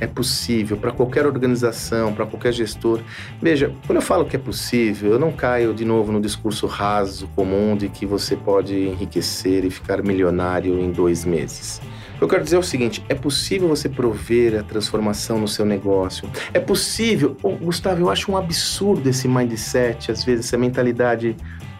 É 0.00 0.06
possível 0.06 0.76
para 0.76 0.90
qualquer 0.92 1.26
organização, 1.26 2.12
para 2.12 2.26
qualquer 2.26 2.52
gestor. 2.52 3.00
Veja, 3.40 3.72
quando 3.86 3.96
eu 3.96 4.02
falo 4.02 4.24
que 4.24 4.36
é 4.36 4.38
possível, 4.38 5.12
eu 5.12 5.18
não 5.18 5.32
caio 5.32 5.74
de 5.74 5.84
novo 5.84 6.12
no 6.12 6.20
discurso 6.20 6.66
raso, 6.66 7.28
comum, 7.34 7.76
de 7.76 7.88
que 7.88 8.04
você 8.04 8.36
pode 8.36 8.74
enriquecer 8.74 9.64
e 9.64 9.70
ficar 9.70 10.02
milionário 10.02 10.78
em 10.78 10.90
dois 10.90 11.24
meses. 11.24 11.80
Eu 12.20 12.28
quero 12.28 12.44
dizer 12.44 12.56
é 12.56 12.58
o 12.58 12.62
seguinte: 12.62 13.04
é 13.08 13.14
possível 13.14 13.68
você 13.68 13.88
prover 13.88 14.58
a 14.58 14.62
transformação 14.62 15.38
no 15.38 15.48
seu 15.48 15.64
negócio. 15.64 16.28
É 16.52 16.60
possível. 16.60 17.36
Oh, 17.42 17.50
Gustavo, 17.50 18.00
eu 18.00 18.10
acho 18.10 18.30
um 18.30 18.36
absurdo 18.36 19.08
esse 19.08 19.28
mindset, 19.28 20.10
às 20.10 20.24
vezes, 20.24 20.46
essa 20.46 20.56
mentalidade, 20.56 21.36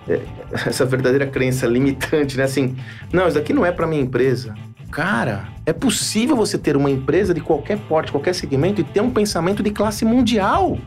é, 0.08 0.20
essa 0.66 0.84
verdadeira 0.84 1.26
crença 1.26 1.66
limitante, 1.66 2.36
né? 2.36 2.44
Assim, 2.44 2.76
não, 3.12 3.26
isso 3.26 3.36
daqui 3.36 3.52
não 3.52 3.64
é 3.64 3.72
para 3.72 3.86
minha 3.86 4.02
empresa. 4.02 4.54
Cara, 4.94 5.48
é 5.66 5.72
possível 5.72 6.36
você 6.36 6.56
ter 6.56 6.76
uma 6.76 6.88
empresa 6.88 7.34
de 7.34 7.40
qualquer 7.40 7.76
porte, 7.88 8.12
qualquer 8.12 8.32
segmento 8.32 8.80
e 8.80 8.84
ter 8.84 9.00
um 9.00 9.10
pensamento 9.10 9.60
de 9.60 9.72
classe 9.72 10.04
mundial. 10.04 10.78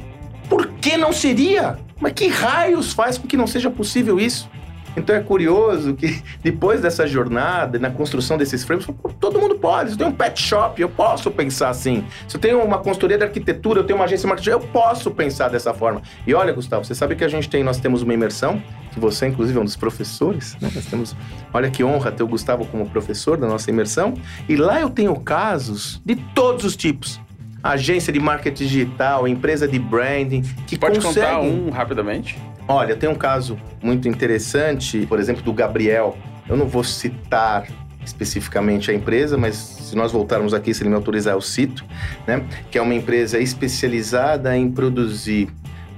Por 0.50 0.66
que 0.76 0.96
não 0.96 1.12
seria? 1.12 1.78
Mas 2.00 2.14
que 2.14 2.30
raios 2.30 2.94
faz 2.94 3.18
com 3.18 3.28
que 3.28 3.36
não 3.36 3.46
seja 3.46 3.70
possível 3.70 4.18
isso? 4.18 4.50
Então 4.98 5.16
é 5.16 5.20
curioso 5.20 5.94
que 5.94 6.22
depois 6.42 6.82
dessa 6.82 7.06
jornada, 7.06 7.78
na 7.78 7.92
construção 7.92 8.38
desses 8.38 8.64
frames, 8.64 8.88
todo 9.20 9.40
mundo 9.40 9.56
pode. 9.56 9.92
Se 9.92 9.94
eu 9.94 10.00
tenho 10.00 10.10
um 10.10 10.14
pet 10.14 10.42
shop, 10.42 10.82
eu 10.82 10.90
posso 10.90 11.30
pensar 11.30 11.70
assim. 11.70 12.04
Se 12.28 12.36
eu 12.36 12.42
tenho 12.42 12.62
uma 12.64 12.80
consultoria 12.80 13.18
de 13.18 13.24
arquitetura, 13.24 13.82
eu 13.82 13.84
tenho 13.84 13.98
uma 13.98 14.06
agência 14.06 14.24
de 14.24 14.28
marketing, 14.28 14.50
eu 14.50 14.60
posso 14.60 15.12
pensar 15.12 15.50
dessa 15.50 15.74
forma. 15.74 16.02
E 16.26 16.34
olha, 16.34 16.52
Gustavo, 16.52 16.84
você 16.84 16.96
sabe 16.96 17.16
que 17.16 17.24
a 17.24 17.28
gente 17.28 17.48
tem, 17.48 17.64
nós 17.64 17.80
temos 17.80 18.02
uma 18.02 18.14
imersão, 18.14 18.62
que 18.92 19.00
você, 19.00 19.28
inclusive, 19.28 19.58
é 19.58 19.62
um 19.62 19.66
dos 19.66 19.76
professores, 19.76 20.58
né? 20.60 20.72
Nós 20.74 20.86
temos, 20.88 21.16
olha 21.54 21.70
que 21.70 21.84
honra 21.84 22.12
ter 22.12 22.24
o 22.24 22.28
Gustavo 22.28 22.66
como 22.66 22.90
professor 22.90 23.38
da 23.38 23.48
nossa 23.48 23.70
imersão. 23.70 24.16
E 24.50 24.56
lá 24.56 24.82
eu 24.82 24.90
tenho 24.90 25.16
casos 25.20 26.02
de 26.04 26.16
todos 26.16 26.66
os 26.66 26.76
tipos 26.76 27.20
agência 27.64 28.14
de 28.14 28.20
marketing 28.20 28.64
digital, 28.64 29.28
empresa 29.28 29.68
de 29.68 29.78
branding, 29.78 30.42
que 30.66 30.78
Pode 30.78 31.02
conseguem... 31.02 31.30
contar 31.30 31.42
um 31.42 31.70
rapidamente? 31.70 32.38
Olha, 32.68 32.96
tem 32.96 33.10
um 33.10 33.16
caso 33.16 33.58
muito 33.82 34.10
interessante, 34.10 35.06
por 35.06 35.20
exemplo, 35.20 35.42
do 35.42 35.54
Gabriel. 35.54 36.18
Eu 36.50 36.58
não 36.58 36.68
vou 36.68 36.84
citar 36.84 37.66
especificamente 38.04 38.92
a 38.92 38.94
empresa, 38.94 39.38
mas 39.38 39.56
se 39.56 39.96
nós 39.96 40.12
voltarmos 40.12 40.54
aqui, 40.54 40.74
se 40.74 40.82
ele 40.82 40.90
me 40.90 40.96
autorizar, 40.96 41.34
eu 41.34 41.42
cito, 41.42 41.86
né? 42.26 42.44
Que 42.70 42.78
é 42.78 42.82
uma 42.82 42.94
empresa 42.94 43.40
especializada 43.40 44.56
em 44.56 44.70
produzir 44.70 45.50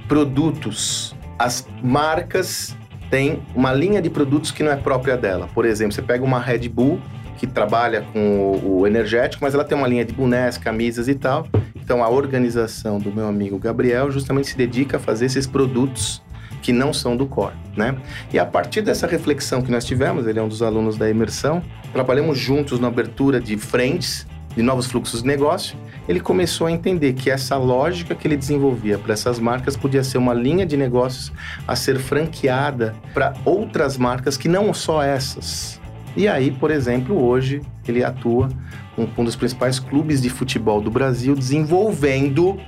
produtos. 0.07 1.15
As 1.37 1.67
marcas 1.81 2.75
têm 3.09 3.41
uma 3.55 3.73
linha 3.73 4.01
de 4.01 4.09
produtos 4.09 4.51
que 4.51 4.61
não 4.61 4.71
é 4.71 4.75
própria 4.75 5.17
dela. 5.17 5.49
Por 5.53 5.65
exemplo, 5.65 5.93
você 5.93 6.01
pega 6.01 6.23
uma 6.23 6.39
Red 6.39 6.69
Bull 6.69 6.99
que 7.37 7.47
trabalha 7.47 8.05
com 8.11 8.59
o, 8.63 8.85
energético, 8.85 9.43
mas 9.43 9.53
ela 9.53 9.63
tem 9.63 9.77
uma 9.77 9.87
linha 9.87 10.03
de 10.03 10.13
bonés, 10.13 10.57
camisas 10.57 11.07
e 11.07 11.15
tal. 11.15 11.47
Então 11.75 12.03
a 12.03 12.09
organização 12.09 12.99
do 12.99 13.11
meu 13.11 13.27
amigo 13.27 13.57
Gabriel 13.57 14.11
justamente 14.11 14.49
se 14.49 14.57
dedica 14.57 14.97
a 14.97 14.99
fazer 14.99 15.25
esses 15.25 15.47
produtos 15.47 16.21
que 16.69 16.73
não 16.73 16.93
são 16.93 17.17
do 17.17 17.25
core, 17.25 17.55
né? 17.75 17.97
E 18.31 18.37
a 18.37 18.45
partir 18.45 18.83
dessa 18.83 19.07
reflexão 19.07 19.59
que 19.59 19.71
nós 19.71 19.83
tivemos, 19.83 20.27
ele 20.27 20.37
é 20.37 20.43
um 20.43 20.47
dos 20.47 20.61
alunos 20.61 20.97
da 20.97 21.09
imersão, 21.09 21.63
trabalhamos 21.91 22.37
juntos 22.37 22.79
na 22.79 22.89
abertura 22.89 23.41
de 23.41 23.57
frentes 23.57 24.27
de 24.55 24.61
novos 24.61 24.85
fluxos 24.85 25.23
de 25.23 25.27
negócio, 25.27 25.75
ele 26.07 26.19
começou 26.19 26.67
a 26.67 26.71
entender 26.71 27.13
que 27.13 27.31
essa 27.31 27.57
lógica 27.57 28.13
que 28.13 28.27
ele 28.27 28.37
desenvolvia 28.37 28.99
para 28.99 29.13
essas 29.13 29.39
marcas 29.39 29.75
podia 29.75 30.03
ser 30.03 30.19
uma 30.19 30.31
linha 30.31 30.63
de 30.63 30.77
negócios 30.77 31.31
a 31.67 31.75
ser 31.75 31.97
franqueada 31.97 32.93
para 33.15 33.33
outras 33.43 33.97
marcas 33.97 34.37
que 34.37 34.47
não 34.47 34.71
só 34.71 35.01
essas. 35.01 35.81
E 36.15 36.27
aí, 36.27 36.51
por 36.51 36.69
exemplo, 36.69 37.19
hoje 37.19 37.63
ele 37.87 38.03
atua 38.03 38.47
com 38.95 39.07
um 39.17 39.25
dos 39.25 39.35
principais 39.35 39.79
clubes 39.79 40.21
de 40.21 40.29
futebol 40.29 40.79
do 40.81 40.91
Brasil 40.91 41.33
desenvolvendo 41.33 42.59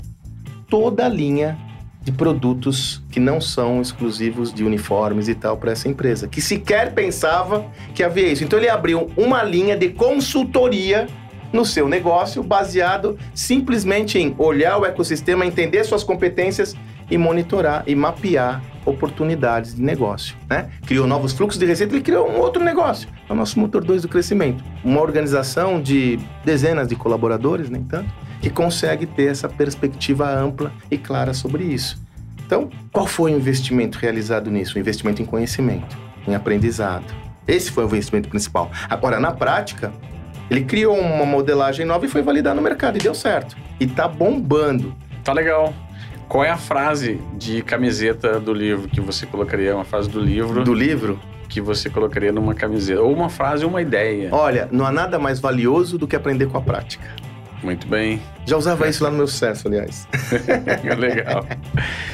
toda 0.67 1.05
a 1.05 1.09
linha 1.09 1.55
de 2.01 2.11
produtos 2.11 3.01
que 3.11 3.19
não 3.19 3.39
são 3.39 3.81
exclusivos 3.81 4.53
de 4.53 4.63
uniformes 4.63 5.27
e 5.27 5.35
tal 5.35 5.57
para 5.57 5.71
essa 5.71 5.87
empresa, 5.87 6.27
que 6.27 6.41
sequer 6.41 6.93
pensava 6.93 7.65
que 7.93 8.03
havia 8.03 8.27
isso. 8.27 8.43
Então 8.43 8.57
ele 8.57 8.69
abriu 8.69 9.11
uma 9.15 9.43
linha 9.43 9.77
de 9.77 9.89
consultoria 9.89 11.07
no 11.53 11.65
seu 11.65 11.87
negócio 11.87 12.41
baseado 12.41 13.17
simplesmente 13.33 14.17
em 14.17 14.33
olhar 14.37 14.77
o 14.77 14.85
ecossistema, 14.85 15.45
entender 15.45 15.83
suas 15.83 16.03
competências 16.03 16.75
e 17.09 17.17
monitorar 17.17 17.83
e 17.85 17.93
mapear 17.93 18.63
oportunidades 18.85 19.75
de 19.75 19.81
negócio, 19.81 20.35
né? 20.49 20.69
Criou 20.87 21.05
novos 21.05 21.33
fluxos 21.33 21.59
de 21.59 21.65
receita 21.65 21.95
e 21.95 22.01
criou 22.01 22.27
um 22.27 22.39
outro 22.39 22.63
negócio. 22.63 23.07
É 23.29 23.33
o 23.33 23.35
nosso 23.35 23.59
motor 23.59 23.83
2 23.83 24.03
do 24.03 24.07
crescimento. 24.07 24.63
Uma 24.83 25.01
organização 25.01 25.79
de 25.79 26.19
dezenas 26.43 26.87
de 26.87 26.95
colaboradores, 26.95 27.69
nem 27.69 27.83
tanto, 27.83 28.09
que 28.41 28.49
consegue 28.49 29.05
ter 29.05 29.27
essa 29.27 29.47
perspectiva 29.47 30.29
ampla 30.29 30.71
e 30.89 30.97
clara 30.97 31.33
sobre 31.33 31.63
isso. 31.63 32.01
Então, 32.45 32.69
qual 32.91 33.07
foi 33.07 33.33
o 33.33 33.37
investimento 33.37 33.97
realizado 33.97 34.49
nisso? 34.51 34.75
O 34.75 34.79
investimento 34.79 35.21
em 35.21 35.25
conhecimento, 35.25 35.97
em 36.27 36.35
aprendizado. 36.35 37.05
Esse 37.47 37.71
foi 37.71 37.85
o 37.85 37.87
investimento 37.87 38.27
principal. 38.27 38.69
Agora, 38.89 39.19
na 39.19 39.31
prática, 39.31 39.91
ele 40.49 40.65
criou 40.65 40.97
uma 40.97 41.25
modelagem 41.25 41.85
nova 41.85 42.05
e 42.05 42.09
foi 42.09 42.21
validar 42.21 42.53
no 42.53 42.61
mercado 42.61 42.97
e 42.97 43.01
deu 43.01 43.15
certo. 43.15 43.55
E 43.79 43.87
tá 43.87 44.07
bombando. 44.07 44.93
Tá 45.23 45.31
legal. 45.31 45.73
Qual 46.27 46.43
é 46.43 46.49
a 46.49 46.57
frase 46.57 47.21
de 47.37 47.61
camiseta 47.61 48.39
do 48.39 48.53
livro 48.53 48.87
que 48.87 48.99
você 48.99 49.25
colocaria? 49.25 49.75
Uma 49.75 49.85
frase 49.85 50.09
do 50.09 50.19
livro? 50.19 50.63
Do 50.63 50.73
livro? 50.73 51.19
Que 51.47 51.61
você 51.61 51.89
colocaria 51.89 52.31
numa 52.31 52.53
camiseta. 52.53 53.01
Ou 53.01 53.13
uma 53.13 53.29
frase 53.29 53.63
ou 53.63 53.69
uma 53.69 53.81
ideia. 53.81 54.29
Olha, 54.31 54.67
não 54.71 54.85
há 54.85 54.91
nada 54.91 55.17
mais 55.19 55.39
valioso 55.39 55.97
do 55.97 56.07
que 56.07 56.15
aprender 56.15 56.47
com 56.47 56.57
a 56.57 56.61
prática. 56.61 57.05
Muito 57.63 57.87
bem. 57.87 58.19
Já 58.45 58.57
usava 58.57 58.87
isso 58.87 59.03
lá 59.03 59.11
no 59.11 59.17
meu 59.17 59.27
sucesso, 59.27 59.67
aliás. 59.67 60.07
Legal. 60.97 61.45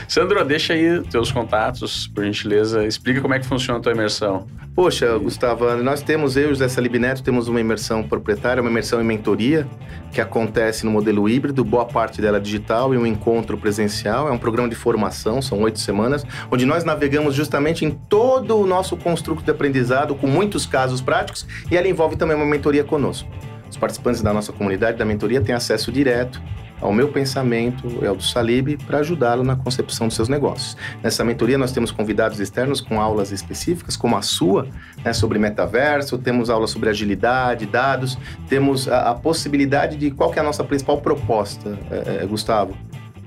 Sandro, 0.07 0.43
deixa 0.43 0.73
aí 0.73 1.01
teus 1.03 1.31
contatos, 1.31 2.07
por 2.07 2.25
gentileza. 2.25 2.85
Explica 2.85 3.21
como 3.21 3.33
é 3.33 3.39
que 3.39 3.45
funciona 3.45 3.79
a 3.79 3.81
tua 3.81 3.93
imersão. 3.93 4.45
Poxa, 4.75 5.05
e... 5.05 5.19
Gustavo, 5.19 5.65
nós 5.77 6.01
temos, 6.01 6.35
eu 6.35 6.47
e 6.47 6.49
José 6.49 6.67
Salib 6.67 6.95
Neto, 6.95 7.23
temos 7.23 7.47
uma 7.47 7.61
imersão 7.61 8.03
proprietária, 8.03 8.61
uma 8.61 8.69
imersão 8.69 9.01
em 9.01 9.05
mentoria, 9.05 9.65
que 10.11 10.19
acontece 10.19 10.85
no 10.85 10.91
modelo 10.91 11.29
híbrido, 11.29 11.63
boa 11.63 11.85
parte 11.85 12.21
dela 12.21 12.37
é 12.37 12.39
digital 12.39 12.93
e 12.93 12.97
um 12.97 13.05
encontro 13.05 13.57
presencial. 13.57 14.27
É 14.27 14.31
um 14.31 14.37
programa 14.37 14.67
de 14.67 14.75
formação, 14.75 15.41
são 15.41 15.61
oito 15.61 15.79
semanas, 15.79 16.25
onde 16.51 16.65
nós 16.65 16.83
navegamos 16.83 17.33
justamente 17.33 17.85
em 17.85 17.91
todo 17.91 18.57
o 18.57 18.67
nosso 18.67 18.97
construto 18.97 19.43
de 19.43 19.51
aprendizado, 19.51 20.13
com 20.13 20.27
muitos 20.27 20.65
casos 20.65 20.99
práticos, 20.99 21.47
e 21.71 21.77
ela 21.77 21.87
envolve 21.87 22.17
também 22.17 22.35
uma 22.35 22.45
mentoria 22.45 22.83
conosco. 22.83 23.29
Os 23.69 23.77
participantes 23.77 24.21
da 24.21 24.33
nossa 24.33 24.51
comunidade 24.51 24.97
da 24.97 25.05
mentoria 25.05 25.41
têm 25.41 25.55
acesso 25.55 25.91
direto 25.91 26.41
ao 26.79 26.93
meu 26.93 27.09
pensamento 27.09 27.87
e 28.01 28.05
ao 28.05 28.15
do 28.15 28.23
Salib 28.23 28.77
para 28.85 28.99
ajudá-lo 28.99 29.43
na 29.43 29.55
concepção 29.55 30.07
dos 30.07 30.15
seus 30.15 30.29
negócios. 30.29 30.77
Nessa 31.01 31.23
mentoria 31.23 31.57
nós 31.57 31.71
temos 31.71 31.91
convidados 31.91 32.39
externos 32.39 32.81
com 32.81 33.01
aulas 33.01 33.31
específicas, 33.31 33.97
como 33.97 34.15
a 34.15 34.21
sua, 34.21 34.67
né, 35.03 35.13
sobre 35.13 35.39
metaverso, 35.39 36.17
temos 36.17 36.49
aulas 36.49 36.69
sobre 36.69 36.89
agilidade, 36.89 37.65
dados, 37.65 38.17
temos 38.47 38.87
a, 38.87 39.09
a 39.09 39.15
possibilidade 39.15 39.97
de 39.97 40.11
qual 40.11 40.33
é 40.33 40.39
a 40.39 40.43
nossa 40.43 40.63
principal 40.63 41.01
proposta, 41.01 41.77
é, 41.89 42.23
é, 42.23 42.25
Gustavo? 42.25 42.75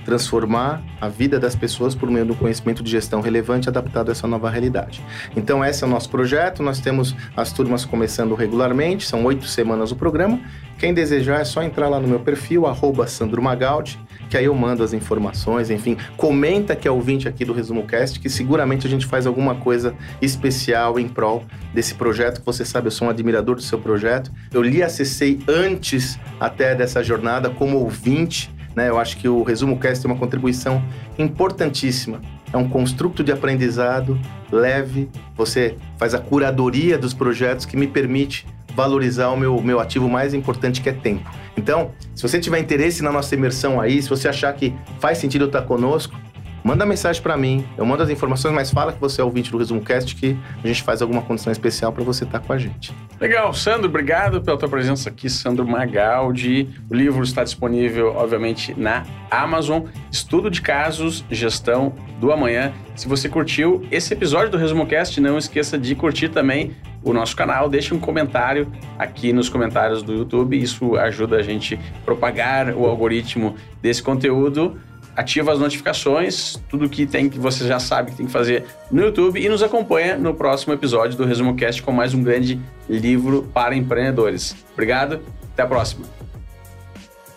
Transformar 0.05 0.83
a 1.01 1.09
vida 1.09 1.39
das 1.39 1.55
pessoas 1.55 1.95
por 1.95 2.11
meio 2.11 2.27
do 2.27 2.35
conhecimento 2.35 2.83
de 2.83 2.91
gestão 2.91 3.21
relevante 3.21 3.69
adaptado 3.69 4.09
a 4.09 4.13
essa 4.13 4.27
nova 4.27 4.51
realidade. 4.51 5.03
Então, 5.37 5.65
esse 5.65 5.85
é 5.85 5.87
o 5.87 5.91
nosso 5.91 6.11
projeto. 6.11 6.63
Nós 6.63 6.81
temos 6.81 7.15
as 7.37 7.53
turmas 7.53 7.85
começando 7.85 8.35
regularmente, 8.35 9.07
são 9.07 9.25
oito 9.25 9.47
semanas 9.47 9.93
o 9.93 9.97
programa. 9.97 10.41
Quem 10.79 10.95
desejar 10.95 11.43
é 11.43 11.45
só 11.45 11.63
entrar 11.63 11.91
lá 11.91 12.01
no 12.01 12.09
meu 12.09 12.21
perfil, 12.21 12.65
Sandro 13.07 13.43
Magaldi, 13.43 13.99
que 14.31 14.37
aí 14.37 14.47
eu 14.47 14.55
mando 14.55 14.83
as 14.83 14.95
informações, 14.95 15.69
enfim, 15.69 15.99
comenta 16.17 16.75
que 16.75 16.89
é 16.89 16.91
ouvinte 16.91 17.29
aqui 17.29 17.45
do 17.45 17.53
Resumo 17.53 17.87
Cast, 17.87 18.19
que 18.19 18.31
seguramente 18.31 18.87
a 18.87 18.91
gente 18.91 19.05
faz 19.05 19.27
alguma 19.27 19.55
coisa 19.57 19.95
especial 20.23 20.99
em 20.99 21.07
prol 21.07 21.45
desse 21.75 21.95
projeto, 21.95 22.41
que 22.41 22.47
você 22.47 22.65
sabe, 22.65 22.87
eu 22.87 22.91
sou 22.91 23.09
um 23.09 23.11
admirador 23.11 23.57
do 23.57 23.63
seu 23.63 23.79
projeto. 23.79 24.33
Eu 24.51 24.63
lhe 24.63 24.83
acessei 24.83 25.39
antes 25.47 26.19
até 26.41 26.75
dessa 26.75 27.03
jornada 27.03 27.51
como 27.51 27.77
ouvinte, 27.77 28.51
né? 28.81 28.89
Eu 28.89 28.99
acho 28.99 29.19
que 29.19 29.29
o 29.29 29.43
Resumo 29.43 29.79
Cast 29.79 30.03
tem 30.03 30.11
uma 30.11 30.19
contribuição 30.19 30.83
importantíssima. 31.19 32.21
É 32.51 32.57
um 32.57 32.67
construto 32.67 33.23
de 33.23 33.31
aprendizado 33.31 34.19
leve. 34.51 35.09
Você 35.37 35.77
faz 35.99 36.15
a 36.15 36.19
curadoria 36.19 36.97
dos 36.97 37.13
projetos 37.13 37.67
que 37.67 37.77
me 37.77 37.87
permite 37.87 38.47
valorizar 38.75 39.29
o 39.29 39.37
meu, 39.37 39.61
meu 39.61 39.79
ativo 39.81 40.09
mais 40.09 40.33
importante 40.33 40.81
que 40.81 40.89
é 40.89 40.93
tempo. 40.93 41.31
Então, 41.57 41.91
se 42.15 42.23
você 42.23 42.41
tiver 42.41 42.59
interesse 42.59 43.03
na 43.03 43.13
nossa 43.13 43.35
imersão 43.35 43.81
aí, 43.81 44.01
se 44.01 44.09
você 44.09 44.29
achar 44.29 44.53
que 44.55 44.75
faz 44.99 45.19
sentido 45.19 45.45
estar 45.45 45.63
conosco, 45.63 46.15
manda 46.63 46.87
mensagem 46.87 47.23
para 47.23 47.37
mim, 47.37 47.67
eu 47.77 47.85
mando 47.85 48.03
as 48.03 48.11
informações, 48.11 48.55
mas 48.55 48.71
fala 48.71 48.93
que 48.93 49.01
você 49.01 49.21
é 49.21 49.25
ouvinte 49.25 49.51
do 49.51 49.59
Resumo 49.59 49.81
Cast 49.81 50.15
que 50.15 50.37
a 50.63 50.67
gente 50.67 50.83
faz 50.83 51.03
alguma 51.03 51.23
condição 51.23 51.53
especial 51.53 51.93
para 51.93 52.05
você 52.05 52.25
estar 52.25 52.41
tá 52.41 52.47
com 52.47 52.53
a 52.53 52.59
gente. 52.59 52.93
Legal, 53.21 53.53
Sandro, 53.53 53.89
obrigado 53.89 54.41
pela 54.41 54.57
tua 54.57 54.69
presença 54.69 55.11
aqui, 55.11 55.29
Sandro 55.29 55.67
Magaldi. 55.67 56.69
O 56.91 56.95
livro 56.95 57.23
está 57.23 57.45
disponível, 57.45 58.15
obviamente, 58.17 58.75
na 58.79 59.05
Amazon. 59.31 59.83
Estudo 60.11 60.51
de 60.51 60.63
casos, 60.63 61.25
gestão 61.31 61.93
do 62.19 62.33
amanhã. 62.33 62.73
Se 62.97 63.07
você 63.07 63.29
curtiu 63.29 63.87
esse 63.91 64.13
episódio 64.15 64.51
do 64.51 64.57
Resumo 64.57 64.87
Cast, 64.87 65.21
não 65.21 65.37
esqueça 65.39 65.79
de 65.79 65.95
curtir 65.95 66.29
também 66.29 66.75
o 67.03 67.13
nosso 67.13 67.35
canal, 67.35 67.69
deixe 67.69 67.95
um 67.95 67.99
comentário 67.99 68.71
aqui 68.99 69.33
nos 69.33 69.49
comentários 69.49 70.03
do 70.03 70.13
YouTube. 70.13 70.61
Isso 70.61 70.97
ajuda 70.97 71.37
a 71.37 71.43
gente 71.43 71.75
a 71.75 72.05
propagar 72.05 72.75
o 72.75 72.87
algoritmo 72.87 73.55
desse 73.81 74.03
conteúdo. 74.03 74.79
Ativa 75.21 75.53
as 75.53 75.59
notificações, 75.59 76.59
tudo 76.67 76.89
que 76.89 77.05
tem 77.05 77.29
que 77.29 77.39
você 77.39 77.69
já 77.69 77.79
sabe 77.79 78.11
que 78.11 78.17
tem 78.17 78.25
que 78.25 78.33
fazer 78.33 78.65
no 78.91 79.03
YouTube 79.03 79.39
e 79.39 79.51
nos 79.51 79.63
acompanha 79.63 80.17
no 80.17 80.33
próximo 80.33 80.73
episódio 80.73 81.15
do 81.15 81.27
Resumo 81.27 81.55
Cast 81.57 81.83
com 81.83 81.93
mais 81.93 82.15
um 82.15 82.23
grande 82.23 82.59
livro 82.89 83.43
para 83.53 83.77
empreendedores. 83.77 84.57
Obrigado, 84.73 85.21
até 85.53 85.63
a 85.63 85.67
próxima. 85.67 86.07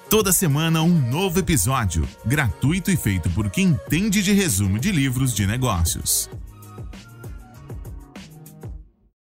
Toda 0.09 0.31
semana 0.31 0.81
um 0.81 0.97
novo 1.09 1.39
episódio, 1.39 2.07
gratuito 2.25 2.89
e 2.89 2.95
feito 2.95 3.29
por 3.31 3.49
quem 3.49 3.65
entende 3.65 4.23
de 4.23 4.31
resumo 4.31 4.79
de 4.79 4.89
livros 4.89 5.36
de 5.36 5.45
negócios. 5.45 6.29